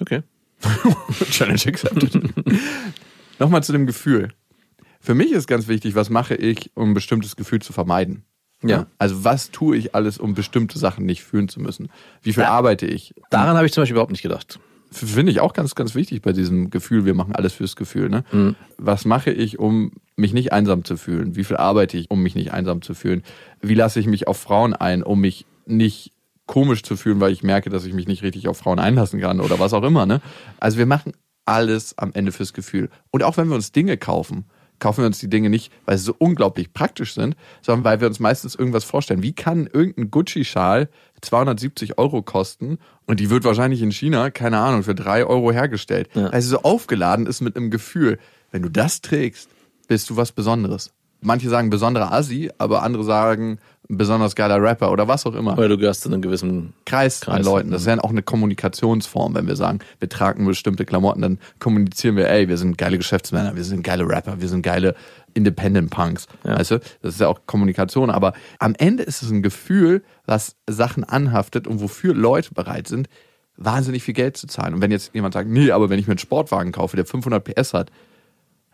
Okay. 0.01 0.23
Challenge 1.31 1.61
accepted. 1.67 2.23
Nochmal 3.39 3.63
zu 3.63 3.73
dem 3.73 3.87
Gefühl. 3.87 4.33
Für 5.01 5.15
mich 5.15 5.33
ist 5.33 5.47
ganz 5.47 5.67
wichtig, 5.67 5.95
was 5.95 6.11
mache 6.11 6.35
ich, 6.35 6.71
um 6.75 6.91
ein 6.91 6.95
bestimmtes 6.95 7.37
Gefühl 7.37 7.63
zu 7.63 7.73
vermeiden? 7.73 8.25
Ja. 8.63 8.87
Also 8.99 9.25
was 9.25 9.51
tue 9.51 9.77
ich 9.77 9.95
alles, 9.95 10.19
um 10.19 10.35
bestimmte 10.35 10.79
Sachen 10.79 11.07
nicht 11.07 11.25
fühlen 11.25 11.49
zu 11.49 11.61
müssen? 11.61 11.89
Wie 12.23 12.35
viel 12.35 12.43
arbeite 12.43 12.87
ich? 12.87 13.15
Daran 13.31 13.57
habe 13.57 13.67
ich 13.67 13.73
zum 13.73 13.83
Beispiel 13.83 13.95
überhaupt 13.95 14.13
nicht 14.13 14.23
gedacht. 14.23 14.61
Finde 14.93 15.31
ich 15.31 15.41
auch 15.41 15.53
ganz, 15.53 15.75
ganz 15.75 15.95
wichtig 15.95 16.21
bei 16.21 16.33
diesem 16.33 16.69
Gefühl, 16.69 17.05
wir 17.05 17.15
machen 17.15 17.35
alles 17.35 17.55
fürs 17.55 17.77
Gefühl. 17.77 18.09
Ne? 18.09 18.25
Mhm. 18.33 18.57
Was 18.77 19.05
mache 19.05 19.31
ich, 19.31 19.59
um 19.59 19.93
mich 20.17 20.33
nicht 20.33 20.53
einsam 20.53 20.85
zu 20.85 20.97
fühlen? 20.97 21.37
Wie 21.37 21.45
viel 21.45 21.57
arbeite 21.57 21.97
ich, 21.97 22.11
um 22.11 22.23
mich 22.23 22.35
nicht 22.35 22.53
einsam 22.53 22.83
zu 22.83 22.95
fühlen? 22.95 23.23
Wie 23.63 23.75
lasse 23.75 24.01
ich 24.01 24.07
mich 24.07 24.27
auf 24.27 24.39
Frauen 24.39 24.75
ein, 24.75 25.03
um 25.03 25.21
mich 25.21 25.47
nicht 25.65 26.13
komisch 26.51 26.83
zu 26.83 26.97
fühlen, 26.97 27.21
weil 27.21 27.33
ich 27.33 27.45
merke, 27.45 27.71
dass 27.71 27.85
ich 27.85 27.95
mich 27.95 28.09
nicht 28.09 28.25
richtig 28.25 28.49
auf 28.49 28.59
Frauen 28.59 28.81
einlassen 28.81 29.21
kann 29.21 29.41
oder 29.41 29.61
was 29.61 29.73
auch 29.73 29.85
immer. 29.85 30.05
Ne? 30.05 30.21
Also 30.59 30.79
wir 30.79 30.87
machen 30.87 31.13
alles 31.45 31.97
am 31.97 32.11
Ende 32.13 32.33
fürs 32.33 32.53
Gefühl. 32.53 32.91
Und 33.13 33.23
auch 33.23 33.37
wenn 33.37 33.47
wir 33.47 33.55
uns 33.55 33.71
Dinge 33.71 33.97
kaufen, 33.97 34.47
kaufen 34.81 35.03
wir 35.03 35.07
uns 35.07 35.21
die 35.21 35.31
Dinge 35.31 35.49
nicht, 35.49 35.73
weil 35.87 35.97
sie 35.97 36.03
so 36.03 36.15
unglaublich 36.19 36.73
praktisch 36.73 37.15
sind, 37.15 37.37
sondern 37.63 37.85
weil 37.85 38.01
wir 38.01 38.09
uns 38.09 38.19
meistens 38.19 38.57
irgendwas 38.57 38.83
vorstellen. 38.83 39.23
Wie 39.23 39.33
kann 39.33 39.69
irgendein 39.73 40.11
Gucci-Schal 40.11 40.89
270 41.21 41.99
Euro 41.99 42.21
kosten 42.23 42.79
und 43.07 43.21
die 43.21 43.31
wird 43.31 43.45
wahrscheinlich 43.45 43.81
in 43.81 43.93
China, 43.93 44.31
keine 44.31 44.59
Ahnung, 44.59 44.83
für 44.83 44.97
drei 44.97 45.25
Euro 45.25 45.53
hergestellt. 45.53 46.11
Ja. 46.15 46.33
Weil 46.33 46.43
sie 46.43 46.49
so 46.49 46.63
aufgeladen 46.63 47.27
ist 47.29 47.43
mit 47.43 47.57
einem 47.57 47.71
Gefühl. 47.71 48.19
Wenn 48.51 48.63
du 48.63 48.71
das 48.71 49.03
trägst, 49.03 49.51
bist 49.87 50.11
du 50.11 50.17
was 50.17 50.33
Besonderes. 50.33 50.91
Manche 51.21 51.49
sagen 51.49 51.71
besonderer 51.71 52.13
Assi, 52.13 52.51
aber 52.59 52.83
andere 52.83 53.05
sagen 53.05 53.61
besonders 53.97 54.35
geiler 54.35 54.63
Rapper 54.63 54.93
oder 54.93 55.09
was 55.09 55.27
auch 55.27 55.35
immer. 55.35 55.57
Weil 55.57 55.69
du 55.69 55.77
gehörst 55.77 56.03
zu 56.03 56.09
einem 56.09 56.23
gewissen 56.23 56.73
Kreis, 56.87 57.23
an 57.27 57.35
Kreis, 57.37 57.47
Leuten. 57.47 57.71
Das 57.71 57.83
ist 57.83 57.87
ja 57.87 57.99
auch 57.99 58.11
eine 58.11 58.23
Kommunikationsform, 58.23 59.35
wenn 59.35 59.47
wir 59.47 59.57
sagen, 59.57 59.81
wir 59.99 60.09
tragen 60.09 60.47
bestimmte 60.47 60.85
Klamotten, 60.85 61.23
dann 61.23 61.39
kommunizieren 61.59 62.17
wir, 62.17 62.29
ey, 62.29 62.49
wir 62.49 62.57
sind 62.57 62.79
geile 62.79 62.99
Geschäftsmänner, 62.99 63.57
wir 63.57 63.65
sind 63.65 63.83
geile 63.83 64.09
Rapper, 64.09 64.41
wir 64.41 64.49
sind 64.49 64.63
geile 64.63 64.95
Independent 65.35 65.91
Punks. 65.91 66.27
Ja. 66.45 66.59
Weißt 66.59 66.71
du? 66.71 66.81
Das 67.03 67.15
ist 67.15 67.21
ja 67.21 67.29
auch 67.29 67.41
Kommunikation. 67.47 68.11
Aber 68.11 68.33
am 68.59 68.75
Ende 68.79 69.03
ist 69.03 69.23
es 69.23 69.31
ein 69.31 69.43
Gefühl, 69.43 70.03
was 70.25 70.57
Sachen 70.69 71.05
anhaftet 71.05 71.67
und 71.67 71.81
wofür 71.81 72.15
Leute 72.15 72.55
bereit 72.55 72.89
sind, 72.89 73.09
wahnsinnig 73.57 74.03
viel 74.03 74.15
Geld 74.15 74.37
zu 74.37 74.47
zahlen. 74.47 74.75
Und 74.75 74.83
wenn 74.83 74.91
jetzt 74.91 75.15
jemand 75.15 75.35
sagt, 75.35 75.49
nee, 75.49 75.71
aber 75.71 75.91
wenn 75.91 75.99
ich 75.99 76.07
mir 76.07 76.13
einen 76.13 76.19
Sportwagen 76.19 76.73
kaufe, 76.73 76.97
der 76.97 77.07
500 77.07 77.45
PS 77.45 77.75
hat, 77.75 77.91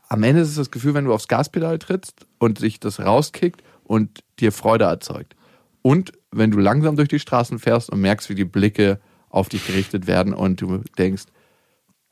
am 0.09 0.23
Ende 0.23 0.43
ist 0.43 0.51
es 0.51 0.55
das 0.55 0.71
Gefühl, 0.71 0.95
wenn 0.95 1.05
du 1.05 1.13
aufs 1.13 1.27
Gaspedal 1.27 1.79
trittst 1.79 2.27
und 2.39 2.59
sich 2.59 2.79
das 2.79 3.01
rauskickt 3.01 3.63
und 3.87 4.21
dir 4.39 4.53
Freude 4.53 4.85
erzeugt. 4.85 5.37
Und 5.83 6.13
wenn 6.31 6.51
du 6.51 6.59
langsam 6.59 6.97
durch 6.97 7.09
die 7.09 7.21
Straßen 7.21 7.59
fährst 7.59 7.91
und 7.91 8.01
merkst, 8.01 8.29
wie 8.29 8.35
die 8.35 8.45
Blicke 8.45 9.01
auf 9.29 9.49
dich 9.49 9.67
gerichtet 9.67 10.07
werden 10.07 10.35
und 10.35 10.61
du 10.61 10.83
denkst, 10.99 11.25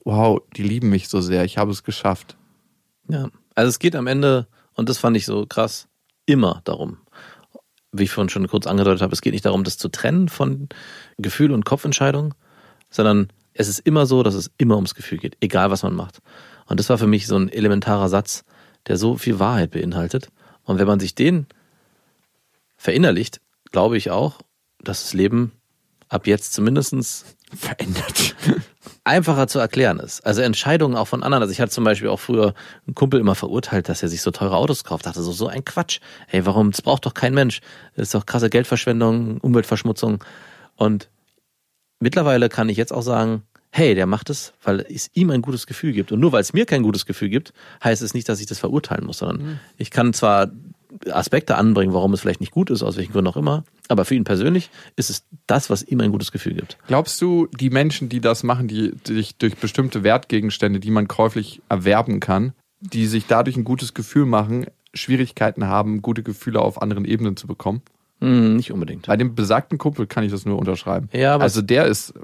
wow, 0.05 0.41
die 0.57 0.63
lieben 0.63 0.91
mich 0.91 1.09
so 1.09 1.21
sehr, 1.21 1.45
ich 1.45 1.59
habe 1.59 1.73
es 1.73 1.83
geschafft. 1.83 2.37
Ja, 3.09 3.29
also 3.55 3.69
es 3.69 3.79
geht 3.79 3.97
am 3.97 4.07
Ende, 4.07 4.47
und 4.75 4.89
das 4.89 4.99
fand 4.99 5.17
ich 5.17 5.27
so 5.27 5.47
krass, 5.47 5.89
immer 6.27 6.61
darum, 6.65 6.99
wie 7.93 8.05
ich 8.05 8.11
vorhin 8.11 8.29
schon 8.29 8.47
kurz 8.49 8.67
angedeutet 8.67 9.03
habe, 9.03 9.13
es 9.13 9.23
geht 9.23 9.33
nicht 9.33 9.45
darum, 9.45 9.65
das 9.65 9.79
zu 9.79 9.89
trennen 9.89 10.29
von 10.29 10.69
Gefühl 11.19 11.53
und 11.53 11.65
Kopfentscheidung, 11.65 12.35
sondern 12.91 13.29
es 13.53 13.69
ist 13.69 13.81
immer 13.81 14.07
so, 14.07 14.23
dass 14.23 14.35
es 14.35 14.51
immer 14.59 14.77
ums 14.77 14.95
Gefühl 14.95 15.19
geht, 15.19 15.37
egal 15.41 15.71
was 15.71 15.83
man 15.83 15.95
macht. 15.95 16.21
Und 16.67 16.81
das 16.81 16.89
war 16.89 16.99
für 16.99 17.07
mich 17.07 17.27
so 17.27 17.37
ein 17.37 17.49
elementarer 17.49 18.09
Satz, 18.09 18.45
der 18.87 18.97
so 18.97 19.17
viel 19.17 19.39
Wahrheit 19.39 19.71
beinhaltet. 19.71 20.31
Und 20.65 20.79
wenn 20.79 20.87
man 20.87 21.01
sich 21.01 21.15
den 21.15 21.47
verinnerlicht, 22.85 23.41
glaube 23.73 23.97
ich 23.97 24.11
auch, 24.11 24.41
dass 24.79 25.03
das 25.03 25.15
Leben 25.15 25.53
ab 26.11 26.27
jetzt 26.27 26.53
zumindestens 26.53 27.25
Verändert. 27.57 28.37
einfacher 29.05 29.47
zu 29.47 29.59
erklären 29.59 29.99
ist. 29.99 30.21
Also 30.27 30.43
Entscheidungen 30.43 30.97
auch 30.97 31.07
von 31.07 31.23
anderen. 31.23 31.43
Also 31.43 31.53
ich 31.53 31.61
hatte 31.61 31.73
zum 31.73 31.85
Beispiel 31.85 32.09
auch 32.09 32.21
früher 32.21 32.55
einen 32.87 32.95
Kumpel 32.95 33.21
immer 33.21 33.35
verurteilt, 33.35 33.89
dass 33.89 34.03
er 34.03 34.09
sich 34.09 34.21
so 34.21 34.31
teure 34.31 34.57
Autos 34.57 34.85
kauft. 34.85 35.07
Dachte 35.07 35.23
so, 35.23 35.33
so 35.33 35.47
ein 35.47 35.65
Quatsch. 35.65 36.01
Ey, 36.31 36.45
warum? 36.45 36.73
Das 36.73 36.83
braucht 36.83 37.07
doch 37.07 37.15
kein 37.15 37.33
Mensch. 37.33 37.61
Das 37.97 38.09
ist 38.09 38.15
doch 38.15 38.27
krasse 38.27 38.51
Geldverschwendung, 38.51 39.39
Umweltverschmutzung. 39.39 40.23
Und 40.77 41.09
mittlerweile 42.01 42.51
kann 42.51 42.69
ich 42.69 42.77
jetzt 42.77 42.93
auch 42.93 43.03
sagen, 43.03 43.45
hey, 43.71 43.95
der 43.95 44.07
macht 44.07 44.31
es, 44.31 44.53
weil 44.63 44.81
es 44.89 45.11
ihm 45.15 45.31
ein 45.31 45.43
gutes 45.43 45.67
Gefühl 45.67 45.93
gibt. 45.93 46.13
Und 46.13 46.21
nur 46.21 46.33
weil 46.33 46.43
es 46.43 46.53
mir 46.53 46.67
kein 46.67 46.83
gutes 46.83 47.07
Gefühl 47.07 47.29
gibt, 47.29 47.53
heißt 47.83 48.03
es 48.03 48.15
nicht, 48.15 48.29
dass 48.29 48.41
ich 48.41 48.47
das 48.47 48.59
verurteilen 48.59 49.07
muss, 49.07 49.19
sondern 49.19 49.61
ich 49.79 49.91
kann 49.91 50.13
zwar 50.13 50.51
Aspekte 51.11 51.57
anbringen, 51.57 51.93
warum 51.93 52.13
es 52.13 52.21
vielleicht 52.21 52.41
nicht 52.41 52.53
gut 52.53 52.71
ist, 52.71 52.83
aus 52.83 52.97
welchen 52.97 53.13
Gründen 53.13 53.29
auch 53.29 53.37
immer, 53.37 53.65
aber 53.89 54.05
für 54.05 54.15
ihn 54.15 54.25
persönlich 54.25 54.71
ist 54.97 55.11
es 55.11 55.25
das, 55.47 55.71
was 55.71 55.83
ihm 55.83 56.01
ein 56.01 56.13
gutes 56.13 56.33
Gefühl 56.33 56.55
gibt. 56.55 56.79
Glaubst 56.87 57.21
du, 57.21 57.47
die 57.47 57.71
Menschen, 57.71 58.09
die 58.09 58.21
das 58.21 58.43
machen, 58.43 58.69
die 58.69 58.93
sich 59.07 59.37
durch 59.37 59.57
bestimmte 59.57 60.03
Wertgegenstände, 60.05 60.81
die 60.81 60.91
man 60.91 61.09
käuflich 61.09 61.61
erwerben 61.69 62.21
kann, 62.21 62.53
die 62.81 63.07
sich 63.07 63.27
dadurch 63.27 63.57
ein 63.57 63.65
gutes 63.65 63.95
Gefühl 63.95 64.27
machen, 64.27 64.67
Schwierigkeiten 64.95 65.65
haben, 65.67 66.03
gute 66.03 66.23
Gefühle 66.23 66.61
auf 66.61 66.81
anderen 66.81 67.05
Ebenen 67.05 67.37
zu 67.37 67.47
bekommen? 67.47 67.83
Hm, 68.21 68.57
nicht 68.57 68.71
unbedingt. 68.73 69.07
Bei 69.07 69.17
dem 69.17 69.35
besagten 69.35 69.77
Kumpel 69.79 70.07
kann 70.07 70.25
ich 70.25 70.31
das 70.31 70.45
nur 70.47 70.59
unterschreiben. 70.59 71.09
Ja, 71.13 71.35
aber 71.35 71.45
also 71.45 71.63
der 71.63 71.87
ist 71.87 72.15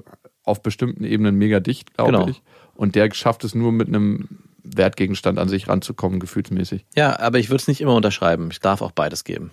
auf 0.43 0.63
bestimmten 0.63 1.03
Ebenen 1.03 1.35
mega 1.35 1.59
dicht, 1.59 1.93
glaube 1.95 2.11
Genau. 2.13 2.27
ich. 2.29 2.41
Und 2.75 2.95
der 2.95 3.13
schafft 3.13 3.43
es 3.43 3.53
nur 3.53 3.71
mit 3.71 3.89
einem 3.89 4.27
Wertgegenstand 4.63 5.39
an 5.39 5.49
sich 5.49 5.67
ranzukommen, 5.67 6.19
gefühlsmäßig. 6.19 6.85
Ja, 6.95 7.19
aber 7.19 7.39
ich 7.39 7.49
würde 7.49 7.61
es 7.61 7.67
nicht 7.67 7.81
immer 7.81 7.95
unterschreiben. 7.95 8.49
Ich 8.51 8.59
darf 8.59 8.81
auch 8.81 8.91
beides 8.91 9.23
geben. 9.23 9.51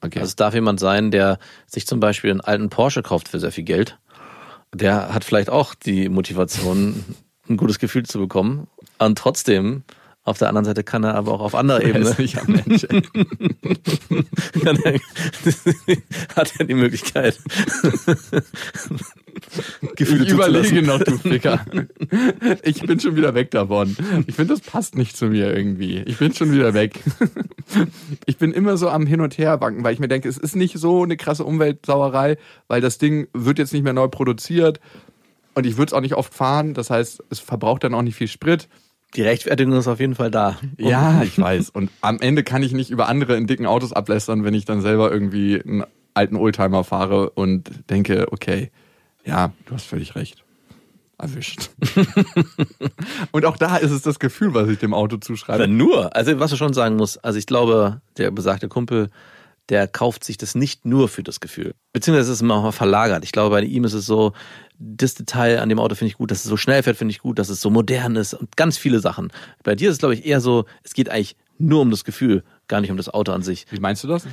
Okay. 0.00 0.18
Also 0.18 0.30
es 0.30 0.36
darf 0.36 0.54
jemand 0.54 0.80
sein, 0.80 1.10
der 1.10 1.38
sich 1.66 1.86
zum 1.86 2.00
Beispiel 2.00 2.30
einen 2.30 2.40
alten 2.40 2.68
Porsche 2.68 3.02
kauft 3.02 3.28
für 3.28 3.40
sehr 3.40 3.52
viel 3.52 3.64
Geld. 3.64 3.98
Der 4.74 5.14
hat 5.14 5.24
vielleicht 5.24 5.50
auch 5.50 5.74
die 5.74 6.08
Motivation, 6.08 7.04
ein 7.48 7.56
gutes 7.56 7.78
Gefühl 7.78 8.04
zu 8.04 8.18
bekommen. 8.18 8.66
Und 8.98 9.18
trotzdem, 9.18 9.84
auf 10.24 10.38
der 10.38 10.48
anderen 10.48 10.64
Seite 10.64 10.82
kann 10.84 11.04
er 11.04 11.14
aber 11.14 11.32
auch 11.32 11.40
auf 11.40 11.54
anderer 11.54 11.82
Er 11.82 11.90
Ebene 11.90 12.16
Mensch. 12.46 12.84
hat 16.34 16.54
er 16.58 16.64
die 16.64 16.74
Möglichkeit. 16.74 17.38
Gefühle 19.96 20.24
Ich 20.24 20.32
überlege 20.32 20.80
noch, 20.82 21.00
du 21.00 21.18
Ficker. 21.18 21.62
Ich 22.62 22.80
bin 22.80 23.00
schon 23.00 23.16
wieder 23.16 23.34
weg 23.34 23.50
davon. 23.50 23.94
Ich 24.26 24.34
finde, 24.34 24.54
das 24.54 24.62
passt 24.62 24.96
nicht 24.96 25.14
zu 25.14 25.26
mir 25.26 25.54
irgendwie. 25.54 25.98
Ich 26.06 26.16
bin 26.18 26.34
schon 26.34 26.52
wieder 26.52 26.72
weg. 26.74 27.00
Ich 28.26 28.36
bin 28.36 28.52
immer 28.52 28.76
so 28.76 28.90
am 28.90 29.06
Hin 29.06 29.22
und 29.22 29.38
Her 29.38 29.62
wanken, 29.62 29.84
weil 29.84 29.94
ich 29.94 29.98
mir 29.98 30.06
denke, 30.06 30.28
es 30.28 30.36
ist 30.36 30.54
nicht 30.54 30.78
so 30.78 31.02
eine 31.02 31.16
krasse 31.16 31.44
Umweltsauerei, 31.44 32.36
weil 32.68 32.82
das 32.82 32.98
Ding 32.98 33.26
wird 33.32 33.58
jetzt 33.58 33.72
nicht 33.72 33.82
mehr 33.82 33.94
neu 33.94 34.08
produziert 34.08 34.80
und 35.54 35.64
ich 35.66 35.78
würde 35.78 35.90
es 35.90 35.92
auch 35.94 36.02
nicht 36.02 36.14
oft 36.14 36.34
fahren. 36.34 36.74
Das 36.74 36.90
heißt, 36.90 37.22
es 37.30 37.40
verbraucht 37.40 37.84
dann 37.84 37.94
auch 37.94 38.02
nicht 38.02 38.16
viel 38.16 38.28
Sprit. 38.28 38.68
Die 39.16 39.22
Rechtfertigung 39.22 39.74
ist 39.74 39.86
auf 39.86 40.00
jeden 40.00 40.14
Fall 40.14 40.30
da. 40.30 40.58
Ja, 40.78 41.22
ich 41.22 41.38
weiß. 41.38 41.70
Und 41.70 41.90
am 42.00 42.20
Ende 42.20 42.42
kann 42.42 42.62
ich 42.62 42.72
nicht 42.72 42.90
über 42.90 43.08
andere 43.08 43.36
in 43.36 43.46
dicken 43.46 43.66
Autos 43.66 43.92
ablästern, 43.92 44.44
wenn 44.44 44.54
ich 44.54 44.64
dann 44.64 44.80
selber 44.80 45.12
irgendwie 45.12 45.60
einen 45.60 45.84
alten 46.14 46.36
Oldtimer 46.36 46.84
fahre 46.84 47.30
und 47.30 47.70
denke, 47.90 48.26
okay, 48.30 48.70
ja, 49.24 49.52
du 49.66 49.74
hast 49.74 49.86
völlig 49.86 50.14
recht. 50.14 50.44
Erwischt. 51.16 51.70
und 53.30 53.44
auch 53.46 53.56
da 53.56 53.76
ist 53.76 53.92
es 53.92 54.02
das 54.02 54.18
Gefühl, 54.18 54.52
was 54.52 54.68
ich 54.68 54.78
dem 54.78 54.92
Auto 54.92 55.16
zuschreibe. 55.16 55.64
Aber 55.64 55.72
nur, 55.72 56.14
also 56.14 56.38
was 56.40 56.50
du 56.50 56.56
schon 56.56 56.74
sagen 56.74 56.96
musst, 56.96 57.24
also 57.24 57.38
ich 57.38 57.46
glaube, 57.46 58.00
der 58.18 58.32
besagte 58.32 58.68
Kumpel, 58.68 59.10
der 59.68 59.86
kauft 59.86 60.24
sich 60.24 60.36
das 60.36 60.54
nicht 60.54 60.84
nur 60.84 61.08
für 61.08 61.22
das 61.22 61.40
Gefühl. 61.40 61.74
Beziehungsweise 61.92 62.32
es 62.32 62.38
ist 62.38 62.42
manchmal 62.42 62.72
verlagert. 62.72 63.24
Ich 63.24 63.32
glaube, 63.32 63.54
bei 63.54 63.62
ihm 63.62 63.84
ist 63.84 63.94
es 63.94 64.06
so, 64.06 64.32
das 64.78 65.14
Detail 65.14 65.60
an 65.60 65.68
dem 65.68 65.78
Auto 65.78 65.94
finde 65.94 66.10
ich 66.10 66.18
gut, 66.18 66.30
dass 66.30 66.38
es 66.38 66.44
so 66.44 66.56
schnell 66.56 66.82
fährt, 66.82 66.96
finde 66.96 67.12
ich 67.12 67.20
gut, 67.20 67.38
dass 67.38 67.48
es 67.48 67.60
so 67.60 67.70
modern 67.70 68.16
ist 68.16 68.34
und 68.34 68.56
ganz 68.56 68.76
viele 68.76 69.00
Sachen. 69.00 69.32
Bei 69.62 69.74
dir 69.74 69.88
ist 69.88 69.94
es, 69.94 69.98
glaube 69.98 70.14
ich, 70.14 70.26
eher 70.26 70.40
so, 70.40 70.64
es 70.82 70.94
geht 70.94 71.08
eigentlich 71.08 71.36
nur 71.58 71.80
um 71.80 71.90
das 71.90 72.04
Gefühl, 72.04 72.42
gar 72.68 72.80
nicht 72.80 72.90
um 72.90 72.96
das 72.96 73.08
Auto 73.08 73.32
an 73.32 73.42
sich. 73.42 73.66
Wie 73.70 73.80
meinst 73.80 74.02
du 74.02 74.08
das? 74.08 74.26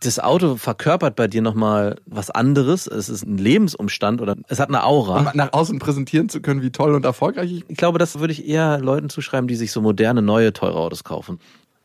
Das 0.00 0.20
Auto 0.20 0.56
verkörpert 0.56 1.16
bei 1.16 1.26
dir 1.26 1.42
nochmal 1.42 1.96
was 2.04 2.30
anderes. 2.30 2.86
Es 2.86 3.08
ist 3.08 3.26
ein 3.26 3.38
Lebensumstand 3.38 4.20
oder 4.20 4.36
es 4.48 4.60
hat 4.60 4.68
eine 4.68 4.84
Aura. 4.84 5.20
Um 5.20 5.28
nach 5.34 5.52
außen 5.52 5.78
präsentieren 5.78 6.28
zu 6.28 6.40
können, 6.40 6.62
wie 6.62 6.70
toll 6.70 6.94
und 6.94 7.04
erfolgreich 7.04 7.50
ich 7.50 7.64
Ich 7.68 7.76
glaube, 7.76 7.98
das 7.98 8.18
würde 8.18 8.32
ich 8.32 8.46
eher 8.46 8.78
Leuten 8.78 9.08
zuschreiben, 9.08 9.48
die 9.48 9.56
sich 9.56 9.72
so 9.72 9.80
moderne, 9.80 10.22
neue, 10.22 10.52
teure 10.52 10.78
Autos 10.78 11.02
kaufen. 11.02 11.40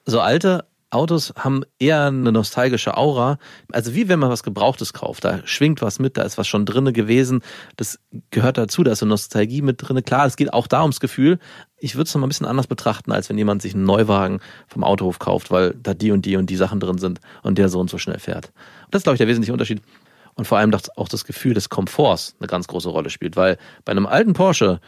So 0.05 0.19
alte 0.19 0.65
Autos 0.91 1.33
haben 1.37 1.63
eher 1.79 2.05
eine 2.05 2.31
nostalgische 2.31 2.97
Aura. 2.97 3.37
Also 3.71 3.95
wie 3.95 4.09
wenn 4.09 4.19
man 4.19 4.29
was 4.29 4.43
Gebrauchtes 4.43 4.93
kauft. 4.93 5.23
Da 5.23 5.39
schwingt 5.45 5.81
was 5.81 5.99
mit, 5.99 6.17
da 6.17 6.23
ist 6.23 6.37
was 6.37 6.47
schon 6.47 6.65
drinne 6.65 6.93
gewesen. 6.93 7.41
Das 7.77 7.99
gehört 8.29 8.57
dazu, 8.57 8.83
da 8.83 8.91
ist 8.91 9.01
eine 9.01 9.09
Nostalgie 9.09 9.61
mit 9.61 9.77
drinne. 9.81 10.03
Klar, 10.03 10.25
es 10.25 10.35
geht 10.35 10.53
auch 10.53 10.67
da 10.67 10.81
ums 10.81 10.99
Gefühl. 10.99 11.39
Ich 11.77 11.95
würde 11.95 12.07
es 12.07 12.13
noch 12.13 12.19
mal 12.19 12.27
ein 12.27 12.29
bisschen 12.29 12.45
anders 12.45 12.67
betrachten, 12.67 13.11
als 13.11 13.29
wenn 13.29 13.37
jemand 13.37 13.61
sich 13.61 13.73
einen 13.73 13.85
Neuwagen 13.85 14.41
vom 14.67 14.83
Autohof 14.83 15.19
kauft, 15.19 15.49
weil 15.49 15.73
da 15.81 15.93
die 15.93 16.11
und 16.11 16.25
die 16.25 16.35
und 16.35 16.49
die 16.49 16.57
Sachen 16.57 16.79
drin 16.79 16.97
sind 16.97 17.21
und 17.41 17.57
der 17.57 17.69
so 17.69 17.79
und 17.79 17.89
so 17.89 17.97
schnell 17.97 18.19
fährt. 18.19 18.51
Das 18.91 18.99
ist, 18.99 19.03
glaube 19.03 19.15
ich, 19.15 19.19
der 19.19 19.27
wesentliche 19.27 19.53
Unterschied. 19.53 19.81
Und 20.35 20.45
vor 20.45 20.57
allem, 20.57 20.71
auch 20.95 21.09
das 21.09 21.25
Gefühl 21.25 21.53
des 21.53 21.69
Komforts 21.69 22.35
eine 22.39 22.47
ganz 22.47 22.67
große 22.67 22.89
Rolle 22.89 23.09
spielt, 23.09 23.35
weil 23.35 23.57
bei 23.85 23.91
einem 23.91 24.05
alten 24.05 24.33
Porsche 24.33 24.79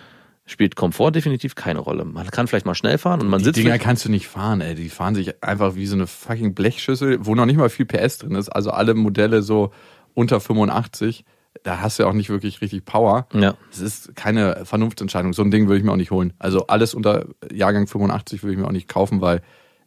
spielt 0.46 0.76
Komfort 0.76 1.12
definitiv 1.12 1.56
keine 1.56 1.80
Rolle. 1.80 2.04
Man 2.06 2.28
kann 2.28 2.48
vielleicht 2.48 2.66
mal 2.66 2.76
schnell 2.76 2.98
fahren 2.98 3.22
und 3.22 3.30
man 3.30 3.40
Die 3.40 3.46
sitzt 3.46 3.58
Dinger 3.58 3.70
vielleicht- 3.70 3.84
kannst 3.84 4.06
du 4.06 4.10
nicht 4.10 4.28
fahren, 4.28 4.62
ey. 4.62 4.76
Die 4.76 4.90
fahren 4.90 5.16
sich 5.16 5.42
einfach 5.44 5.76
wie 5.76 5.86
so 5.86 5.96
eine 5.96 6.06
fucking 6.08 6.54
Blechschüssel, 6.54 7.26
wo 7.26 7.34
noch 7.36 7.46
nicht 7.46 7.58
mal 7.58 7.70
viel 7.70 7.86
PS 7.86 8.18
drin 8.20 8.36
ist. 8.36 8.50
Also 8.50 8.72
alle 8.72 8.94
Modelle 8.94 9.42
so 9.42 9.72
unter 10.14 10.40
85. 10.42 11.24
Da 11.64 11.80
hast 11.80 11.98
du 12.00 12.04
ja 12.04 12.10
auch 12.10 12.14
nicht 12.14 12.30
wirklich 12.30 12.62
richtig 12.62 12.84
Power. 12.84 13.28
Ja. 13.34 13.56
Es 13.72 13.80
ist 13.80 14.16
keine 14.16 14.66
Vernunftsentscheidung. 14.66 15.34
So 15.34 15.44
ein 15.44 15.52
Ding 15.52 15.68
würde 15.68 15.78
ich 15.78 15.84
mir 15.84 15.92
auch 15.92 15.98
nicht 15.98 16.12
holen. 16.12 16.34
Also 16.40 16.68
alles 16.68 16.94
unter 16.94 17.26
Jahrgang 17.52 17.88
85 17.88 18.44
würde 18.44 18.54
ich 18.54 18.60
mir 18.60 18.68
auch 18.68 18.72
nicht 18.72 18.90
kaufen, 18.90 19.22
weil, 19.22 19.42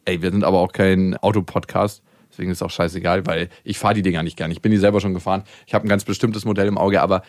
ey, 0.05 0.21
wir 0.21 0.31
sind 0.31 0.43
aber 0.43 0.59
auch 0.59 0.71
kein 0.71 1.15
Autopodcast. 1.17 2.01
Deswegen 2.31 2.49
ist 2.51 2.57
es 2.59 2.61
auch 2.63 2.71
scheißegal, 2.71 3.25
weil 3.27 3.49
ich 3.63 3.77
fahre 3.77 3.93
die 3.93 4.01
Dinger 4.01 4.23
nicht 4.23 4.37
gern. 4.37 4.49
Ich 4.51 4.61
bin 4.61 4.71
die 4.71 4.77
selber 4.77 5.01
schon 5.01 5.13
gefahren. 5.13 5.43
Ich 5.67 5.73
habe 5.73 5.85
ein 5.85 5.89
ganz 5.89 6.03
bestimmtes 6.03 6.45
Modell 6.45 6.67
im 6.67 6.77
Auge, 6.77 7.01
aber 7.01 7.21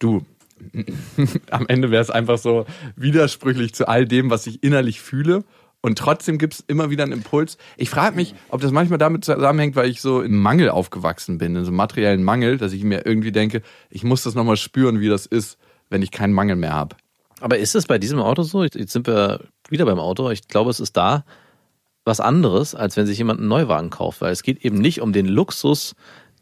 du, 0.00 0.22
am 1.50 1.66
Ende 1.68 1.90
wäre 1.90 2.02
es 2.02 2.10
einfach 2.10 2.38
so 2.38 2.66
widersprüchlich 2.96 3.74
zu 3.74 3.88
all 3.88 4.06
dem, 4.06 4.30
was 4.30 4.46
ich 4.46 4.62
innerlich 4.62 5.00
fühle. 5.00 5.44
Und 5.80 5.98
trotzdem 5.98 6.38
gibt 6.38 6.54
es 6.54 6.64
immer 6.66 6.88
wieder 6.88 7.02
einen 7.02 7.12
Impuls. 7.12 7.58
Ich 7.76 7.90
frage 7.90 8.16
mich, 8.16 8.34
ob 8.48 8.62
das 8.62 8.72
manchmal 8.72 8.98
damit 8.98 9.24
zusammenhängt, 9.24 9.76
weil 9.76 9.90
ich 9.90 10.00
so 10.00 10.22
im 10.22 10.40
Mangel 10.40 10.70
aufgewachsen 10.70 11.36
bin, 11.36 11.54
in 11.56 11.64
so 11.64 11.68
einem 11.68 11.76
materiellen 11.76 12.24
Mangel, 12.24 12.56
dass 12.56 12.72
ich 12.72 12.84
mir 12.84 13.04
irgendwie 13.04 13.32
denke, 13.32 13.60
ich 13.90 14.02
muss 14.02 14.22
das 14.22 14.34
nochmal 14.34 14.56
spüren, 14.56 15.00
wie 15.00 15.08
das 15.08 15.26
ist, 15.26 15.58
wenn 15.90 16.00
ich 16.00 16.10
keinen 16.10 16.32
Mangel 16.32 16.56
mehr 16.56 16.72
habe. 16.72 16.96
Aber 17.40 17.58
ist 17.58 17.74
es 17.74 17.86
bei 17.86 17.98
diesem 17.98 18.18
Auto 18.18 18.42
so? 18.44 18.64
Jetzt 18.64 18.92
sind 18.92 19.06
wir 19.06 19.40
wieder 19.68 19.84
beim 19.84 19.98
Auto. 19.98 20.30
Ich 20.30 20.48
glaube, 20.48 20.70
es 20.70 20.80
ist 20.80 20.96
da 20.96 21.24
was 22.06 22.20
anderes, 22.20 22.74
als 22.74 22.96
wenn 22.96 23.06
sich 23.06 23.18
jemand 23.18 23.40
einen 23.40 23.48
Neuwagen 23.48 23.90
kauft, 23.90 24.22
weil 24.22 24.32
es 24.32 24.42
geht 24.42 24.64
eben 24.64 24.78
nicht 24.78 25.02
um 25.02 25.12
den 25.12 25.26
Luxus 25.26 25.94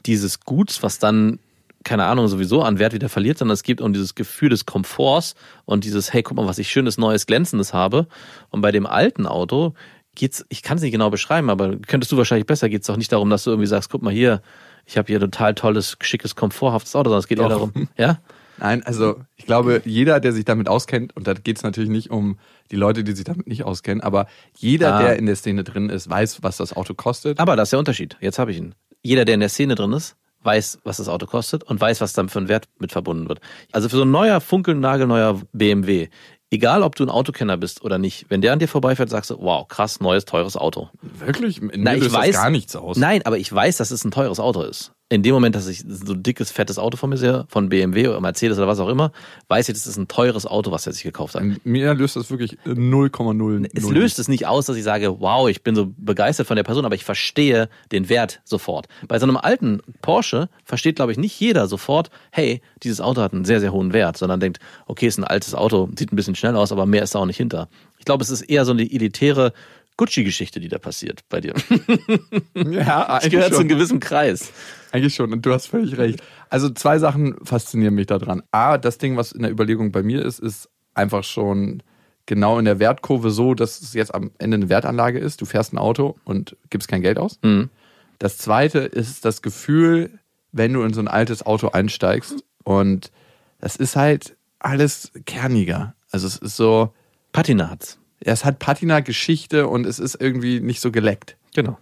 dieses 0.07 0.40
Guts, 0.40 0.83
was 0.85 1.01
dann 1.01 1.40
keine 1.84 2.04
Ahnung, 2.04 2.28
sowieso 2.28 2.62
an 2.62 2.78
Wert 2.78 2.92
wieder 2.92 3.08
verliert, 3.08 3.38
sondern 3.38 3.54
es 3.54 3.62
geht 3.62 3.80
um 3.80 3.92
dieses 3.92 4.14
Gefühl 4.14 4.48
des 4.48 4.66
Komforts 4.66 5.34
und 5.64 5.84
dieses, 5.84 6.12
hey, 6.12 6.22
guck 6.22 6.36
mal, 6.36 6.46
was 6.46 6.58
ich 6.58 6.70
schönes, 6.70 6.98
neues, 6.98 7.26
glänzendes 7.26 7.72
habe. 7.74 8.06
Und 8.50 8.60
bei 8.60 8.72
dem 8.72 8.86
alten 8.86 9.26
Auto 9.26 9.74
geht's, 10.14 10.44
ich 10.48 10.62
kann 10.62 10.76
es 10.76 10.82
nicht 10.82 10.92
genau 10.92 11.10
beschreiben, 11.10 11.50
aber 11.50 11.76
könntest 11.76 12.12
du 12.12 12.16
wahrscheinlich 12.16 12.46
besser, 12.46 12.68
geht's 12.68 12.86
doch 12.86 12.96
nicht 12.96 13.12
darum, 13.12 13.30
dass 13.30 13.44
du 13.44 13.50
irgendwie 13.50 13.66
sagst, 13.66 13.90
guck 13.90 14.02
mal 14.02 14.12
hier, 14.12 14.42
ich 14.84 14.98
habe 14.98 15.06
hier 15.06 15.20
total 15.20 15.54
tolles, 15.54 15.96
schickes, 16.00 16.34
komforthaftes 16.36 16.94
Auto, 16.96 17.08
sondern 17.10 17.20
es 17.20 17.28
geht 17.28 17.38
eher 17.38 17.48
Doch. 17.48 17.70
darum, 17.72 17.88
ja? 17.96 18.18
Nein, 18.58 18.82
also 18.84 19.16
ich 19.36 19.46
glaube, 19.46 19.80
jeder, 19.84 20.20
der 20.20 20.32
sich 20.32 20.44
damit 20.44 20.68
auskennt, 20.68 21.16
und 21.16 21.26
da 21.26 21.32
geht 21.32 21.56
es 21.56 21.62
natürlich 21.62 21.90
nicht 21.90 22.10
um 22.10 22.38
die 22.70 22.76
Leute, 22.76 23.02
die 23.02 23.12
sich 23.12 23.24
damit 23.24 23.46
nicht 23.46 23.64
auskennen, 23.64 24.02
aber 24.02 24.26
jeder, 24.56 24.94
Ah. 24.96 25.02
der 25.02 25.16
in 25.16 25.26
der 25.26 25.36
Szene 25.36 25.64
drin 25.64 25.88
ist, 25.88 26.08
weiß, 26.10 26.42
was 26.42 26.58
das 26.58 26.74
Auto 26.76 26.94
kostet. 26.94 27.40
Aber 27.40 27.56
das 27.56 27.68
ist 27.68 27.72
der 27.72 27.78
Unterschied. 27.78 28.16
Jetzt 28.20 28.38
habe 28.38 28.50
ich 28.52 28.58
ihn. 28.58 28.74
Jeder, 29.02 29.24
der 29.24 29.34
in 29.34 29.40
der 29.40 29.48
Szene 29.48 29.74
drin 29.74 29.92
ist, 29.94 30.16
weiß, 30.42 30.81
was 30.85 30.96
das 30.98 31.09
Auto 31.09 31.26
kostet 31.26 31.62
und 31.64 31.81
weiß, 31.81 32.00
was 32.00 32.12
dann 32.12 32.28
für 32.28 32.38
ein 32.40 32.48
Wert 32.48 32.68
mit 32.78 32.92
verbunden 32.92 33.28
wird. 33.28 33.40
Also 33.72 33.88
für 33.88 33.96
so 33.96 34.02
ein 34.02 34.11
neuer, 34.11 34.40
funkelnagelneuer 34.40 35.40
BMW 35.52 36.09
egal 36.52 36.83
ob 36.83 36.94
du 36.94 37.05
ein 37.05 37.11
Autokenner 37.11 37.57
bist 37.57 37.83
oder 37.83 37.98
nicht, 37.98 38.26
wenn 38.28 38.42
der 38.42 38.52
an 38.52 38.59
dir 38.59 38.68
vorbeifährt, 38.68 39.09
sagst 39.11 39.31
du, 39.31 39.38
wow, 39.40 39.66
krass, 39.66 40.00
neues, 40.00 40.24
teures 40.26 40.57
Auto. 40.57 40.90
Wirklich? 41.00 41.61
Mir 41.61 41.72
Na, 41.76 41.94
ich 41.96 42.05
weiß- 42.05 42.33
gar 42.33 42.50
nichts 42.50 42.76
aus. 42.76 42.98
Nein, 42.98 43.22
aber 43.24 43.38
ich 43.38 43.52
weiß, 43.52 43.78
dass 43.78 43.90
es 43.90 44.05
ein 44.05 44.11
teures 44.11 44.38
Auto 44.38 44.62
ist. 44.62 44.92
In 45.12 45.22
dem 45.22 45.35
Moment, 45.35 45.55
dass 45.55 45.66
ich 45.66 45.85
so 45.87 46.14
ein 46.14 46.22
dickes, 46.22 46.51
fettes 46.51 46.79
Auto 46.79 46.96
von 46.96 47.11
mir 47.11 47.18
sehe, 47.18 47.44
von 47.48 47.68
BMW 47.68 48.09
oder 48.09 48.20
Mercedes 48.22 48.57
oder 48.57 48.66
was 48.66 48.81
auch 48.81 48.88
immer, 48.88 49.12
weiß 49.48 49.68
ich, 49.68 49.75
das 49.75 49.87
ist 49.87 49.98
ein 49.98 50.09
teures 50.09 50.46
Auto, 50.46 50.70
was 50.70 50.87
er 50.87 50.94
sich 50.94 51.03
gekauft 51.03 51.35
hat. 51.35 51.42
Mir 51.64 51.92
löst 51.92 52.16
das 52.16 52.31
wirklich 52.31 52.57
0,0. 52.64 53.70
Es 53.75 53.90
löst 53.90 54.18
es 54.18 54.29
nicht 54.29 54.46
aus, 54.46 54.64
dass 54.64 54.77
ich 54.77 54.85
sage, 54.85 55.20
wow, 55.20 55.51
ich 55.51 55.62
bin 55.62 55.75
so 55.75 55.92
begeistert 55.98 56.46
von 56.46 56.57
der 56.57 56.62
Person, 56.62 56.87
aber 56.87 56.94
ich 56.94 57.05
verstehe 57.05 57.68
den 57.92 58.09
Wert 58.09 58.40
sofort. 58.44 58.87
Bei 59.07 59.18
so 59.18 59.27
einem 59.27 59.37
alten 59.37 59.83
Porsche 60.01 60.48
versteht, 60.64 60.96
glaube 60.96 61.12
ich, 61.12 61.18
nicht 61.18 61.38
jeder 61.38 61.68
sofort, 61.68 62.09
hey, 62.31 62.62
dieses 62.83 63.03
Auto 63.03 63.20
hat 63.20 63.35
einen 63.35 63.44
sehr, 63.44 63.61
sehr 63.61 63.70
hohen 63.75 63.92
Wert, 63.92 64.16
sondern 64.16 64.40
denkt, 64.40 64.61
okay, 64.87 65.09
ist 65.09 65.18
ein 65.18 65.25
altes 65.25 65.55
Auto, 65.55 65.90
sieht 65.94 66.11
ein 66.11 66.16
bisschen 66.16 66.37
schnell 66.37 66.57
aus, 66.57 66.72
aber 66.72 66.87
mehr 66.87 67.03
ist 67.03 67.14
da 67.14 67.18
auch 67.18 67.27
nicht 67.27 67.37
hinter. 67.37 67.68
Ich 67.98 68.07
glaube, 68.07 68.25
es 68.25 68.31
ist 68.31 68.40
eher 68.40 68.64
so 68.64 68.72
eine 68.72 68.90
elitäre 68.90 69.53
Gucci-Geschichte, 70.02 70.58
die 70.58 70.68
da 70.68 70.78
passiert 70.78 71.20
bei 71.28 71.40
dir. 71.40 71.54
Ja, 72.54 73.02
Ich 73.22 73.24
eigentlich 73.24 73.30
gehöre 73.30 73.52
zu 73.52 73.60
einem 73.60 73.68
gewissen 73.68 74.00
Kreis. 74.00 74.52
Eigentlich 74.90 75.14
schon. 75.14 75.32
Und 75.32 75.46
du 75.46 75.52
hast 75.52 75.66
völlig 75.66 75.96
recht. 75.96 76.20
Also 76.50 76.70
zwei 76.70 76.98
Sachen 76.98 77.36
faszinieren 77.44 77.94
mich 77.94 78.06
daran. 78.06 78.42
A, 78.50 78.78
das 78.78 78.98
Ding, 78.98 79.16
was 79.16 79.32
in 79.32 79.42
der 79.42 79.52
Überlegung 79.52 79.92
bei 79.92 80.02
mir 80.02 80.24
ist, 80.24 80.40
ist 80.40 80.68
einfach 80.94 81.22
schon 81.22 81.82
genau 82.26 82.58
in 82.58 82.64
der 82.64 82.80
Wertkurve 82.80 83.30
so, 83.30 83.54
dass 83.54 83.80
es 83.80 83.94
jetzt 83.94 84.12
am 84.12 84.32
Ende 84.38 84.56
eine 84.56 84.68
Wertanlage 84.68 85.20
ist. 85.20 85.40
Du 85.40 85.44
fährst 85.44 85.72
ein 85.72 85.78
Auto 85.78 86.16
und 86.24 86.56
gibst 86.70 86.88
kein 86.88 87.02
Geld 87.02 87.18
aus. 87.18 87.38
Mhm. 87.42 87.70
Das 88.18 88.38
zweite 88.38 88.80
ist 88.80 89.24
das 89.24 89.40
Gefühl, 89.40 90.18
wenn 90.50 90.72
du 90.72 90.82
in 90.82 90.92
so 90.92 91.00
ein 91.00 91.08
altes 91.08 91.46
Auto 91.46 91.68
einsteigst 91.68 92.44
und 92.64 93.12
das 93.60 93.76
ist 93.76 93.94
halt 93.94 94.36
alles 94.58 95.12
kerniger. 95.26 95.94
Also 96.10 96.26
es 96.26 96.36
ist 96.36 96.56
so, 96.56 96.92
Patina 97.32 97.70
hat's. 97.70 97.98
Es 98.24 98.44
hat 98.44 98.58
Patina 98.58 99.00
Geschichte 99.00 99.68
und 99.68 99.87
es 99.87 99.98
ist 99.98 100.20
irgendwie 100.20 100.61
nicht 100.61 100.80
so 100.80 100.90
geleckt. 100.90 101.37
Genau. 101.54 101.78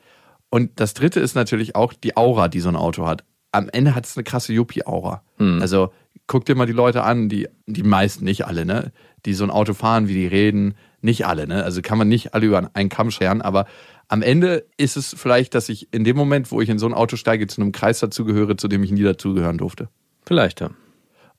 Und 0.48 0.80
das 0.80 0.94
dritte 0.94 1.20
ist 1.20 1.34
natürlich 1.34 1.76
auch 1.76 1.92
die 1.92 2.16
Aura, 2.16 2.48
die 2.48 2.60
so 2.60 2.68
ein 2.68 2.76
Auto 2.76 3.06
hat. 3.06 3.24
Am 3.52 3.68
Ende 3.68 3.94
hat 3.94 4.06
es 4.06 4.16
eine 4.16 4.24
krasse 4.24 4.52
Yuppie-Aura. 4.52 5.22
Also 5.60 5.92
guck 6.26 6.44
dir 6.44 6.54
mal 6.54 6.66
die 6.66 6.72
Leute 6.72 7.02
an, 7.02 7.28
die, 7.28 7.48
die 7.66 7.82
meisten, 7.82 8.24
nicht 8.24 8.46
alle, 8.46 8.64
ne? 8.64 8.92
Die 9.26 9.34
so 9.34 9.44
ein 9.44 9.50
Auto 9.50 9.74
fahren, 9.74 10.08
wie 10.08 10.14
die 10.14 10.26
reden. 10.26 10.74
Nicht 11.02 11.26
alle, 11.26 11.46
ne? 11.46 11.64
Also 11.64 11.82
kann 11.82 11.98
man 11.98 12.08
nicht 12.08 12.34
alle 12.34 12.46
über 12.46 12.70
einen 12.74 12.88
Kamm 12.88 13.10
scheren, 13.10 13.42
aber 13.42 13.66
am 14.08 14.22
Ende 14.22 14.66
ist 14.76 14.96
es 14.96 15.14
vielleicht, 15.16 15.54
dass 15.54 15.68
ich 15.68 15.92
in 15.92 16.02
dem 16.02 16.16
Moment, 16.16 16.50
wo 16.50 16.60
ich 16.60 16.68
in 16.68 16.78
so 16.80 16.86
ein 16.86 16.94
Auto 16.94 17.16
steige, 17.16 17.46
zu 17.46 17.60
einem 17.60 17.70
Kreis 17.70 18.00
dazugehöre, 18.00 18.56
zu 18.56 18.66
dem 18.66 18.82
ich 18.82 18.90
nie 18.90 19.02
dazugehören 19.02 19.58
durfte. 19.58 19.88
Vielleicht, 20.26 20.60
ja. 20.60 20.70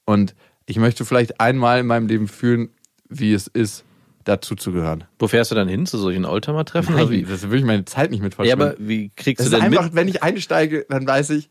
Und 0.05 0.35
ich 0.65 0.77
möchte 0.77 1.03
vielleicht 1.03 1.41
einmal 1.41 1.81
in 1.81 1.85
meinem 1.85 2.07
Leben 2.07 2.27
fühlen, 2.27 2.69
wie 3.09 3.33
es 3.33 3.47
ist, 3.47 3.83
dazuzugehören. 4.23 5.03
Wo 5.19 5.27
fährst 5.27 5.51
du 5.51 5.55
dann 5.55 5.67
hin? 5.67 5.85
Zu 5.85 5.97
solchen 5.97 6.25
Oldtimer-Treffen? 6.25 7.09
wie? 7.09 7.23
das 7.23 7.49
will 7.49 7.59
ich 7.59 7.65
meine 7.65 7.85
Zeit 7.85 8.11
nicht 8.11 8.21
mit 8.23 8.33
Ja, 8.33 8.35
verschwenden. 8.37 8.61
aber 8.63 8.75
wie 8.79 9.09
kriegst 9.15 9.41
Es 9.43 9.49
du 9.49 9.55
ist 9.55 9.61
denn 9.61 9.71
einfach, 9.71 9.85
mit? 9.85 9.95
wenn 9.95 10.07
ich 10.07 10.23
einsteige, 10.23 10.85
dann 10.89 11.05
weiß 11.07 11.31
ich, 11.31 11.49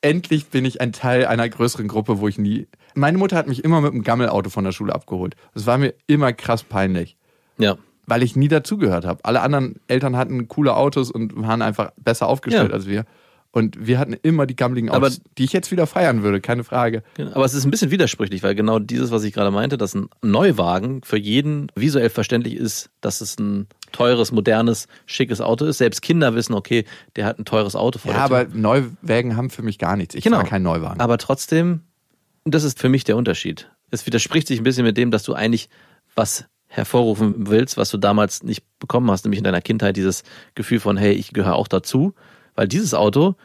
endlich 0.00 0.46
bin 0.48 0.64
ich 0.64 0.80
ein 0.80 0.92
Teil 0.92 1.26
einer 1.26 1.48
größeren 1.48 1.88
Gruppe, 1.88 2.20
wo 2.20 2.28
ich 2.28 2.38
nie. 2.38 2.68
Meine 2.94 3.18
Mutter 3.18 3.36
hat 3.36 3.48
mich 3.48 3.64
immer 3.64 3.80
mit 3.80 3.92
einem 3.92 4.02
Gammelauto 4.02 4.50
von 4.50 4.64
der 4.64 4.72
Schule 4.72 4.94
abgeholt. 4.94 5.34
Das 5.54 5.66
war 5.66 5.78
mir 5.78 5.94
immer 6.06 6.32
krass 6.32 6.62
peinlich, 6.62 7.16
Ja. 7.58 7.76
weil 8.06 8.22
ich 8.22 8.36
nie 8.36 8.48
dazugehört 8.48 9.04
habe. 9.04 9.24
Alle 9.24 9.40
anderen 9.40 9.80
Eltern 9.88 10.16
hatten 10.16 10.48
coole 10.48 10.76
Autos 10.76 11.10
und 11.10 11.34
waren 11.42 11.62
einfach 11.62 11.90
besser 11.96 12.28
aufgestellt 12.28 12.68
Ja. 12.70 12.74
als 12.74 12.86
wir. 12.86 13.04
Und 13.56 13.86
wir 13.86 13.98
hatten 13.98 14.12
immer 14.12 14.44
die 14.44 14.54
gammeligen 14.54 14.90
Aber- 14.90 15.06
Autos, 15.06 15.22
die 15.38 15.44
ich 15.44 15.52
jetzt 15.54 15.70
wieder 15.72 15.86
feiern 15.86 16.22
würde, 16.22 16.42
keine 16.42 16.62
Frage. 16.62 17.02
Genau. 17.14 17.32
Aber 17.34 17.46
es 17.46 17.54
ist 17.54 17.64
ein 17.64 17.70
bisschen 17.70 17.90
widersprüchlich, 17.90 18.42
weil 18.42 18.54
genau 18.54 18.78
dieses, 18.78 19.10
was 19.10 19.24
ich 19.24 19.32
gerade 19.32 19.50
meinte, 19.50 19.78
dass 19.78 19.94
ein 19.94 20.10
Neuwagen 20.20 21.00
für 21.02 21.16
jeden 21.16 21.72
visuell 21.74 22.10
verständlich 22.10 22.54
ist, 22.54 22.90
dass 23.00 23.22
es 23.22 23.38
ein 23.38 23.66
teures, 23.92 24.30
modernes, 24.30 24.88
schickes 25.06 25.40
Auto 25.40 25.64
ist. 25.64 25.78
Selbst 25.78 26.02
Kinder 26.02 26.34
wissen, 26.34 26.52
okay, 26.52 26.84
der 27.16 27.24
hat 27.24 27.38
ein 27.38 27.46
teures 27.46 27.74
Auto 27.76 27.98
vor 27.98 28.12
Ja, 28.12 28.18
aber. 28.26 28.44
Neuwagen 28.52 29.38
haben 29.38 29.48
für 29.48 29.62
mich 29.62 29.78
gar 29.78 29.96
nichts. 29.96 30.14
Ich 30.14 30.24
Genau. 30.24 30.36
fahre 30.36 30.50
keinen 30.50 30.64
Neuwagen. 30.64 31.00
Aber 31.00 31.16
trotzdem, 31.16 31.80
das 32.44 32.62
ist 32.62 32.78
für 32.78 32.90
mich 32.90 33.04
der 33.04 33.16
Unterschied. 33.16 33.70
Es 33.90 34.04
widerspricht 34.04 34.48
sich 34.48 34.60
ein 34.60 34.64
bisschen 34.64 34.84
mit 34.84 34.98
dem, 34.98 35.10
dass 35.10 35.22
du 35.22 35.32
eigentlich 35.32 35.70
was 36.14 36.44
hervorrufen 36.66 37.48
willst, 37.48 37.78
was 37.78 37.88
du 37.90 37.96
damals 37.96 38.42
nicht 38.42 38.64
bekommen 38.80 39.10
hast, 39.10 39.24
nämlich 39.24 39.38
in 39.38 39.44
deiner 39.44 39.62
Kindheit 39.62 39.96
dieses 39.96 40.24
Gefühl 40.54 40.78
von, 40.80 40.98
hey, 40.98 41.12
ich 41.14 41.32
gehöre 41.32 41.54
auch 41.54 41.68
dazu. 41.68 42.12
Weil 42.56 42.66
dieses 42.68 42.94
Auto 42.94 43.36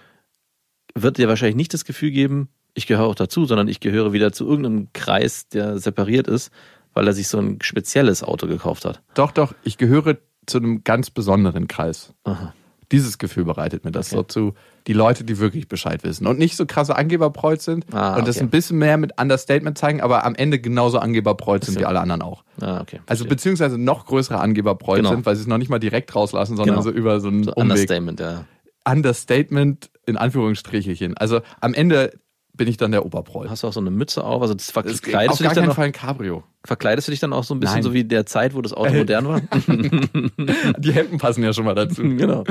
wird 0.96 1.18
dir 1.18 1.28
wahrscheinlich 1.28 1.56
nicht 1.56 1.74
das 1.74 1.86
Gefühl 1.86 2.12
geben, 2.12 2.50
ich 2.74 2.88
gehöre 2.88 3.06
auch 3.06 3.16
dazu, 3.16 3.46
sondern 3.46 3.68
ich 3.68 3.80
gehöre 3.82 4.14
wieder 4.14 4.32
zu 4.32 4.48
irgendeinem 4.48 4.88
Kreis, 4.94 5.48
der 5.50 5.78
separiert 5.78 6.28
ist, 6.28 6.52
weil 6.94 7.06
er 7.08 7.14
sich 7.14 7.28
so 7.28 7.38
ein 7.38 7.60
spezielles 7.62 8.24
Auto 8.24 8.48
gekauft 8.48 8.86
hat. 8.86 9.02
doch, 9.14 9.32
doch, 9.32 9.54
ich 9.64 9.78
gehöre 9.78 10.18
zu 10.48 10.58
einem 10.58 10.84
ganz 10.84 11.10
besonderen 11.10 11.68
Kreis. 11.68 12.14
Aha. 12.24 12.54
Dieses 12.92 13.18
Gefühl 13.18 13.46
bereitet 13.46 13.86
mir 13.86 13.92
das 13.92 14.10
so 14.10 14.24
zu, 14.24 14.54
die 14.88 14.92
Leute, 14.92 15.24
die 15.24 15.40
wirklich 15.40 15.70
Bescheid 15.70 16.04
wissen 16.04 16.28
und 16.28 16.38
nicht 16.40 16.58
so 16.58 16.66
krasse 16.66 16.94
Angeberpreuz 16.98 17.64
sind 17.64 17.86
Ah, 17.94 18.18
und 18.18 18.28
das 18.28 18.36
okay. 18.36 18.46
ein 18.46 18.50
bisschen 18.50 18.80
mehr 18.80 18.98
mit 18.98 19.18
Understatement 19.18 19.78
zeigen, 19.78 20.02
aber 20.02 20.26
am 20.26 20.36
Ende 20.36 20.60
genauso 20.60 21.00
Angeberpreuz 21.00 21.68
sind 21.68 21.80
wie 21.80 21.86
alle 21.86 22.02
anderen 22.02 22.22
auch. 22.22 22.44
Ah, 22.60 22.82
okay. 22.82 23.00
Also 23.06 23.24
beziehungsweise 23.26 23.78
noch 23.78 24.06
größere 24.08 24.40
Angeberpreuz 24.42 24.98
Genau. 24.98 25.12
sind, 25.12 25.26
weil 25.26 25.36
sie 25.38 25.42
es 25.44 25.48
noch 25.48 25.58
nicht 25.58 25.70
mal 25.70 25.80
direkt 25.80 26.14
rauslassen, 26.16 26.58
sondern 26.58 26.76
Genau. 26.76 26.84
so 26.84 26.92
über 26.92 27.22
so 27.22 27.30
einen 27.30 27.44
so 27.46 27.52
Umweg. 27.52 27.62
Understatement, 27.72 28.20
ja. 28.20 28.44
Understatement 28.86 29.90
in 30.06 30.18
Anführungsstrichelchen. 30.18 31.18
Also 31.18 31.42
am 31.60 31.74
Ende 31.74 32.20
bin 32.54 32.68
ich 32.68 32.78
dann 32.78 32.92
der 32.92 33.06
Oberpreuß. 33.06 33.50
Hast 33.50 33.64
du 33.64 33.68
auch 33.68 33.74
so 33.74 33.80
eine 33.80 33.92
Mütze 33.92 34.24
auf? 34.24 34.42
Also 34.42 34.54
das 34.54 34.72
verkleidest 34.72 35.08
du 35.08 35.32
auf 35.32 35.38
dich 35.38 35.46
gar 35.48 35.56
dann 35.56 35.66
noch? 35.66 35.76
Fall 35.76 35.86
ein 35.86 35.92
Cabrio. 35.92 36.44
Verkleidest 36.64 37.08
du 37.08 37.12
dich 37.12 37.20
dann 37.20 37.34
auch 37.34 37.44
so 37.44 37.56
ein 37.56 37.60
bisschen 37.60 37.78
Nein. 37.78 37.84
so 37.84 37.94
wie 37.94 38.04
der 38.04 38.26
Zeit, 38.26 38.54
wo 38.54 38.62
das 38.62 38.74
Auto 38.74 38.94
modern 38.94 39.28
war? 39.28 39.42
Die 40.78 40.92
Hemden 40.92 41.18
passen 41.18 41.44
ja 41.44 41.54
schon 41.54 41.66
mal 41.66 41.74
dazu. 41.74 42.04
genau. 42.04 42.44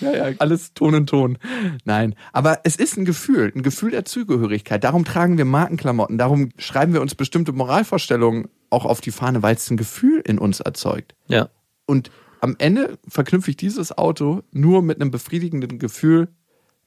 Ja, 0.00 0.28
ja, 0.28 0.36
alles 0.38 0.74
Ton 0.74 0.94
und 0.94 1.08
Ton. 1.08 1.38
Nein, 1.84 2.14
aber 2.32 2.60
es 2.64 2.76
ist 2.76 2.98
ein 2.98 3.04
Gefühl, 3.04 3.52
ein 3.54 3.62
Gefühl 3.62 3.90
der 3.92 4.04
Zugehörigkeit. 4.04 4.84
Darum 4.84 5.04
tragen 5.04 5.38
wir 5.38 5.46
Markenklamotten, 5.46 6.18
darum 6.18 6.50
schreiben 6.58 6.92
wir 6.92 7.00
uns 7.00 7.14
bestimmte 7.14 7.52
Moralvorstellungen 7.52 8.48
auch 8.68 8.84
auf 8.84 9.00
die 9.00 9.12
Fahne, 9.12 9.42
weil 9.42 9.54
es 9.54 9.70
ein 9.70 9.76
Gefühl 9.76 10.20
in 10.26 10.38
uns 10.38 10.60
erzeugt. 10.60 11.14
Ja. 11.28 11.48
Und 11.86 12.10
am 12.44 12.56
Ende 12.58 12.98
verknüpfe 13.08 13.50
ich 13.50 13.56
dieses 13.56 13.96
Auto 13.96 14.42
nur 14.52 14.82
mit 14.82 15.00
einem 15.00 15.10
befriedigenden 15.10 15.78
Gefühl, 15.78 16.28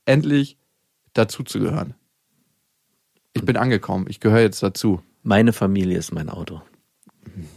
endlich 0.06 0.60
dazuzugehören. 1.14 1.96
Ich 3.34 3.44
bin 3.44 3.58
angekommen, 3.58 4.06
ich 4.08 4.20
gehöre 4.20 4.42
jetzt 4.42 4.62
dazu. 4.62 5.02
Meine 5.24 5.54
Familie 5.54 5.98
ist 5.98 6.14
mein 6.14 6.30
Auto. 6.30 6.62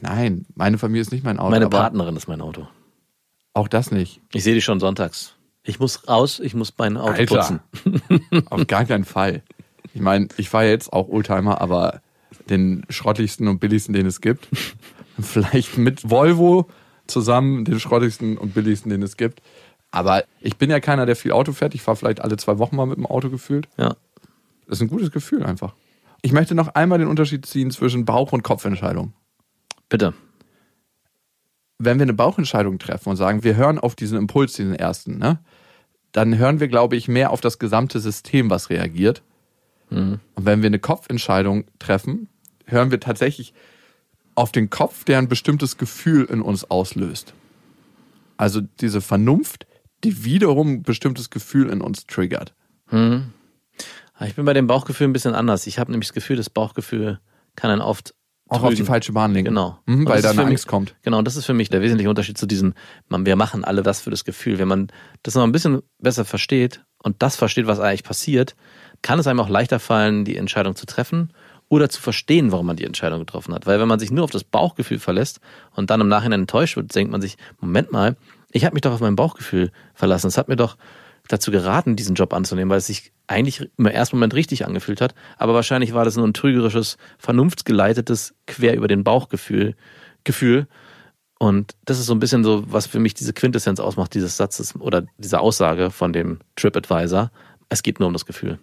Nein, 0.01 0.47
meine 0.55 0.79
Familie 0.79 1.03
ist 1.03 1.13
nicht 1.13 1.25
mein 1.25 1.39
Auto. 1.39 1.51
Meine 1.51 1.69
Partnerin 1.69 2.17
ist 2.17 2.27
mein 2.27 2.41
Auto. 2.41 2.67
Auch 3.53 3.69
das 3.69 3.91
nicht. 3.91 4.23
Ich 4.33 4.45
sehe 4.45 4.55
die 4.55 4.63
schon 4.63 4.81
sonntags. 4.81 5.35
Ich 5.63 5.79
muss 5.79 6.09
raus, 6.09 6.41
ich 6.41 6.55
muss 6.55 6.73
mein 6.79 6.97
Auto 6.97 7.13
Alter. 7.13 7.61
putzen. 7.83 8.47
Auf 8.51 8.67
gar 8.67 8.87
keinen 8.87 9.05
Fall. 9.05 9.43
Ich 9.93 10.01
meine, 10.01 10.29
ich 10.39 10.49
fahre 10.49 10.71
jetzt 10.71 10.91
auch 10.91 11.09
Oldtimer, 11.11 11.61
aber 11.61 12.01
den 12.49 12.87
schrottigsten 12.89 13.47
und 13.47 13.59
billigsten, 13.59 13.93
den 13.93 14.07
es 14.07 14.23
gibt. 14.23 14.49
Vielleicht 15.21 15.77
mit 15.77 16.09
Volvo 16.09 16.67
zusammen 17.11 17.65
den 17.65 17.81
schrottigsten 17.81 18.39
und 18.39 18.55
billigsten, 18.55 18.91
den 18.91 19.03
es 19.03 19.17
gibt. 19.17 19.43
Aber 19.91 20.25
ich 20.41 20.57
bin 20.57 20.71
ja 20.71 20.81
keiner, 20.81 21.05
der 21.07 21.17
viel 21.17 21.33
Auto 21.33 21.53
fährt. 21.53 21.75
Ich 21.75 21.83
fahre 21.83 21.97
vielleicht 21.97 22.21
alle 22.21 22.37
zwei 22.37 22.59
Wochen 22.59 22.77
mal 22.77 22.87
mit 22.87 22.97
dem 22.97 23.07
Auto 23.07 23.29
gefühlt. 23.29 23.69
Ja. 23.77 23.97
Das 24.67 24.79
ist 24.79 24.83
ein 24.83 24.89
gutes 24.89 25.11
Gefühl 25.11 25.43
einfach. 25.43 25.75
Ich 26.23 26.33
möchte 26.33 26.55
noch 26.55 26.69
einmal 26.75 26.99
den 26.99 27.09
Unterschied 27.09 27.45
ziehen 27.47 27.71
zwischen 27.71 28.05
Bauch- 28.05 28.33
und 28.33 28.43
Kopfentscheidung. 28.43 29.13
Bitte. 29.89 30.15
Wenn 31.79 31.99
wir 31.99 32.05
eine 32.05 32.15
Bauchentscheidung 32.15 32.79
treffen 32.79 33.09
und 33.09 33.17
sagen, 33.17 33.43
wir 33.43 33.57
hören 33.57 33.79
auf 33.79 33.97
diesen 33.97 34.19
Impuls, 34.19 34.53
diesen 34.53 34.75
ersten, 34.75 35.19
ne, 35.19 35.41
dann 36.13 36.37
hören 36.39 36.61
wir, 36.61 36.69
glaube 36.69 36.97
ich, 36.97 37.09
mehr 37.09 37.31
auf 37.31 37.41
das 37.41 37.59
gesamte 37.59 38.01
System, 38.01 38.51
was 38.51 38.71
reagiert. 38.71 39.23
Und 39.91 40.21
wenn 40.37 40.63
wir 40.63 40.69
eine 40.69 40.79
Kopfentscheidung 40.79 41.65
treffen, 41.81 42.29
hören 42.67 42.93
wir 42.93 43.01
tatsächlich 43.01 43.55
auf 44.41 44.53
den 44.53 44.71
Kopf, 44.71 45.05
der 45.05 45.19
ein 45.19 45.29
bestimmtes 45.29 45.77
Gefühl 45.79 46.25
in 46.25 46.43
uns 46.43 46.65
auslöst. 46.71 47.35
Also 48.37 48.61
diese 48.81 49.01
Vernunft, 49.01 49.67
die 50.03 50.25
wiederum 50.25 50.69
ein 50.75 50.83
bestimmtes 50.83 51.31
Gefühl 51.31 51.69
in 51.71 51.81
uns 51.81 52.07
triggert. 52.07 52.55
Ah, 52.91 54.27
Ich 54.27 54.35
bin 54.35 54.45
bei 54.45 54.53
dem 54.55 54.67
Bauchgefühl 54.67 55.09
ein 55.09 55.13
bisschen 55.13 55.35
anders. 55.35 55.67
Ich 55.67 55.79
habe 55.79 55.91
nämlich 55.91 56.09
das 56.09 56.15
Gefühl, 56.15 56.37
das 56.37 56.51
Bauchgefühl 56.51 57.21
kann 57.57 57.71
einen 57.71 57.81
oft 57.83 58.15
Auch 58.49 58.63
auf 58.63 58.75
die 58.75 58.83
falsche 58.83 59.13
Bahn 59.13 59.33
lenken. 59.33 59.51
Genau. 59.51 59.79
Mhm, 59.87 60.07
weil 60.07 60.17
das 60.17 60.23
da 60.23 60.31
eine 60.31 60.39
für 60.41 60.45
mich- 60.47 60.53
Angst 60.55 60.67
kommt. 60.69 60.97
Genau, 61.03 61.19
und 61.19 61.25
das 61.27 61.37
ist 61.37 61.47
für 61.47 61.55
mich 61.55 61.69
der 61.69 61.81
wesentliche 61.83 62.09
Unterschied 62.09 62.37
zu 62.39 62.47
diesem, 62.47 62.75
man, 63.09 63.25
wir 63.27 63.37
machen 63.37 63.65
alle 63.65 63.85
was 63.85 64.01
für 64.01 64.11
das 64.11 64.25
Gefühl. 64.25 64.59
Wenn 64.59 64.69
man 64.69 64.89
das 65.23 65.35
noch 65.35 65.43
ein 65.45 65.53
bisschen 65.53 65.83
besser 65.99 66.25
versteht 66.25 66.83
und 67.03 67.23
das 67.23 67.37
versteht, 67.37 67.67
was 67.67 67.79
eigentlich 67.79 68.05
passiert, 68.05 68.57
kann 69.03 69.19
es 69.19 69.27
einem 69.27 69.41
auch 69.41 69.49
leichter 69.49 69.79
fallen, 69.81 70.25
die 70.25 70.37
Entscheidung 70.37 70.75
zu 70.77 70.87
treffen 70.87 71.33
oder 71.71 71.89
zu 71.89 72.03
verstehen, 72.03 72.53
warum 72.53 72.67
man 72.67 72.77
die 72.77 72.85
Entscheidung 72.85 73.21
getroffen 73.21 73.55
hat. 73.55 73.65
Weil 73.65 73.81
wenn 73.81 73.89
man 73.89 74.01
sich 74.01 74.11
nur 74.11 74.25
auf 74.25 74.31
das 74.31 74.45
Bauchgefühl 74.45 74.99
verlässt 74.99 75.41
und 75.75 75.89
dann 75.89 76.01
im 76.01 76.09
Nachhinein 76.09 76.41
enttäuscht 76.41 76.77
wird, 76.77 76.95
denkt 76.95 77.13
man 77.13 77.23
sich, 77.23 77.39
Moment 77.61 77.93
mal, 77.93 78.17
ich 78.51 78.65
habe 78.65 78.75
mich 78.75 78.83
doch 78.83 78.93
auf 78.93 79.01
mein 79.01 79.17
Bauchgefühl 79.17 79.71
verlassen. 79.95 80.27
Es 80.27 80.37
hat 80.37 80.49
mir 80.49 80.57
doch 80.57 80.77
dazu 81.29 81.53
geraten, 81.53 81.95
diesen 81.95 82.17
Job 82.17 82.35
anzunehmen, 82.35 82.71
weil 82.71 82.79
es 82.79 82.89
sich 82.89 83.13
eigentlich 83.29 83.69
im 83.79 83.87
ersten 83.87 84.17
Moment 84.17 84.35
richtig 84.35 84.67
angefühlt 84.67 85.01
hat. 85.01 85.15
Aber 85.39 85.55
wahrscheinlich 85.55 85.95
war 85.95 86.05
das 86.05 86.17
nur 86.17 86.27
ein 86.27 86.35
trügerisches, 86.35 86.99
vernunftsgeleitetes, 87.19 88.35
quer 88.49 88.77
über 88.77 88.89
den 88.89 89.05
Bauchgefühl. 89.05 89.77
Gefühl. 90.25 90.67
Und 91.39 91.77
das 91.85 92.01
ist 92.01 92.07
so 92.07 92.15
ein 92.15 92.19
bisschen 92.19 92.43
so, 92.43 92.65
was 92.67 92.89
für 92.89 92.99
mich 92.99 93.15
diese 93.15 93.33
Quintessenz 93.33 93.79
ausmacht, 93.79 94.13
dieses 94.13 94.37
Satzes 94.37 94.75
oder 94.79 95.07
dieser 95.19 95.41
Aussage 95.41 95.91
von 95.91 96.13
dem 96.13 96.41
TripAdvisor. 96.57 97.31
Es 97.69 97.85
geht 97.85 98.01
nur 98.01 98.09
um 98.09 98.13
das 98.13 98.27
Gefühl. 98.27 98.59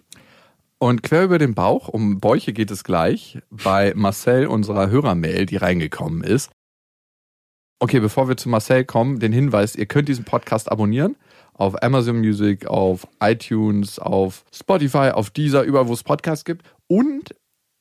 Und 0.80 1.02
quer 1.02 1.24
über 1.24 1.38
den 1.38 1.54
Bauch, 1.54 1.88
um 1.88 2.20
Bäuche 2.20 2.52
geht 2.52 2.70
es 2.70 2.84
gleich, 2.84 3.40
bei 3.50 3.92
Marcel, 3.96 4.46
unserer 4.46 4.90
Hörermail, 4.90 5.44
die 5.44 5.56
reingekommen 5.56 6.22
ist. 6.22 6.50
Okay, 7.80 8.00
bevor 8.00 8.28
wir 8.28 8.36
zu 8.36 8.48
Marcel 8.48 8.84
kommen, 8.84 9.18
den 9.18 9.32
Hinweis, 9.32 9.74
ihr 9.74 9.86
könnt 9.86 10.08
diesen 10.08 10.24
Podcast 10.24 10.70
abonnieren 10.70 11.16
auf 11.58 11.82
Amazon 11.82 12.20
Music, 12.20 12.66
auf 12.66 13.06
iTunes, 13.20 13.98
auf 13.98 14.44
Spotify, 14.54 15.10
auf 15.10 15.30
Deezer, 15.30 15.64
überall 15.64 15.88
wo 15.88 15.92
es 15.92 16.04
Podcasts 16.04 16.44
gibt. 16.44 16.64
Und 16.86 17.34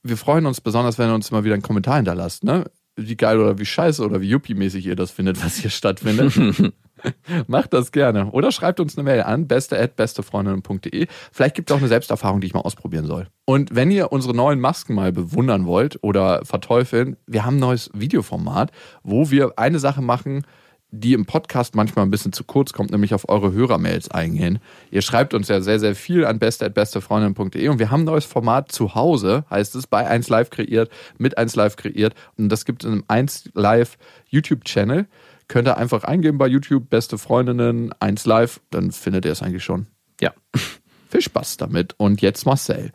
wir 0.04 0.18
freuen 0.18 0.46
uns 0.46 0.62
besonders, 0.62 0.98
wenn 0.98 1.10
ihr 1.10 1.16
uns 1.16 1.30
immer 1.30 1.44
wieder 1.44 1.54
einen 1.54 1.64
Kommentar 1.64 1.98
hinterlasst, 1.98 2.44
ne? 2.44 2.66
Wie 2.96 3.16
geil 3.16 3.40
oder 3.40 3.60
wie 3.60 3.66
scheiße 3.66 4.04
oder 4.04 4.22
wie 4.22 4.34
yuppie-mäßig 4.34 4.88
ihr 4.88 4.96
das 4.96 5.12
findet, 5.12 5.44
was 5.44 5.58
hier 5.58 5.70
stattfindet. 5.70 6.34
Macht 7.48 7.74
das 7.74 7.92
gerne. 7.92 8.32
Oder 8.32 8.52
schreibt 8.52 8.80
uns 8.80 8.98
eine 8.98 9.04
Mail 9.04 9.22
an, 9.22 9.48
beste.bestefreundinnen.de. 9.48 11.08
Vielleicht 11.32 11.56
gibt 11.56 11.70
es 11.70 11.76
auch 11.76 11.80
eine 11.80 11.88
Selbsterfahrung, 11.88 12.42
die 12.42 12.48
ich 12.48 12.54
mal 12.54 12.62
ausprobieren 12.62 13.06
soll. 13.06 13.28
Und 13.46 13.76
wenn 13.76 13.92
ihr 13.92 14.12
unsere 14.12 14.36
neuen 14.36 14.60
Masken 14.60 14.96
mal 14.96 15.12
bewundern 15.12 15.66
wollt 15.66 16.00
oder 16.02 16.44
verteufeln, 16.44 17.18
wir 17.28 17.46
haben 17.46 17.58
ein 17.58 17.62
neues 17.62 17.90
Videoformat, 17.94 18.72
wo 19.04 19.32
wir 19.32 19.54
eine 19.58 19.80
Sache 19.80 20.02
machen, 20.02 20.44
die 20.92 21.14
im 21.14 21.26
Podcast 21.26 21.76
manchmal 21.76 22.06
ein 22.06 22.12
bisschen 22.12 22.32
zu 22.32 22.44
kurz 22.44 22.72
kommt, 22.72 22.92
nämlich 22.92 23.14
auf 23.14 23.28
eure 23.28 23.52
Hörermails 23.52 24.10
eingehen. 24.10 24.60
Ihr 24.90 25.02
schreibt 25.02 25.34
uns 25.34 25.50
ja 25.50 25.60
sehr, 25.60 25.80
sehr 25.80 25.96
viel 25.96 26.26
an 26.26 26.40
beste.bestefreundin.de 26.40 27.68
und 27.68 27.80
wir 27.80 27.92
haben 27.92 28.02
ein 28.02 28.06
neues 28.06 28.26
Format 28.26 28.72
zu 28.72 28.96
Hause, 28.96 29.46
heißt 29.50 29.76
es, 29.76 29.88
bei 29.88 30.08
1 30.08 30.30
Live 30.30 30.50
kreiert, 30.50 30.90
mit 31.18 31.38
1 31.38 31.56
Live 31.56 31.76
kreiert 31.76 32.14
und 32.38 32.50
das 32.50 32.64
gibt 32.64 32.84
es 32.84 32.88
in 32.88 32.94
einem 32.94 33.04
1 33.08 33.52
Live 33.54 33.98
YouTube-Channel. 34.30 35.08
Könnt 35.48 35.68
ihr 35.68 35.78
einfach 35.78 36.04
eingeben 36.04 36.38
bei 36.38 36.48
YouTube, 36.48 36.90
beste 36.90 37.18
Freundinnen, 37.18 37.94
1 38.00 38.26
Live, 38.26 38.60
dann 38.70 38.92
findet 38.92 39.26
ihr 39.26 39.32
es 39.32 39.42
eigentlich 39.42 39.64
schon. 39.64 39.88
Ja. 40.20 40.34
Viel 41.10 41.22
Spaß 41.22 41.56
damit 41.56 41.96
und 41.98 42.22
jetzt 42.22 42.46
Marcel. 42.46 42.92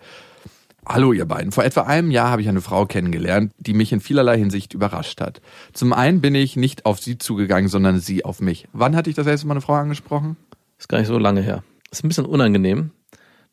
Hallo 0.84 1.12
ihr 1.12 1.24
beiden. 1.24 1.52
Vor 1.52 1.64
etwa 1.64 1.82
einem 1.82 2.10
Jahr 2.10 2.28
habe 2.28 2.42
ich 2.42 2.48
eine 2.48 2.60
Frau 2.60 2.84
kennengelernt, 2.84 3.52
die 3.56 3.72
mich 3.72 3.92
in 3.92 4.00
vielerlei 4.00 4.36
Hinsicht 4.36 4.74
überrascht 4.74 5.20
hat. 5.20 5.40
Zum 5.72 5.92
einen 5.94 6.20
bin 6.20 6.34
ich 6.34 6.56
nicht 6.56 6.84
auf 6.84 6.98
sie 7.00 7.16
zugegangen, 7.16 7.68
sondern 7.68 8.00
sie 8.00 8.24
auf 8.24 8.40
mich. 8.40 8.68
Wann 8.72 8.96
hatte 8.96 9.08
ich 9.08 9.16
das 9.16 9.26
erste 9.26 9.46
Mal 9.46 9.54
eine 9.54 9.60
Frau 9.62 9.74
angesprochen? 9.74 10.36
Ist 10.78 10.88
gar 10.88 10.98
nicht 10.98 11.06
so 11.06 11.18
lange 11.18 11.40
her. 11.40 11.62
Ist 11.90 12.04
ein 12.04 12.08
bisschen 12.08 12.26
unangenehm. 12.26 12.90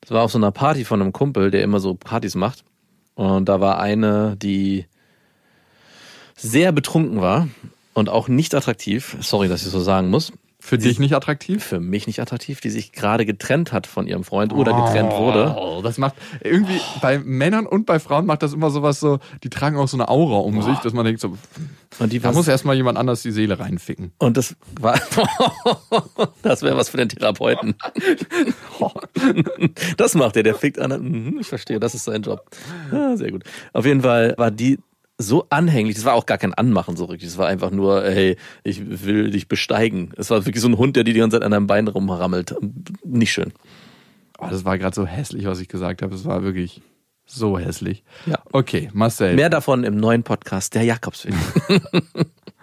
Das 0.02 0.12
war 0.12 0.24
auf 0.24 0.32
so 0.32 0.40
einer 0.40 0.52
Party 0.52 0.84
von 0.84 1.02
einem 1.02 1.14
Kumpel, 1.14 1.52
der 1.52 1.62
immer 1.64 1.80
so 1.80 1.94
Partys 1.94 2.36
macht. 2.36 2.66
Und 3.14 3.48
da 3.48 3.62
war 3.62 3.80
eine, 3.80 4.36
die 4.36 4.88
sehr 6.36 6.72
betrunken 6.72 7.22
war 7.22 7.48
und 8.00 8.10
auch 8.10 8.28
nicht 8.28 8.56
attraktiv. 8.56 9.18
Sorry, 9.22 9.48
dass 9.48 9.62
ich 9.64 9.70
so 9.70 9.80
sagen 9.80 10.10
muss. 10.10 10.32
Für 10.62 10.78
dich 10.78 11.00
nicht 11.00 11.14
attraktiv? 11.16 11.64
Für 11.64 11.80
mich 11.80 12.06
nicht 12.06 12.20
attraktiv, 12.20 12.60
die 12.60 12.70
sich 12.70 12.92
gerade 12.92 13.26
getrennt 13.26 13.72
hat 13.72 13.88
von 13.88 14.08
ihrem 14.08 14.26
Freund 14.26 14.52
oder 14.52 14.74
getrennt 14.74 15.14
wurde. 15.14 15.56
Oh, 15.58 15.82
das 15.82 15.98
macht 15.98 16.16
irgendwie 16.44 16.82
bei 17.02 17.18
Männern 17.18 17.66
und 17.66 17.86
bei 17.86 17.98
Frauen 17.98 18.26
macht 18.26 18.44
das 18.44 18.52
immer 18.52 18.70
sowas 18.70 19.00
so, 19.00 19.20
die 19.42 19.50
tragen 19.50 19.78
auch 19.78 19.88
so 19.88 19.96
eine 19.96 20.10
Aura 20.10 20.40
um 20.40 20.62
sich, 20.62 20.78
dass 20.80 20.92
man 20.92 21.06
denkt 21.06 21.22
so, 21.22 21.38
Und 22.00 22.12
die 22.12 22.20
da 22.20 22.26
war 22.26 22.34
muss 22.34 22.50
erstmal 22.50 22.76
jemand 22.76 22.98
anders 22.98 23.22
die 23.22 23.32
Seele 23.32 23.58
reinficken. 23.58 24.12
Und 24.18 24.36
das 24.36 24.58
war, 24.78 25.00
das 26.42 26.62
wäre 26.62 26.76
was 26.76 26.90
für 26.90 26.98
den 26.98 27.08
Therapeuten. 27.10 27.76
Das 29.98 30.16
macht 30.16 30.36
er, 30.36 30.44
der 30.44 30.56
fickt 30.56 30.80
an. 30.80 30.92
Mhm, 31.02 31.40
Ich 31.40 31.48
verstehe, 31.48 31.80
das 31.80 31.94
ist 31.94 32.06
sein 32.06 32.22
Job. 32.22 32.46
Ja, 32.92 33.16
sehr 33.18 33.32
gut. 33.32 33.44
Auf 33.74 33.86
jeden 33.86 34.02
Fall 34.02 34.34
war 34.38 34.52
die 34.52 34.80
so 35.20 35.46
anhänglich. 35.50 35.96
Das 35.96 36.06
war 36.06 36.16
auch 36.16 36.26
gar 36.26 36.38
kein 36.38 36.54
Anmachen 36.54 36.96
so 36.96 37.06
richtig. 37.06 37.30
Es 37.30 37.38
war 37.38 37.48
einfach 37.48 37.72
nur, 37.72 38.04
hey, 38.04 38.38
ich 38.64 39.06
will 39.06 39.30
dich 39.30 39.48
besteigen. 39.48 40.12
Es 40.18 40.30
war 40.30 40.46
wirklich 40.46 40.62
so 40.62 40.70
ein 40.70 40.78
Hund, 40.78 40.96
der 40.96 41.04
die 41.04 41.14
ganze 41.14 41.36
Zeit 41.36 41.44
an 41.44 41.52
deinem 41.52 41.68
Bein 41.68 41.88
rumrammelt. 41.88 42.56
Nicht 43.04 43.32
schön. 43.32 43.54
Oh, 44.40 44.48
das 44.50 44.66
war 44.66 44.78
gerade 44.78 44.96
so 44.96 45.06
hässlich, 45.06 45.46
was 45.46 45.60
ich 45.60 45.68
gesagt 45.68 46.02
habe. 46.02 46.16
Es 46.16 46.26
war 46.26 46.44
wirklich 46.44 46.82
so 47.26 47.60
hässlich. 47.60 48.04
Ja. 48.26 48.40
Okay, 48.52 48.90
Marcel. 48.94 49.36
Mehr 49.36 49.50
davon 49.50 49.84
im 49.84 49.98
neuen 49.98 50.24
Podcast, 50.24 50.74
der 50.74 50.84
Jakobsweg. 50.84 51.36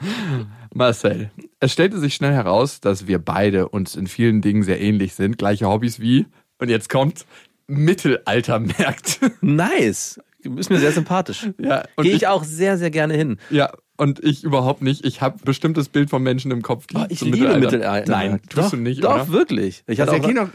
Marcel. 0.75 1.31
Es 1.61 1.73
stellte 1.73 1.99
sich 1.99 2.15
schnell 2.15 2.33
heraus, 2.33 2.81
dass 2.81 3.07
wir 3.07 3.19
beide 3.19 3.69
uns 3.69 3.97
in 3.97 4.07
vielen 4.07 4.41
Dingen 4.43 4.63
sehr 4.63 4.81
ähnlich 4.81 5.15
sind. 5.15 5.39
Gleiche 5.39 5.69
Hobbys 5.69 6.01
wie, 6.01 6.27
und 6.59 6.69
jetzt 6.69 6.89
kommt, 6.89 7.27
Mittelaltermärkte. 7.67 9.33
nice. 9.41 10.21
Du 10.49 10.55
bist 10.57 10.70
mir 10.70 10.78
sehr 10.78 10.92
sympathisch. 10.92 11.49
Ja, 11.59 11.84
und 11.97 12.05
Gehe 12.05 12.12
ich- 12.12 12.22
ich 12.22 12.26
auch 12.28 12.44
sehr, 12.44 12.78
sehr 12.78 12.90
gerne 12.90 13.14
hin. 13.14 13.38
Ja, 13.51 13.70
und 13.97 14.22
ich 14.22 14.44
überhaupt 14.44 14.82
nicht. 14.82 15.05
Ich 15.07 15.20
habe 15.22 15.38
bestimmtes 15.44 15.88
Bild 15.88 16.11
von 16.11 16.22
Menschen 16.22 16.51
im 16.51 16.62
Kopf, 16.62 16.86
die 16.86 16.97
Oh, 16.97 17.05
ich 17.09 17.20
liebe 17.22 17.36
Mittelalter- 17.38 17.59
Mittelalter. 17.61 18.11
Nein, 18.12 18.40
tust 18.49 18.66
doch, 18.66 18.70
du 18.72 18.76
nicht, 18.76 19.03
Doch, 19.05 19.14
oder? 19.14 19.28
wirklich. 19.32 19.84
Ich, 19.86 20.01
hatte 20.01 20.12
auch, 20.12 20.49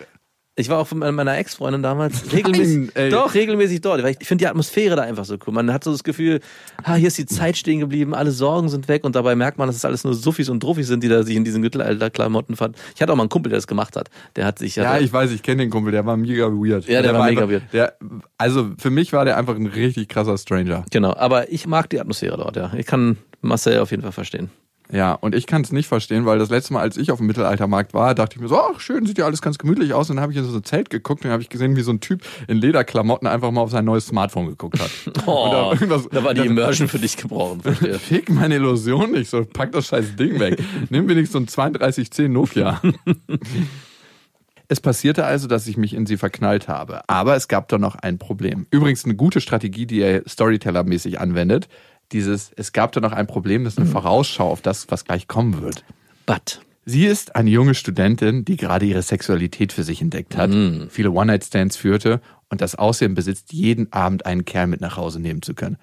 ich 0.62 0.70
war 0.70 0.80
auch 0.80 0.88
von 0.88 1.00
meiner 1.00 1.38
Ex-Freundin 1.38 1.84
damals 1.84 2.32
regelmäßig, 2.34 2.92
ey. 2.96 3.10
doch, 3.10 3.34
regelmäßig 3.34 3.82
dort. 3.82 4.04
Ich 4.20 4.28
finde 4.28 4.44
die 4.44 4.48
Atmosphäre 4.48 4.96
da 4.96 5.02
einfach 5.02 5.26
so 5.26 5.36
cool. 5.46 5.54
Man 5.54 5.74
hat 5.74 5.84
so 5.84 5.92
das 5.92 6.04
Gefühl, 6.04 6.40
ha, 6.86 6.96
hier 6.96 7.08
ist 7.08 7.18
die 7.18 7.26
Zeit 7.26 7.58
stehen 7.58 7.80
geblieben, 7.80 8.14
alle 8.14 8.32
Sorgen 8.32 8.70
sind 8.70 8.88
weg 8.88 9.04
und 9.04 9.16
dabei 9.16 9.36
merkt 9.36 9.58
man, 9.58 9.68
dass 9.68 9.76
es 9.76 9.84
alles 9.84 10.04
nur 10.04 10.14
Suffis 10.14 10.50
und 10.50 10.64
Druffis 10.64 10.88
sind, 10.88 11.04
die 11.04 11.10
da 11.10 11.24
sich 11.24 11.36
in 11.36 11.44
diesen 11.44 11.62
Mittelalter-Klamotten 11.62 12.56
fanden. 12.56 12.78
Ich 12.96 13.02
hatte 13.02 13.12
auch 13.12 13.18
mal 13.18 13.24
einen 13.24 13.30
Kumpel, 13.30 13.50
der 13.50 13.58
das 13.58 13.68
gemacht 13.68 13.96
hat. 13.96 14.10
Der 14.36 14.46
hat 14.46 14.60
sich 14.60 14.76
ja, 14.76 15.00
ich 15.00 15.12
weiß, 15.12 15.32
ich 15.32 15.44
kenne 15.44 15.64
den 15.64 15.70
Kumpel, 15.70 15.92
der 15.92 16.06
war 16.06 16.16
mega 16.16 16.46
weird. 16.46 16.88
Ja, 16.88 17.02
der 17.02 17.14
war 17.14 17.26
mega 17.26 17.42
einfach, 17.42 17.52
weird. 17.52 17.64
Der, 17.74 17.96
also 18.38 18.72
für 18.78 18.90
mich 18.90 19.12
war 19.14 19.26
der 19.26 19.38
einfach 19.38 19.56
ein 19.56 19.68
richtig 19.68 20.10
krasser 20.10 20.38
Stranger. 20.38 20.86
Genau, 20.92 21.14
aber 21.14 21.52
ich 21.52 21.68
mag 21.68 21.90
die 21.90 22.00
Atmosphäre 22.00 22.38
dort, 22.38 22.56
ja. 22.56 22.72
Ich 22.78 22.86
kann 22.86 23.18
Marcel 23.42 23.80
auf 23.80 23.92
jeden 23.92 24.04
Fall 24.04 24.12
verstehen. 24.12 24.50
Ja, 24.92 25.14
und 25.14 25.36
ich 25.36 25.48
kann 25.48 25.62
es 25.62 25.72
nicht 25.72 25.88
verstehen, 25.88 26.26
weil 26.26 26.38
das 26.38 26.50
letzte 26.50 26.74
Mal, 26.74 26.82
als 26.82 26.98
ich 26.98 27.12
auf 27.12 27.18
dem 27.20 27.28
Mittelaltermarkt 27.28 27.94
war, 27.94 28.14
dachte 28.14 28.36
ich 28.36 28.42
mir 28.42 28.48
so, 28.50 28.60
ach 28.60 28.80
schön, 28.80 29.06
sieht 29.06 29.18
ja 29.18 29.26
alles 29.26 29.42
ganz 29.42 29.58
gemütlich 29.58 29.94
aus. 29.94 30.10
Und 30.10 30.18
dann 30.18 30.24
habe 30.24 30.34
ich 30.34 30.38
in 30.38 30.44
so 30.46 30.58
ein 30.58 30.64
Zelt 30.64 30.90
geguckt 30.90 31.22
und 31.22 31.26
dann 31.26 31.32
habe 31.34 31.42
ich 31.44 31.50
gesehen, 31.50 31.76
wie 31.78 31.82
so 31.82 31.92
ein 31.92 32.02
Typ 32.02 32.22
in 32.48 32.58
Lederklamotten 32.58 33.28
einfach 33.28 33.52
mal 33.52 33.62
auf 33.62 33.72
sein 33.72 33.86
neues 33.86 34.08
Smartphone 34.08 34.48
geguckt 34.48 34.80
hat. 34.80 34.92
Oh, 35.26 35.50
da 35.52 35.72
irgendwas- 35.72 36.10
da 36.10 36.24
war 36.24 36.34
die 36.34 36.42
Immersion 36.46 36.88
für 36.88 37.00
dich 37.00 37.16
gebrochen. 37.18 37.62
Verstehe. 37.62 37.94
Fick 38.00 38.30
meine 38.30 38.56
Illusion 38.56 39.12
nicht, 39.12 39.30
so 39.30 39.46
pack 39.46 39.72
das 39.72 39.88
scheiß 39.88 40.16
Ding 40.18 40.40
weg. 40.40 40.62
Nimm 40.90 41.08
wenigstens 41.08 41.34
so 41.34 41.40
ein 41.40 41.72
3210 41.74 42.32
Nokia. 42.32 42.82
Es 44.68 44.80
passierte 44.80 45.26
also, 45.26 45.48
dass 45.48 45.68
ich 45.68 45.76
mich 45.76 45.94
in 45.94 46.06
sie 46.06 46.16
verknallt 46.16 46.70
habe. 46.70 47.02
Aber 47.08 47.36
es 47.36 47.50
gab 47.50 47.68
doch 47.68 47.78
noch 47.78 47.96
ein 47.96 48.18
Problem. 48.18 48.68
Übrigens 48.72 49.04
eine 49.04 49.16
gute 49.16 49.42
Strategie, 49.42 49.86
die 49.86 50.00
er 50.00 50.24
Storyteller-mäßig 50.28 51.20
anwendet. 51.20 51.68
Dieses, 52.12 52.52
es 52.56 52.74
gab 52.74 52.92
doch 52.92 53.02
noch 53.02 53.14
ein 53.14 53.28
Problem, 53.28 53.64
das 53.64 53.74
ist 53.74 53.80
eine 53.80 53.88
Vorausschau 53.88 54.50
auf 54.50 54.62
das, 54.62 54.90
was 54.90 55.06
gleich 55.06 55.28
kommen 55.28 55.62
wird. 55.62 55.84
But. 56.26 56.62
Sie 56.84 57.06
ist 57.06 57.36
eine 57.36 57.50
junge 57.50 57.76
Studentin, 57.76 58.44
die 58.44 58.58
gerade 58.58 58.86
ihre 58.86 59.04
Sexualität 59.04 59.72
für 59.72 59.84
sich 59.84 60.02
entdeckt 60.02 60.36
hat, 60.36 60.52
viele 60.90 61.12
One-Night-Stands 61.12 61.78
führte 61.78 62.22
und 62.50 62.60
das 62.60 62.76
Aussehen 62.76 63.14
besitzt, 63.14 63.54
jeden 63.54 63.94
Abend 63.94 64.26
einen 64.26 64.46
Kerl 64.46 64.68
mit 64.68 64.82
nach 64.82 64.98
Hause 64.98 65.20
nehmen 65.20 65.44
zu 65.44 65.54
können. 65.54 65.78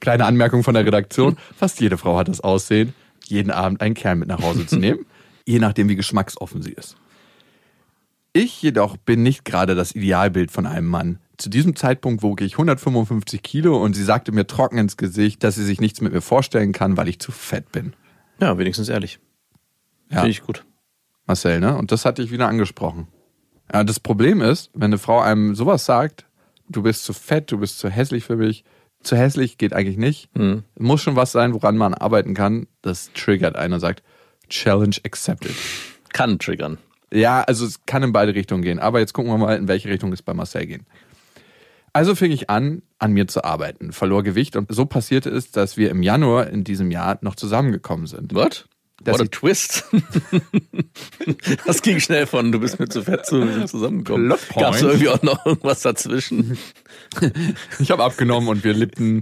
Kleine 0.00 0.26
Anmerkung 0.26 0.62
von 0.62 0.74
der 0.74 0.86
Redaktion, 0.86 1.36
fast 1.56 1.80
jede 1.80 1.98
Frau 1.98 2.16
hat 2.16 2.28
das 2.28 2.40
Aussehen, 2.40 2.94
jeden 3.24 3.50
Abend 3.50 3.80
einen 3.80 3.94
Kerl 3.94 4.16
mit 4.16 4.28
nach 4.28 4.42
Hause 4.42 4.66
zu 4.66 4.76
nehmen, 4.76 5.06
je 5.44 5.58
nachdem 5.58 5.88
wie 5.88 5.96
geschmacksoffen 5.96 6.62
sie 6.62 6.72
ist. 6.72 6.96
Ich 8.36 8.60
jedoch 8.60 8.96
bin 8.96 9.22
nicht 9.22 9.44
gerade 9.44 9.76
das 9.76 9.94
Idealbild 9.94 10.50
von 10.50 10.66
einem 10.66 10.88
Mann. 10.88 11.20
Zu 11.36 11.50
diesem 11.50 11.76
Zeitpunkt 11.76 12.24
wog 12.24 12.40
ich 12.40 12.54
155 12.54 13.44
Kilo 13.44 13.80
und 13.80 13.94
sie 13.94 14.02
sagte 14.02 14.32
mir 14.32 14.44
trocken 14.48 14.76
ins 14.76 14.96
Gesicht, 14.96 15.44
dass 15.44 15.54
sie 15.54 15.64
sich 15.64 15.80
nichts 15.80 16.00
mit 16.00 16.12
mir 16.12 16.20
vorstellen 16.20 16.72
kann, 16.72 16.96
weil 16.96 17.06
ich 17.08 17.20
zu 17.20 17.30
fett 17.30 17.70
bin. 17.70 17.94
Ja, 18.40 18.58
wenigstens 18.58 18.88
ehrlich. 18.88 19.20
Ja. 20.10 20.18
Finde 20.18 20.30
ich 20.30 20.42
gut. 20.42 20.64
Marcel, 21.26 21.60
ne? 21.60 21.76
Und 21.78 21.92
das 21.92 22.04
hatte 22.04 22.22
ich 22.22 22.32
wieder 22.32 22.48
angesprochen. 22.48 23.06
Ja, 23.72 23.84
das 23.84 24.00
Problem 24.00 24.40
ist, 24.40 24.70
wenn 24.74 24.86
eine 24.86 24.98
Frau 24.98 25.20
einem 25.20 25.54
sowas 25.54 25.84
sagt, 25.84 26.26
du 26.68 26.82
bist 26.82 27.04
zu 27.04 27.12
fett, 27.12 27.52
du 27.52 27.58
bist 27.58 27.78
zu 27.78 27.88
hässlich 27.88 28.24
für 28.24 28.36
mich, 28.36 28.64
zu 29.00 29.16
hässlich 29.16 29.58
geht 29.58 29.74
eigentlich 29.74 29.96
nicht. 29.96 30.28
Muss 30.76 31.02
schon 31.02 31.14
was 31.14 31.30
sein, 31.30 31.54
woran 31.54 31.76
man 31.76 31.94
arbeiten 31.94 32.34
kann. 32.34 32.66
Das 32.82 33.12
triggert 33.12 33.54
einen 33.54 33.74
und 33.74 33.80
sagt, 33.80 34.02
Challenge 34.48 34.96
accepted. 35.04 35.54
Kann 36.12 36.40
triggern. 36.40 36.78
Ja, 37.14 37.42
also 37.42 37.64
es 37.64 37.86
kann 37.86 38.02
in 38.02 38.12
beide 38.12 38.34
Richtungen 38.34 38.62
gehen. 38.62 38.78
Aber 38.78 38.98
jetzt 39.00 39.12
gucken 39.14 39.30
wir 39.30 39.38
mal, 39.38 39.56
in 39.56 39.68
welche 39.68 39.88
Richtung 39.88 40.12
es 40.12 40.20
bei 40.22 40.34
Marcel 40.34 40.66
geht. 40.66 40.82
Also 41.92 42.16
fing 42.16 42.32
ich 42.32 42.50
an, 42.50 42.82
an 42.98 43.12
mir 43.12 43.28
zu 43.28 43.44
arbeiten, 43.44 43.92
verlor 43.92 44.24
Gewicht 44.24 44.56
und 44.56 44.66
so 44.74 44.84
passierte 44.84 45.30
es, 45.30 45.52
dass 45.52 45.76
wir 45.76 45.90
im 45.90 46.02
Januar 46.02 46.48
in 46.48 46.64
diesem 46.64 46.90
Jahr 46.90 47.18
noch 47.20 47.36
zusammengekommen 47.36 48.06
sind. 48.08 48.34
What? 48.34 48.66
Das 49.02 49.14
What 49.14 49.20
a 49.20 49.24
ist- 49.24 49.32
twist. 49.32 49.84
das 51.66 51.82
ging 51.82 52.00
schnell 52.00 52.26
von, 52.26 52.50
du 52.50 52.58
bist 52.58 52.80
mir 52.80 52.88
zu 52.88 53.02
fett 53.02 53.26
zu 53.26 53.64
zusammengekommen. 53.66 54.34
Gab 54.56 54.74
es 54.74 54.82
irgendwie 54.82 55.08
auch 55.08 55.22
noch 55.22 55.44
irgendwas 55.46 55.82
dazwischen? 55.82 56.58
Ich 57.78 57.90
habe 57.90 58.02
abgenommen 58.02 58.48
und 58.48 58.64
wir 58.64 58.72
lebten 58.72 59.20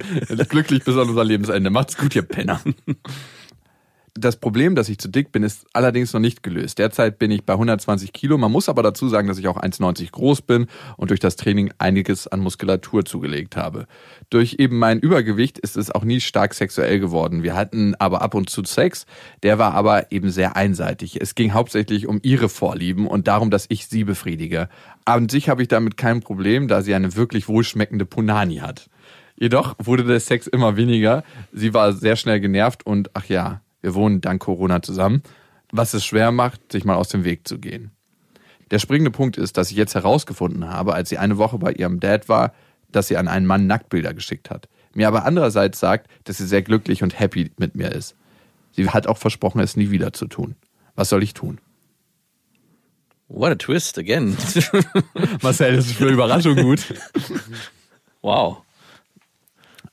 glücklich 0.49 0.84
bis 0.84 0.97
an 0.97 1.09
unser 1.09 1.24
Lebensende. 1.24 1.68
Macht's 1.70 1.97
gut, 1.99 2.14
ihr 2.14 2.22
Penner. 2.22 2.61
Das 4.15 4.37
Problem, 4.37 4.75
dass 4.75 4.91
ich 4.91 4.99
zu 4.99 5.09
dick 5.09 5.33
bin, 5.33 5.43
ist 5.43 5.65
allerdings 5.73 6.13
noch 6.13 6.21
nicht 6.21 6.43
gelöst. 6.43 6.79
Derzeit 6.79 7.19
bin 7.19 7.31
ich 7.31 7.47
bei 7.47 7.55
120 7.55 8.13
Kilo. 8.13 8.37
Man 8.37 8.53
muss 8.53 8.69
aber 8.69 8.83
dazu 8.83 9.09
sagen, 9.09 9.27
dass 9.27 9.39
ich 9.39 9.49
auch 9.49 9.57
1,90 9.57 10.11
groß 10.11 10.43
bin 10.43 10.67
und 10.99 11.09
durch 11.09 11.19
das 11.19 11.37
Training 11.37 11.73
einiges 11.79 12.29
an 12.29 12.41
Muskulatur 12.41 13.07
zugelegt 13.07 13.57
habe. 13.57 13.87
Durch 14.29 14.57
eben 14.59 14.79
mein 14.79 15.01
Übergewicht 15.01 15.59
ist 15.59 15.79
es 15.79 15.91
auch 15.91 16.05
nie 16.05 16.21
stark 16.21 16.53
sexuell 16.53 17.01
geworden. 17.01 17.43
Wir 17.43 17.57
hatten 17.57 17.95
aber 17.95 18.21
ab 18.21 18.35
und 18.35 18.51
zu 18.51 18.63
Sex. 18.65 19.07
Der 19.43 19.59
war 19.59 19.73
aber 19.73 20.13
eben 20.13 20.29
sehr 20.29 20.57
einseitig. 20.57 21.19
Es 21.19 21.35
ging 21.35 21.55
hauptsächlich 21.55 22.07
um 22.07 22.21
ihre 22.23 22.51
Vorlieben 22.51 23.07
und 23.07 23.29
darum, 23.29 23.51
dass 23.51 23.65
ich 23.71 23.87
sie 23.87 24.05
befriedige. 24.05 24.69
An 25.07 25.31
sich 25.31 25.49
habe 25.49 25.63
ich 25.63 25.69
damit 25.69 25.97
kein 25.97 26.21
Problem, 26.21 26.69
da 26.69 26.83
sie 26.83 26.95
eine 26.95 27.17
wirklich 27.17 27.49
wohlschmeckende 27.49 28.05
Punani 28.05 28.57
hat. 28.57 28.91
Jedoch 29.37 29.75
wurde 29.79 30.05
der 30.05 30.21
Sex 30.21 30.47
immer 30.47 30.77
weniger. 30.77 31.25
Sie 31.51 31.73
war 31.73 31.95
sehr 31.95 32.17
schnell 32.17 32.41
genervt 32.41 32.85
und 32.85 33.11
ach 33.15 33.25
ja, 33.25 33.62
wir 33.83 33.95
wohnen 33.95 34.20
dank 34.20 34.41
Corona 34.41 34.80
zusammen, 34.80 35.22
was 35.70 35.93
es 35.95 36.05
schwer 36.05 36.33
macht, 36.33 36.72
sich 36.72 36.85
mal 36.85 36.95
aus 36.95 37.09
dem 37.09 37.24
Weg 37.24 37.47
zu 37.47 37.59
gehen. 37.59 37.91
Der 38.70 38.78
springende 38.78 39.11
Punkt 39.11 39.37
ist, 39.37 39.59
dass 39.59 39.70
ich 39.70 39.76
jetzt 39.76 39.95
herausgefunden 39.95 40.68
habe, 40.68 40.95
als 40.95 41.11
sie 41.11 41.18
eine 41.18 41.37
Woche 41.37 41.59
bei 41.59 41.72
ihrem 41.72 42.01
Dad 42.01 42.28
war, 42.28 42.55
dass 42.91 43.09
sie 43.09 43.16
an 43.16 43.28
einen 43.28 43.47
Mann 43.47 43.66
Nacktbilder 43.66 44.14
geschickt 44.14 44.49
hat. 44.49 44.68
Mir 44.95 45.09
aber 45.09 45.24
andererseits 45.24 45.78
sagt, 45.80 46.09
dass 46.24 46.39
sie 46.39 46.47
sehr 46.47 46.62
glücklich 46.62 47.03
und 47.03 47.18
happy 47.18 47.51
mit 47.59 47.74
mir 47.74 47.93
ist. 47.93 48.14
Sie 48.72 48.89
hat 48.89 49.07
auch 49.07 49.18
versprochen, 49.18 49.61
es 49.61 49.76
nie 49.76 49.91
wieder 49.91 50.12
zu 50.12 50.26
tun. 50.26 50.55
Was 50.95 51.09
soll 51.09 51.22
ich 51.22 51.35
tun? 51.35 51.59
What 53.28 53.53
a 53.53 53.55
twist 53.55 53.99
again. 53.99 54.37
Marcel, 55.43 55.76
das 55.76 55.87
ist 55.87 55.97
für 55.97 56.09
Überraschung 56.09 56.57
gut. 56.57 56.95
wow. 58.20 58.62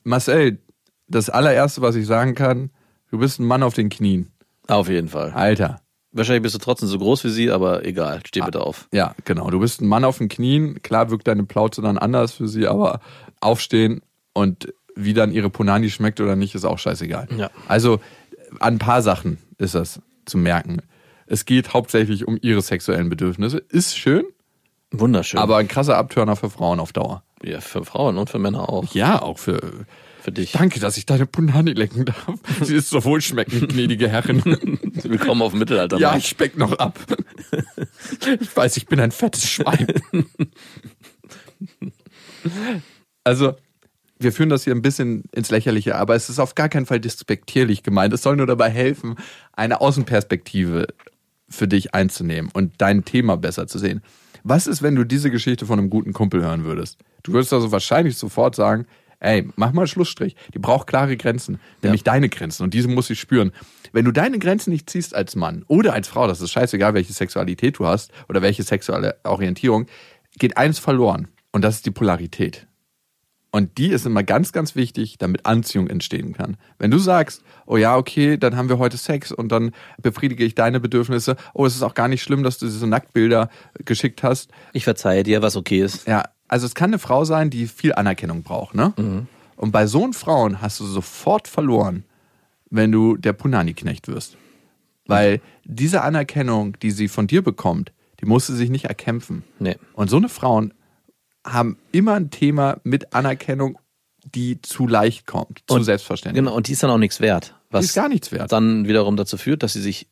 Marcel, 0.03 0.59
das 1.07 1.29
allererste, 1.29 1.81
was 1.81 1.95
ich 1.95 2.05
sagen 2.05 2.35
kann, 2.35 2.69
Du 3.11 3.17
bist 3.17 3.39
ein 3.39 3.45
Mann 3.45 3.63
auf 3.63 3.73
den 3.73 3.89
Knien. 3.89 4.31
Auf 4.67 4.89
jeden 4.89 5.09
Fall. 5.09 5.31
Alter. 5.31 5.81
Wahrscheinlich 6.11 6.43
bist 6.43 6.55
du 6.55 6.59
trotzdem 6.59 6.89
so 6.89 6.97
groß 6.97 7.23
wie 7.23 7.29
sie, 7.29 7.51
aber 7.51 7.85
egal, 7.85 8.21
steh 8.25 8.41
bitte 8.41 8.61
auf. 8.61 8.87
Ja, 8.91 9.13
genau. 9.25 9.49
Du 9.51 9.59
bist 9.59 9.81
ein 9.81 9.87
Mann 9.87 10.03
auf 10.03 10.17
den 10.17 10.27
Knien. 10.27 10.81
Klar 10.81 11.11
wirkt 11.11 11.27
deine 11.27 11.43
Plauze 11.43 11.81
dann 11.81 11.97
anders 11.99 12.33
für 12.33 12.47
sie, 12.47 12.67
aber 12.67 12.99
aufstehen 13.41 14.01
und 14.33 14.73
wie 14.95 15.13
dann 15.13 15.31
ihre 15.31 15.49
Punani 15.49 15.89
schmeckt 15.89 16.19
oder 16.19 16.35
nicht, 16.35 16.55
ist 16.55 16.65
auch 16.65 16.79
scheißegal. 16.79 17.27
Ja. 17.37 17.51
Also 17.67 17.99
an 18.59 18.75
ein 18.75 18.79
paar 18.79 19.01
Sachen 19.01 19.37
ist 19.57 19.75
das 19.75 20.01
zu 20.25 20.37
merken. 20.37 20.81
Es 21.27 21.45
geht 21.45 21.73
hauptsächlich 21.73 22.27
um 22.27 22.37
ihre 22.41 22.61
sexuellen 22.61 23.09
Bedürfnisse. 23.09 23.59
Ist 23.69 23.97
schön. 23.97 24.25
Wunderschön. 24.91 25.39
Aber 25.39 25.57
ein 25.57 25.67
krasser 25.67 25.97
Abtörner 25.97 26.35
für 26.35 26.49
Frauen 26.49 26.79
auf 26.79 26.91
Dauer. 26.91 27.23
Ja, 27.43 27.61
für 27.61 27.85
Frauen 27.85 28.17
und 28.17 28.29
für 28.31 28.39
Männer 28.39 28.69
auch. 28.69 28.93
Ja, 28.95 29.21
auch 29.21 29.37
für 29.37 29.85
für 30.29 30.33
dich. 30.33 30.51
Danke, 30.51 30.79
dass 30.79 30.97
ich 30.97 31.05
deine 31.05 31.25
Punani 31.25 31.73
lecken 31.73 32.05
darf. 32.05 32.33
Sie 32.61 32.75
ist 32.75 32.89
so 32.89 33.03
wohlschmeckend, 33.03 33.69
gnädige 33.69 34.09
Herrin. 34.09 34.43
Willkommen 35.03 35.41
auf 35.41 35.53
Mittelalter. 35.53 35.97
Ja, 35.97 36.15
ich 36.15 36.27
speck 36.27 36.57
noch 36.57 36.73
ab. 36.73 36.99
Ich 38.39 38.55
weiß, 38.55 38.77
ich 38.77 38.85
bin 38.85 38.99
ein 38.99 39.11
fettes 39.11 39.49
Schwein. 39.49 39.87
Also, 43.23 43.55
wir 44.19 44.31
führen 44.31 44.49
das 44.49 44.65
hier 44.65 44.75
ein 44.75 44.83
bisschen 44.83 45.23
ins 45.31 45.49
Lächerliche, 45.49 45.95
aber 45.95 46.15
es 46.15 46.29
ist 46.29 46.39
auf 46.39 46.53
gar 46.53 46.69
keinen 46.69 46.85
Fall 46.85 46.99
despektierlich 46.99 47.81
gemeint. 47.81 48.13
Es 48.13 48.21
soll 48.21 48.35
nur 48.35 48.47
dabei 48.47 48.69
helfen, 48.69 49.15
eine 49.53 49.81
Außenperspektive 49.81 50.87
für 51.49 51.67
dich 51.67 51.95
einzunehmen 51.95 52.51
und 52.53 52.73
dein 52.77 53.03
Thema 53.03 53.35
besser 53.35 53.65
zu 53.65 53.79
sehen. 53.79 54.03
Was 54.43 54.67
ist, 54.67 54.83
wenn 54.83 54.95
du 54.95 55.03
diese 55.03 55.31
Geschichte 55.31 55.65
von 55.65 55.79
einem 55.79 55.89
guten 55.89 56.13
Kumpel 56.13 56.41
hören 56.41 56.65
würdest? 56.65 56.99
Du 57.23 57.33
würdest 57.33 57.51
also 57.51 57.71
wahrscheinlich 57.71 58.17
sofort 58.17 58.55
sagen, 58.55 58.85
ey, 59.19 59.47
mach 59.55 59.73
mal 59.73 59.87
Schlussstrich. 59.87 60.35
Die 60.53 60.59
braucht 60.59 60.87
klare 60.87 61.17
Grenzen, 61.17 61.59
nämlich 61.81 62.01
ja. 62.01 62.13
deine 62.13 62.29
Grenzen 62.29 62.63
und 62.63 62.73
diese 62.73 62.87
muss 62.87 63.07
sie 63.07 63.15
spüren. 63.15 63.51
Wenn 63.91 64.05
du 64.05 64.11
deine 64.11 64.39
Grenzen 64.39 64.71
nicht 64.71 64.89
ziehst 64.89 65.15
als 65.15 65.35
Mann 65.35 65.63
oder 65.67 65.93
als 65.93 66.07
Frau, 66.07 66.27
das 66.27 66.41
ist 66.41 66.51
scheißegal, 66.51 66.93
welche 66.93 67.13
Sexualität 67.13 67.79
du 67.79 67.85
hast 67.85 68.11
oder 68.27 68.41
welche 68.41 68.63
sexuelle 68.63 69.17
Orientierung, 69.23 69.87
geht 70.37 70.57
eins 70.57 70.79
verloren 70.79 71.27
und 71.51 71.63
das 71.63 71.75
ist 71.75 71.85
die 71.85 71.91
Polarität. 71.91 72.67
Und 73.51 73.79
die 73.79 73.89
ist 73.89 74.05
immer 74.05 74.21
ganz, 74.21 74.51
ganz 74.51 74.75
wichtig, 74.75 75.17
damit 75.17 75.47
Anziehung 75.47 75.87
entstehen 75.87 76.33
kann. 76.33 76.55
Wenn 76.77 76.91
du 76.91 76.99
sagst, 76.99 77.41
oh 77.65 77.77
ja, 77.77 77.97
okay, 77.97 78.37
dann 78.37 78.55
haben 78.55 78.69
wir 78.69 78.77
heute 78.77 78.97
Sex 78.97 79.31
und 79.31 79.51
dann 79.51 79.71
befriedige 79.99 80.43
ich 80.43 80.53
deine 80.53 80.79
Bedürfnisse, 80.79 81.35
oh, 81.55 81.65
es 81.65 81.75
ist 81.75 81.81
auch 81.81 81.95
gar 81.95 82.07
nicht 82.07 82.21
schlimm, 82.21 82.43
dass 82.43 82.59
du 82.59 82.67
diese 82.67 82.85
Nacktbilder 82.85 83.49
geschickt 83.85 84.21
hast. 84.21 84.51
Ich 84.73 84.83
verzeihe 84.83 85.23
dir, 85.23 85.41
was 85.41 85.55
okay 85.55 85.81
ist. 85.81 86.07
Ja, 86.07 86.25
also 86.49 86.65
es 86.65 86.75
kann 86.75 86.89
eine 86.89 86.99
Frau 86.99 87.23
sein, 87.23 87.49
die 87.49 87.67
viel 87.67 87.93
Anerkennung 87.93 88.43
braucht, 88.43 88.75
ne? 88.75 88.93
Mhm. 88.97 89.27
Und 89.55 89.71
bei 89.71 89.87
so 89.87 90.11
Frauen 90.13 90.61
hast 90.61 90.79
du 90.79 90.85
sofort 90.85 91.47
verloren, 91.47 92.03
wenn 92.69 92.91
du 92.91 93.17
der 93.17 93.33
Punani-Knecht 93.33 94.07
wirst. 94.07 94.37
Weil 95.05 95.41
diese 95.63 96.01
Anerkennung, 96.01 96.77
die 96.79 96.91
sie 96.91 97.07
von 97.07 97.27
dir 97.27 97.41
bekommt, 97.41 97.91
die 98.21 98.25
muss 98.25 98.47
sie 98.47 98.55
sich 98.55 98.69
nicht 98.69 98.85
erkämpfen. 98.85 99.43
Nee. 99.59 99.77
Und 99.93 100.09
so 100.09 100.17
eine 100.17 100.29
Frauen 100.29 100.73
haben 101.45 101.77
immer 101.91 102.13
ein 102.13 102.29
Thema 102.29 102.79
mit 102.83 103.13
Anerkennung, 103.13 103.79
die 104.23 104.61
zu 104.61 104.87
leicht 104.87 105.25
kommt, 105.25 105.63
zu 105.67 105.75
und, 105.75 105.83
selbstverständlich. 105.83 106.43
Genau, 106.43 106.55
und 106.55 106.67
die 106.67 106.73
ist 106.73 106.83
dann 106.83 106.91
auch 106.91 106.97
nichts 106.97 107.19
wert. 107.19 107.55
Was 107.69 107.81
die 107.81 107.85
ist 107.87 107.95
gar 107.95 108.09
nichts 108.09 108.31
wert. 108.31 108.51
Dann 108.51 108.87
wiederum 108.87 109.17
dazu 109.17 109.37
führt, 109.37 109.63
dass 109.63 109.73
sie 109.73 109.81
sich 109.81 110.07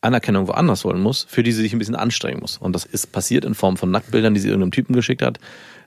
Anerkennung 0.00 0.48
woanders 0.48 0.84
holen 0.84 1.00
muss, 1.00 1.26
für 1.28 1.42
die 1.42 1.52
sie 1.52 1.62
sich 1.62 1.72
ein 1.72 1.78
bisschen 1.78 1.96
anstrengen 1.96 2.40
muss. 2.40 2.56
Und 2.56 2.72
das 2.74 2.84
ist 2.84 3.12
passiert 3.12 3.44
in 3.44 3.54
Form 3.54 3.76
von 3.76 3.90
Nacktbildern, 3.90 4.34
die 4.34 4.40
sie 4.40 4.48
irgendeinem 4.48 4.72
Typen 4.72 4.94
geschickt 4.94 5.22
hat, 5.22 5.38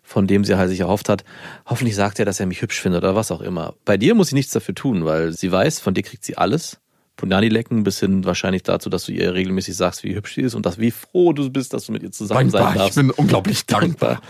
von 0.04 0.28
dem 0.28 0.44
sie 0.44 0.58
halt 0.58 0.70
sich 0.70 0.82
erhofft 0.82 1.10
hat, 1.10 1.24
hoffentlich 1.66 1.96
sagt 1.96 2.20
er, 2.20 2.26
dass 2.26 2.40
er 2.40 2.46
mich 2.46 2.62
hübsch 2.62 2.80
findet 2.80 3.04
oder 3.04 3.16
was 3.16 3.32
auch 3.32 3.42
immer. 3.42 3.74
Bei 3.86 3.98
dir 3.98 4.14
muss 4.14 4.28
sie 4.28 4.36
nichts 4.36 4.52
dafür 4.54 4.76
tun, 4.76 5.06
weil 5.06 5.32
sie 5.32 5.52
weiß, 5.52 5.80
von 5.80 5.94
dir 5.94 6.04
kriegt 6.04 6.24
sie 6.24 6.38
alles. 6.38 6.80
Punani 7.16 7.48
lecken 7.48 7.84
bis 7.84 8.00
hin 8.00 8.26
wahrscheinlich 8.26 8.64
dazu, 8.64 8.90
dass 8.90 9.06
du 9.06 9.12
ihr 9.12 9.34
regelmäßig 9.34 9.76
sagst, 9.76 10.04
wie 10.04 10.16
hübsch 10.16 10.36
sie 10.36 10.42
ist 10.42 10.56
und 10.56 10.66
dass 10.66 10.80
wie 10.80 10.92
froh 10.92 11.32
du 11.32 11.50
bist, 11.50 11.74
dass 11.74 11.86
du 11.86 11.92
mit 11.92 12.04
ihr 12.04 12.12
zusammen 12.12 12.52
dankbar, 12.52 12.70
sein 12.70 12.78
darfst. 12.78 12.98
Ich 12.98 13.04
bin 13.04 13.12
unglaublich 13.12 13.66
dankbar. 13.68 14.22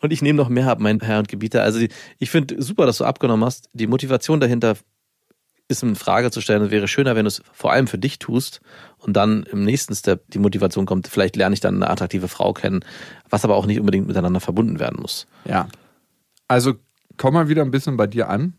Und 0.00 0.12
ich 0.12 0.22
nehme 0.22 0.36
noch 0.36 0.48
mehr 0.48 0.68
ab, 0.68 0.80
mein 0.80 1.00
Herr 1.00 1.18
und 1.18 1.28
Gebieter. 1.28 1.62
Also 1.62 1.80
ich 2.18 2.30
finde 2.30 2.62
super, 2.62 2.86
dass 2.86 2.98
du 2.98 3.04
abgenommen 3.04 3.44
hast. 3.44 3.68
Die 3.74 3.86
Motivation 3.86 4.40
dahinter 4.40 4.76
ist 5.70 5.82
in 5.82 5.94
Frage 5.94 6.30
zu 6.30 6.40
stellen. 6.40 6.62
Es 6.62 6.70
wäre 6.70 6.88
schöner, 6.88 7.14
wenn 7.14 7.24
du 7.24 7.28
es 7.28 7.42
vor 7.52 7.72
allem 7.72 7.86
für 7.86 7.98
dich 7.98 8.18
tust 8.18 8.60
und 8.98 9.14
dann 9.14 9.44
im 9.44 9.64
nächsten 9.64 9.94
Step 9.94 10.24
die 10.30 10.38
Motivation 10.38 10.84
kommt, 10.84 11.06
vielleicht 11.06 11.36
lerne 11.36 11.54
ich 11.54 11.60
dann 11.60 11.76
eine 11.76 11.88
attraktive 11.88 12.28
Frau 12.28 12.52
kennen, 12.52 12.84
was 13.28 13.44
aber 13.44 13.56
auch 13.56 13.66
nicht 13.66 13.78
unbedingt 13.80 14.06
miteinander 14.06 14.40
verbunden 14.40 14.80
werden 14.80 15.00
muss. 15.00 15.26
Ja. 15.44 15.68
Also 16.48 16.74
komm 17.16 17.34
mal 17.34 17.48
wieder 17.48 17.62
ein 17.62 17.70
bisschen 17.70 17.96
bei 17.96 18.06
dir 18.06 18.28
an. 18.28 18.54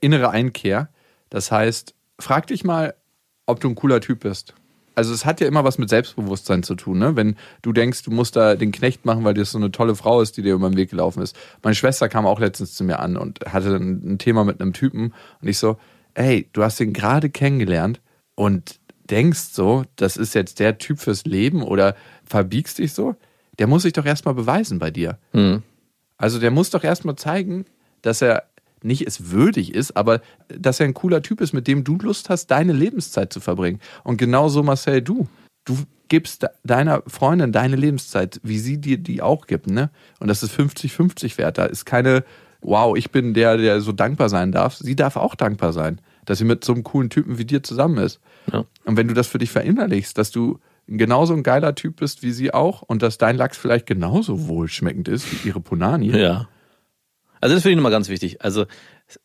Innere 0.00 0.30
Einkehr. 0.30 0.88
Das 1.30 1.52
heißt, 1.52 1.94
frag 2.18 2.48
dich 2.48 2.64
mal, 2.64 2.94
ob 3.46 3.60
du 3.60 3.68
ein 3.68 3.76
cooler 3.76 4.00
Typ 4.00 4.20
bist. 4.20 4.54
Also 4.94 5.14
es 5.14 5.24
hat 5.24 5.40
ja 5.40 5.46
immer 5.46 5.64
was 5.64 5.78
mit 5.78 5.88
Selbstbewusstsein 5.88 6.62
zu 6.62 6.74
tun, 6.74 6.98
ne? 6.98 7.16
Wenn 7.16 7.36
du 7.62 7.72
denkst, 7.72 8.02
du 8.02 8.10
musst 8.10 8.36
da 8.36 8.56
den 8.56 8.72
Knecht 8.72 9.06
machen, 9.06 9.24
weil 9.24 9.32
das 9.32 9.52
so 9.52 9.58
eine 9.58 9.70
tolle 9.70 9.94
Frau 9.94 10.20
ist, 10.20 10.36
die 10.36 10.42
dir 10.42 10.54
über 10.54 10.68
den 10.68 10.76
Weg 10.76 10.90
gelaufen 10.90 11.22
ist. 11.22 11.34
Meine 11.62 11.74
Schwester 11.74 12.10
kam 12.10 12.26
auch 12.26 12.40
letztens 12.40 12.74
zu 12.74 12.84
mir 12.84 12.98
an 12.98 13.16
und 13.16 13.40
hatte 13.46 13.76
ein 13.76 14.18
Thema 14.18 14.44
mit 14.44 14.60
einem 14.60 14.74
Typen 14.74 15.14
und 15.40 15.48
ich 15.48 15.56
so, 15.56 15.78
ey, 16.14 16.48
du 16.52 16.62
hast 16.62 16.80
ihn 16.80 16.92
gerade 16.92 17.30
kennengelernt 17.30 18.00
und 18.34 18.80
denkst 19.10 19.50
so, 19.52 19.84
das 19.96 20.16
ist 20.16 20.34
jetzt 20.34 20.60
der 20.60 20.78
Typ 20.78 20.98
fürs 20.98 21.24
Leben 21.24 21.62
oder 21.62 21.96
verbiegst 22.24 22.78
dich 22.78 22.92
so, 22.92 23.16
der 23.58 23.66
muss 23.66 23.82
sich 23.82 23.92
doch 23.92 24.06
erstmal 24.06 24.34
beweisen 24.34 24.78
bei 24.78 24.90
dir. 24.90 25.18
Mhm. 25.32 25.62
Also 26.16 26.38
der 26.38 26.50
muss 26.50 26.70
doch 26.70 26.84
erstmal 26.84 27.16
zeigen, 27.16 27.66
dass 28.00 28.22
er 28.22 28.44
nicht 28.82 29.06
es 29.06 29.30
würdig 29.30 29.74
ist, 29.74 29.96
aber 29.96 30.20
dass 30.48 30.80
er 30.80 30.86
ein 30.86 30.94
cooler 30.94 31.22
Typ 31.22 31.40
ist, 31.40 31.52
mit 31.52 31.68
dem 31.68 31.84
du 31.84 31.96
Lust 31.98 32.30
hast, 32.30 32.46
deine 32.46 32.72
Lebenszeit 32.72 33.32
zu 33.32 33.40
verbringen. 33.40 33.80
Und 34.04 34.16
genauso, 34.16 34.62
Marcel, 34.62 35.02
du. 35.02 35.28
Du 35.64 35.78
gibst 36.08 36.46
deiner 36.64 37.02
Freundin 37.06 37.52
deine 37.52 37.76
Lebenszeit, 37.76 38.40
wie 38.42 38.58
sie 38.58 38.78
dir 38.78 38.98
die 38.98 39.22
auch 39.22 39.46
gibt, 39.46 39.70
ne? 39.70 39.90
Und 40.18 40.28
das 40.28 40.42
ist 40.42 40.52
50-50 40.52 41.38
wert. 41.38 41.58
Da 41.58 41.66
ist 41.66 41.84
keine 41.84 42.24
wow, 42.62 42.96
ich 42.96 43.10
bin 43.10 43.34
der, 43.34 43.56
der 43.56 43.80
so 43.80 43.92
dankbar 43.92 44.28
sein 44.28 44.52
darf. 44.52 44.76
Sie 44.76 44.96
darf 44.96 45.16
auch 45.16 45.34
dankbar 45.34 45.72
sein, 45.72 46.00
dass 46.24 46.38
sie 46.38 46.44
mit 46.44 46.64
so 46.64 46.72
einem 46.72 46.84
coolen 46.84 47.10
Typen 47.10 47.38
wie 47.38 47.44
dir 47.44 47.62
zusammen 47.62 47.98
ist. 47.98 48.20
Ja. 48.50 48.64
Und 48.84 48.96
wenn 48.96 49.08
du 49.08 49.14
das 49.14 49.26
für 49.26 49.38
dich 49.38 49.50
verinnerlichst, 49.50 50.16
dass 50.16 50.30
du 50.30 50.58
genauso 50.86 51.34
ein 51.34 51.42
geiler 51.42 51.74
Typ 51.74 51.96
bist 51.96 52.22
wie 52.22 52.32
sie 52.32 52.54
auch 52.54 52.82
und 52.82 53.02
dass 53.02 53.18
dein 53.18 53.36
Lachs 53.36 53.56
vielleicht 53.56 53.86
genauso 53.86 54.48
wohlschmeckend 54.48 55.08
ist 55.08 55.30
wie 55.30 55.48
ihre 55.48 55.60
Punani. 55.60 56.16
Ja. 56.16 56.48
Also 57.40 57.54
das 57.54 57.62
finde 57.62 57.72
ich 57.72 57.76
nochmal 57.76 57.92
ganz 57.92 58.08
wichtig. 58.08 58.42
Also 58.42 58.66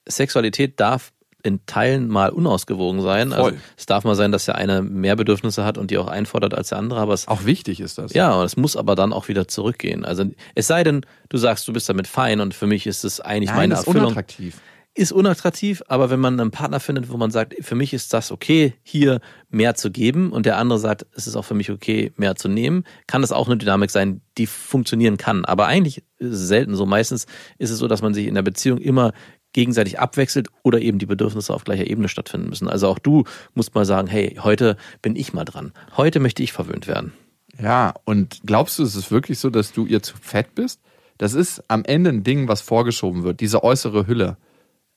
Sexualität 0.08 0.80
darf 0.80 1.14
in 1.48 1.66
Teilen 1.66 2.08
mal 2.08 2.30
unausgewogen 2.30 3.02
sein. 3.02 3.34
Also 3.34 3.44
Voll. 3.44 3.52
Also 3.54 3.64
es 3.78 3.86
darf 3.86 4.04
mal 4.04 4.16
sein, 4.16 4.32
dass 4.32 4.46
der 4.46 4.56
eine 4.56 4.82
mehr 4.82 5.16
Bedürfnisse 5.16 5.66
hat 5.66 5.78
und 5.78 5.92
die 5.92 5.98
auch 5.98 6.08
einfordert 6.08 6.54
als 6.54 6.70
der 6.70 6.78
andere, 6.78 7.00
aber 7.00 7.14
es 7.14 7.28
auch 7.28 7.46
wichtig 7.46 7.80
ist 7.80 7.98
das. 7.98 8.14
Ja, 8.14 8.34
und 8.34 8.46
es 8.46 8.58
muss 8.58 8.76
aber 8.76 8.96
dann 8.96 9.14
auch 9.14 9.28
wieder 9.28 9.48
zurückgehen. 9.48 10.06
Also 10.06 10.26
es 10.56 10.68
sei 10.68 10.84
denn, 10.84 11.06
du 11.30 11.38
sagst, 11.38 11.68
du 11.68 11.74
bist 11.74 11.90
damit 11.90 12.08
fein 12.08 12.40
und 12.40 12.54
für 12.54 12.68
mich 12.68 12.86
ist 12.86 13.04
es 13.04 13.20
eigentlich 13.22 13.50
Nein, 13.50 13.58
meine 13.58 13.74
ist 13.74 13.88
Erfüllung. 13.88 14.08
Unattraktiv. 14.08 14.62
Ist 14.94 15.12
unattraktiv, 15.12 15.84
aber 15.90 16.10
wenn 16.10 16.20
man 16.20 16.40
einen 16.40 16.50
Partner 16.50 16.80
findet, 16.80 17.12
wo 17.12 17.18
man 17.18 17.30
sagt, 17.30 17.54
für 17.62 17.76
mich 17.76 17.94
ist 17.94 18.14
das 18.14 18.32
okay, 18.32 18.74
hier 18.82 19.20
mehr 19.48 19.76
zu 19.76 19.92
geben 19.92 20.32
und 20.32 20.48
der 20.48 20.58
andere 20.58 20.80
sagt, 20.80 21.06
es 21.14 21.28
ist 21.28 21.36
auch 21.36 21.46
für 21.46 21.54
mich 21.54 21.70
okay, 21.70 22.12
mehr 22.16 22.36
zu 22.36 22.50
nehmen, 22.50 22.84
kann 23.06 23.22
das 23.22 23.32
auch 23.32 23.46
eine 23.46 23.58
Dynamik 23.58 23.92
sein, 23.92 24.22
die 24.40 24.48
funktionieren 24.48 25.18
kann. 25.18 25.46
Aber 25.46 25.68
eigentlich 25.68 26.00
ist 26.18 26.34
es 26.34 26.48
selten 26.48 26.76
so. 26.76 26.88
Meistens 26.88 27.28
ist 27.60 27.70
es 27.70 27.78
so, 27.78 27.88
dass 27.88 28.02
man 28.02 28.16
sich 28.16 28.26
in 28.26 28.34
der 28.34 28.42
Beziehung 28.42 28.80
immer 28.80 29.14
gegenseitig 29.58 30.00
abwechselt 30.00 30.50
oder 30.62 30.80
eben 30.80 31.00
die 31.00 31.08
Bedürfnisse 31.08 31.52
auf 31.52 31.64
gleicher 31.64 31.88
Ebene 31.88 32.10
stattfinden 32.10 32.48
müssen. 32.48 32.68
Also 32.68 32.88
auch 32.90 33.00
du 33.00 33.24
musst 33.56 33.74
mal 33.74 33.86
sagen, 33.86 34.08
hey, 34.08 34.38
heute 34.44 34.78
bin 35.02 35.16
ich 35.16 35.34
mal 35.34 35.46
dran. 35.46 35.74
Heute 35.98 36.20
möchte 36.20 36.44
ich 36.44 36.54
verwöhnt 36.54 36.88
werden. 36.88 37.12
Ja, 37.60 37.96
und 38.06 38.42
glaubst 38.46 38.78
du, 38.78 38.84
es 38.84 38.96
ist 38.96 39.10
wirklich 39.10 39.40
so, 39.40 39.50
dass 39.50 39.74
du 39.74 39.88
ihr 39.88 40.04
zu 40.04 40.16
fett 40.22 40.54
bist? 40.54 40.80
Das 41.18 41.34
ist 41.34 41.64
am 41.70 41.84
Ende 41.86 42.12
ein 42.12 42.24
Ding, 42.24 42.48
was 42.48 42.62
vorgeschoben 42.62 43.24
wird, 43.24 43.40
diese 43.40 43.64
äußere 43.64 44.06
Hülle. 44.06 44.38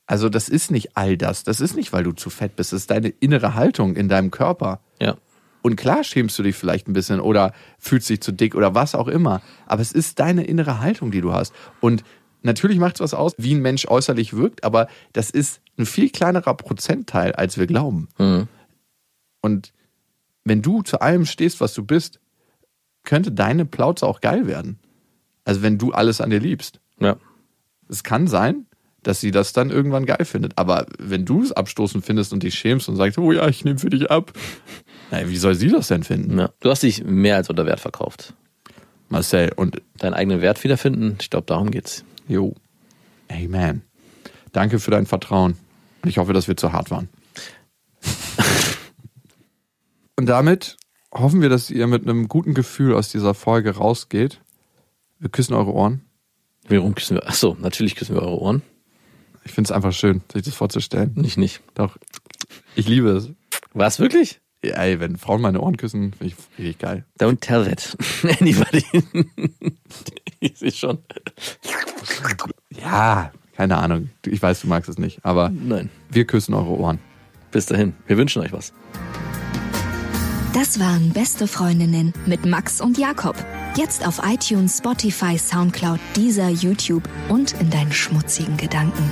Also 0.07 0.29
das 0.29 0.51
ist 0.51 0.71
nicht 0.71 0.95
all 0.95 1.17
das. 1.17 1.43
Das 1.43 1.63
ist 1.63 1.75
nicht, 1.75 1.95
weil 1.95 2.05
du 2.05 2.13
zu 2.13 2.29
fett 2.29 2.55
bist. 2.55 2.75
Das 2.75 2.81
ist 2.81 2.91
deine 2.91 3.09
innere 3.09 3.55
Haltung 3.55 3.97
in 3.97 4.11
deinem 4.11 4.31
Körper. 4.31 4.81
Ja. 5.01 5.17
Und 5.63 5.77
klar 5.77 6.05
schämst 6.05 6.39
du 6.39 6.43
dich 6.43 6.55
vielleicht 6.55 6.87
ein 6.87 6.93
bisschen 6.93 7.21
oder 7.21 7.55
fühlst 7.79 8.11
dich 8.11 8.21
zu 8.21 8.33
dick 8.33 8.55
oder 8.55 8.75
was 8.75 8.95
auch 8.95 9.09
immer. 9.09 9.41
Aber 9.65 9.81
es 9.81 9.93
ist 9.93 10.21
deine 10.21 10.45
innere 10.45 10.81
Haltung, 10.81 11.11
die 11.11 11.23
du 11.23 11.33
hast. 11.33 11.55
Und 11.81 12.05
natürlich 12.43 12.79
macht 12.79 12.97
es 12.97 13.01
was 13.01 13.15
aus, 13.15 13.35
wie 13.39 13.55
ein 13.55 13.63
Mensch 13.63 13.87
äußerlich 13.87 14.35
wirkt, 14.35 14.65
aber 14.65 14.89
das 15.13 15.31
ist 15.31 15.61
ein 15.79 15.87
viel 15.87 16.11
kleinerer 16.11 16.55
Prozentteil, 16.55 17.33
als 17.33 17.59
wir 17.59 17.67
glauben. 17.67 18.09
Mhm. 18.19 18.49
Und 19.41 19.73
wenn 20.45 20.63
du 20.63 20.83
zu 20.83 21.01
allem 21.01 21.27
stehst, 21.27 21.61
was 21.61 21.75
du 21.75 21.85
bist, 21.85 22.21
könnte 23.05 23.33
deine 23.33 23.65
Plauze 23.65 24.07
auch 24.07 24.21
geil 24.21 24.47
werden. 24.47 24.79
Also 25.45 25.63
wenn 25.63 25.79
du 25.79 25.93
alles 25.93 26.21
an 26.21 26.31
dir 26.31 26.41
liebst. 26.41 26.81
Ja. 26.99 27.17
Es 27.89 28.05
kann 28.05 28.27
sein, 28.27 28.67
dass 29.03 29.21
sie 29.21 29.31
das 29.31 29.53
dann 29.53 29.71
irgendwann 29.71 30.07
geil 30.07 30.25
findet. 30.25 30.59
Aber 30.59 30.87
wenn 30.99 31.25
du 31.25 31.43
es 31.43 31.53
abstoßend 31.53 32.05
findest 32.05 32.33
und 32.33 32.43
dich 32.43 32.55
schämst 32.55 32.89
und 32.89 32.97
sagst, 32.97 33.19
oh 33.19 33.33
ja, 33.33 33.49
ich 33.49 33.65
nehme 33.65 33.79
für 33.79 33.91
dich 33.91 34.11
ab, 34.11 34.33
naja, 35.11 35.29
wie 35.29 35.37
soll 35.37 35.55
sie 35.55 35.69
das 35.69 35.89
denn 35.89 36.05
finden? 36.05 36.39
ja. 36.39 36.51
Du 36.61 36.71
hast 36.71 36.83
dich 36.83 37.05
mehr 37.05 37.37
als 37.37 37.49
unter 37.49 37.67
Wert 37.67 37.81
verkauft. 37.81 38.35
Marcel 39.09 39.53
und 39.57 39.83
Deinen 39.99 40.15
eigenen 40.15 40.41
Wert 40.41 40.63
wiederfinden, 40.63 41.17
ich 41.21 41.31
glaube, 41.31 41.47
darum 41.47 41.71
geht's. 41.71 42.05
Jo, 42.31 42.55
man, 43.49 43.83
danke 44.53 44.79
für 44.79 44.91
dein 44.91 45.07
Vertrauen. 45.07 45.57
Ich 46.05 46.19
hoffe, 46.19 46.33
dass 46.33 46.49
wir 46.49 46.57
zu 46.57 46.73
hart 46.73 46.91
waren. 46.91 47.09
und 50.17 50.27
damit 50.27 50.77
hoffen 51.13 51.43
wir, 51.43 51.49
dass 51.49 51.71
ihr 51.71 51.87
mit 51.87 52.03
einem 52.03 52.29
guten 52.29 52.55
Gefühl 52.55 52.95
aus 52.95 53.11
dieser 53.11 53.35
Folge 53.35 53.77
rausgeht. 53.77 54.41
Wir 55.19 55.29
küssen 55.29 55.55
eure 55.55 55.73
Ohren. 55.73 56.03
Warum 56.69 56.95
küssen 56.95 57.17
wir? 57.17 57.29
Achso, 57.29 57.57
natürlich 57.61 57.97
küssen 57.97 58.15
wir 58.15 58.23
eure 58.23 58.41
Ohren. 58.41 58.63
Ich 59.45 59.53
finde 59.53 59.69
es 59.69 59.73
einfach 59.73 59.93
schön, 59.93 60.23
sich 60.33 60.43
das 60.43 60.55
vorzustellen. 60.55 61.13
Nicht, 61.15 61.37
nicht. 61.37 61.61
Doch, 61.75 61.97
ich 62.77 62.89
liebe 62.89 63.11
es. 63.11 63.31
Was 63.73 63.99
wirklich? 63.99 64.40
Ey, 64.63 65.01
wenn 65.01 65.17
Frauen 65.17 65.41
meine 65.41 65.61
Ohren 65.61 65.77
küssen, 65.77 66.13
finde 66.13 66.35
ich 66.35 66.59
richtig 66.59 66.79
geil. 66.79 67.05
Don't 67.19 67.41
tell 67.41 67.65
that. 67.65 67.97
Anybody. 68.41 68.85
ich 70.41 70.59
sehe 70.59 70.73
schon. 70.73 70.99
Ja, 72.71 73.33
keine 73.57 73.79
Ahnung. 73.79 74.11
Ich 74.27 74.43
weiß, 74.43 74.61
du 74.61 74.69
magst 74.69 74.91
es 74.91 74.99
nicht, 74.99 75.25
aber 75.25 75.49
Nein. 75.49 75.89
wir 76.11 76.27
küssen 76.27 76.55
eure 76.55 76.71
Ohren. 76.79 76.99
Bis 77.51 77.67
dahin. 77.67 77.95
Wir 78.07 78.17
wünschen 78.19 78.43
euch 78.43 78.53
was. 78.53 78.73
Das 80.53 80.79
waren 80.79 81.11
Beste 81.13 81.47
Freundinnen 81.47 82.13
mit 82.27 82.45
Max 82.45 82.81
und 82.81 82.99
Jakob. 82.99 83.37
Jetzt 83.77 84.07
auf 84.07 84.21
iTunes, 84.25 84.79
Spotify, 84.79 85.39
Soundcloud, 85.39 86.01
dieser 86.17 86.49
YouTube 86.49 87.09
und 87.29 87.53
in 87.61 87.71
deinen 87.71 87.93
schmutzigen 87.93 88.57
Gedanken. 88.57 89.11